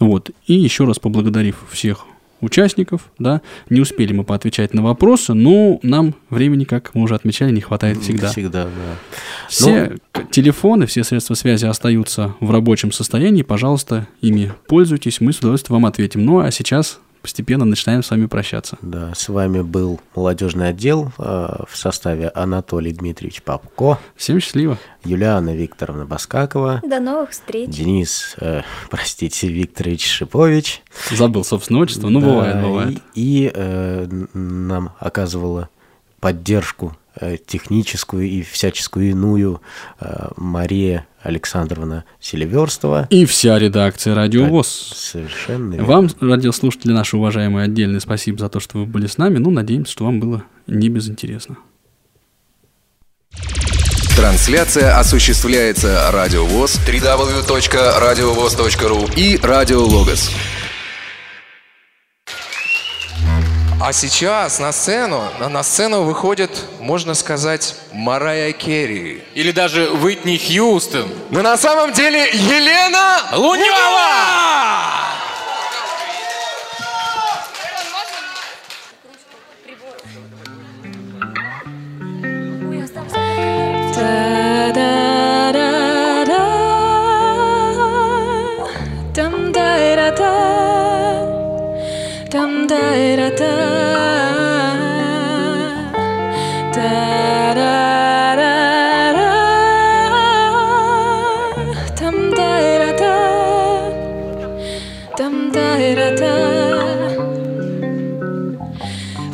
Вот. 0.00 0.30
И 0.46 0.54
еще 0.54 0.84
раз 0.84 0.98
поблагодарив 0.98 1.64
всех 1.70 2.06
участников, 2.46 3.10
да, 3.18 3.42
не 3.68 3.80
успели 3.80 4.12
мы 4.12 4.24
поотвечать 4.24 4.72
на 4.72 4.82
вопросы, 4.82 5.34
но 5.34 5.78
нам 5.82 6.14
времени, 6.30 6.64
как 6.64 6.94
мы 6.94 7.02
уже 7.02 7.14
отмечали, 7.14 7.50
не 7.52 7.60
хватает 7.60 7.98
всегда. 7.98 8.28
Всегда, 8.30 8.64
да. 8.64 8.70
Все 9.48 9.96
к- 10.12 10.30
телефоны, 10.30 10.86
все 10.86 11.04
средства 11.04 11.34
связи 11.34 11.66
остаются 11.66 12.34
в 12.40 12.50
рабочем 12.50 12.92
состоянии. 12.92 13.42
Пожалуйста, 13.42 14.08
ими 14.20 14.52
пользуйтесь, 14.68 15.20
мы 15.20 15.32
с 15.32 15.38
удовольствием 15.38 15.74
вам 15.80 15.86
ответим. 15.86 16.24
Ну 16.24 16.38
а 16.40 16.50
сейчас 16.50 17.00
постепенно 17.26 17.64
начинаем 17.64 18.04
с 18.04 18.10
вами 18.12 18.26
прощаться. 18.26 18.78
Да, 18.82 19.12
с 19.12 19.28
вами 19.28 19.60
был 19.62 20.00
молодежный 20.14 20.68
отдел 20.68 21.10
э, 21.18 21.64
в 21.68 21.76
составе 21.76 22.28
Анатолий 22.28 22.92
Дмитриевич 22.92 23.42
Попко, 23.42 23.98
Всем 24.14 24.38
счастливо. 24.38 24.78
Юлиана 25.02 25.52
Викторовна 25.52 26.06
Баскакова, 26.06 26.82
До 26.84 27.00
новых 27.00 27.30
встреч! 27.30 27.68
Денис, 27.68 28.36
э, 28.38 28.62
простите, 28.90 29.48
Викторович 29.48 30.06
Шипович. 30.06 30.82
Забыл 31.10 31.42
собственное 31.42 31.82
отчество, 31.82 32.10
ну 32.10 32.20
Да, 32.20 32.26
бывает, 32.28 32.62
бывает. 32.62 32.98
И, 33.14 33.46
и, 33.46 33.50
э, 33.52 34.06
нам 34.32 34.92
оказывала 35.00 35.68
поддержку 36.20 36.96
э, 37.16 37.38
техническую 37.44 38.24
и 38.24 38.42
всяческую 38.42 39.10
иную 39.10 39.60
э, 39.98 40.28
Мария 40.36 41.08
Александровна 41.26 42.04
Селиверстова. 42.20 43.08
И 43.10 43.24
вся 43.24 43.58
редакция 43.58 44.14
Радио 44.14 44.44
ВОЗ. 44.44 44.92
Совершенно 44.94 45.74
верно. 45.74 45.86
Вам, 45.86 46.08
радиослушатели 46.20 46.92
наши 46.92 47.16
уважаемые, 47.16 47.64
отдельное 47.64 48.00
спасибо 48.00 48.38
за 48.38 48.48
то, 48.48 48.60
что 48.60 48.78
вы 48.78 48.86
были 48.86 49.06
с 49.06 49.18
нами. 49.18 49.38
Ну, 49.38 49.50
надеемся, 49.50 49.92
что 49.92 50.04
вам 50.04 50.20
было 50.20 50.44
не 50.66 50.88
безинтересно. 50.88 51.58
Трансляция 54.16 54.98
осуществляется 54.98 56.10
Радио 56.10 56.46
ВОЗ, 56.46 56.80
www.radiovoz.ru 56.86 59.14
и 59.14 59.38
Радио 59.42 59.84
Логос. 59.84 60.30
А 63.78 63.92
сейчас 63.92 64.58
на 64.58 64.72
сцену, 64.72 65.22
на, 65.38 65.62
сцену 65.62 66.02
выходит, 66.02 66.50
можно 66.80 67.12
сказать, 67.12 67.74
Марая 67.92 68.52
Керри. 68.52 69.22
Или 69.34 69.50
даже 69.50 69.90
Уитни 69.90 70.38
Хьюстон. 70.38 71.10
Но 71.30 71.42
на 71.42 71.58
самом 71.58 71.92
деле 71.92 72.30
Елена 72.32 73.20
Лунева! 73.32 75.25
В 93.26 93.30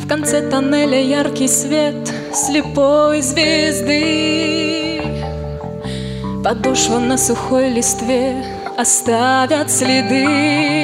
конце 0.07 0.49
тоннеля 0.49 0.99
яркий 0.99 1.47
свет 1.47 2.11
слепой 2.33 3.21
звезды. 3.21 5.03
Подошва 6.43 6.97
на 6.97 7.17
сухой 7.17 7.69
листве 7.69 8.43
оставят 8.75 9.69
следы. 9.69 10.82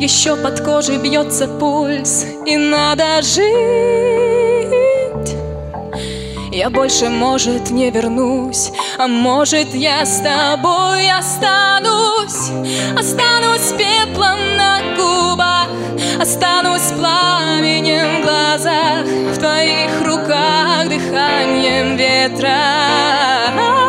Еще 0.00 0.34
под 0.34 0.60
кожей 0.60 0.96
бьется 0.96 1.46
пульс 1.46 2.24
и 2.46 2.56
надо 2.56 3.20
жить. 3.20 3.50
Я 6.50 6.70
больше, 6.70 7.10
может, 7.10 7.70
не 7.70 7.90
вернусь 7.90 8.72
А 8.98 9.06
может, 9.06 9.74
я 9.74 10.06
с 10.06 10.22
тобой 10.22 11.10
останусь. 11.10 12.50
Останусь 12.98 13.74
пеплом 13.76 14.38
на 14.56 14.80
губах 14.96 15.68
Останусь 16.18 16.92
пламенем 16.98 18.22
в 18.22 18.24
глазах 18.24 19.04
В 19.04 19.38
твоих 19.38 19.90
руках 20.06 20.88
дыханием 20.88 21.96
ветра 21.98 23.79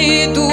иду. 0.00 0.50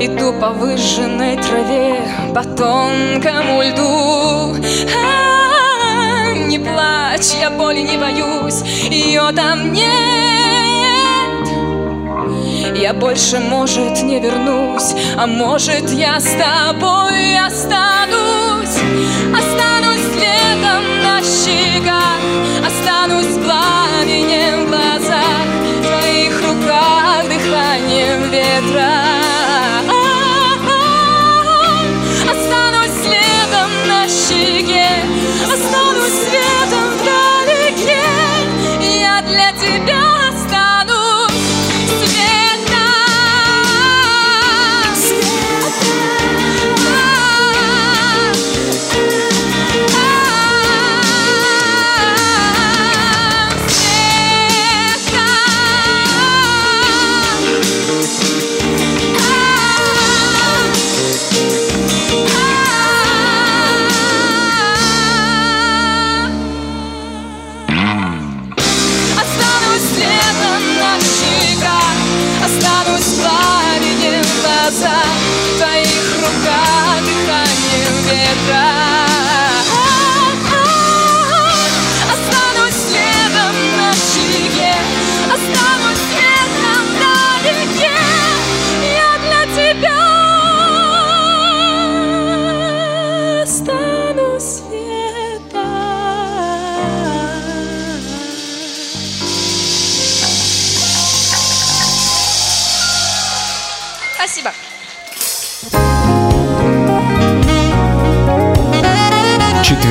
Иду 0.00 0.32
по 0.40 0.50
выжженной 0.50 1.36
траве, 1.36 2.00
по 2.34 2.42
тонкому 2.44 3.62
льду. 3.62 4.54
А, 4.94 6.32
Не 6.34 6.58
плачь, 6.58 7.34
я 7.40 7.50
боли 7.50 7.80
не 7.80 7.96
боюсь, 7.96 8.62
ее 8.90 9.32
там 9.34 9.72
нет. 9.72 9.94
Я 12.76 12.92
больше, 12.92 13.38
может, 13.40 14.02
не 14.02 14.20
вернусь, 14.20 14.94
а 15.16 15.26
может, 15.26 15.90
я 15.90 16.20
с 16.20 16.32
тобой 16.32 17.38
останусь. 17.38 18.76
Останусь 19.32 20.04
следом 20.12 20.82
на 21.02 21.22
щеках, 21.22 22.20
останусь 22.66 23.38
пламенем 23.42 24.66
в 24.66 25.03
ветра 28.34 29.13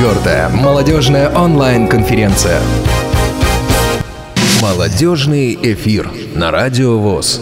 Четвертая 0.04 0.50
молодежная 0.50 1.34
онлайн-конференция. 1.34 2.60
Молодежный 4.60 5.58
эфир 5.62 6.10
на 6.34 6.50
Радио 6.50 6.98
ВОЗ. 6.98 7.40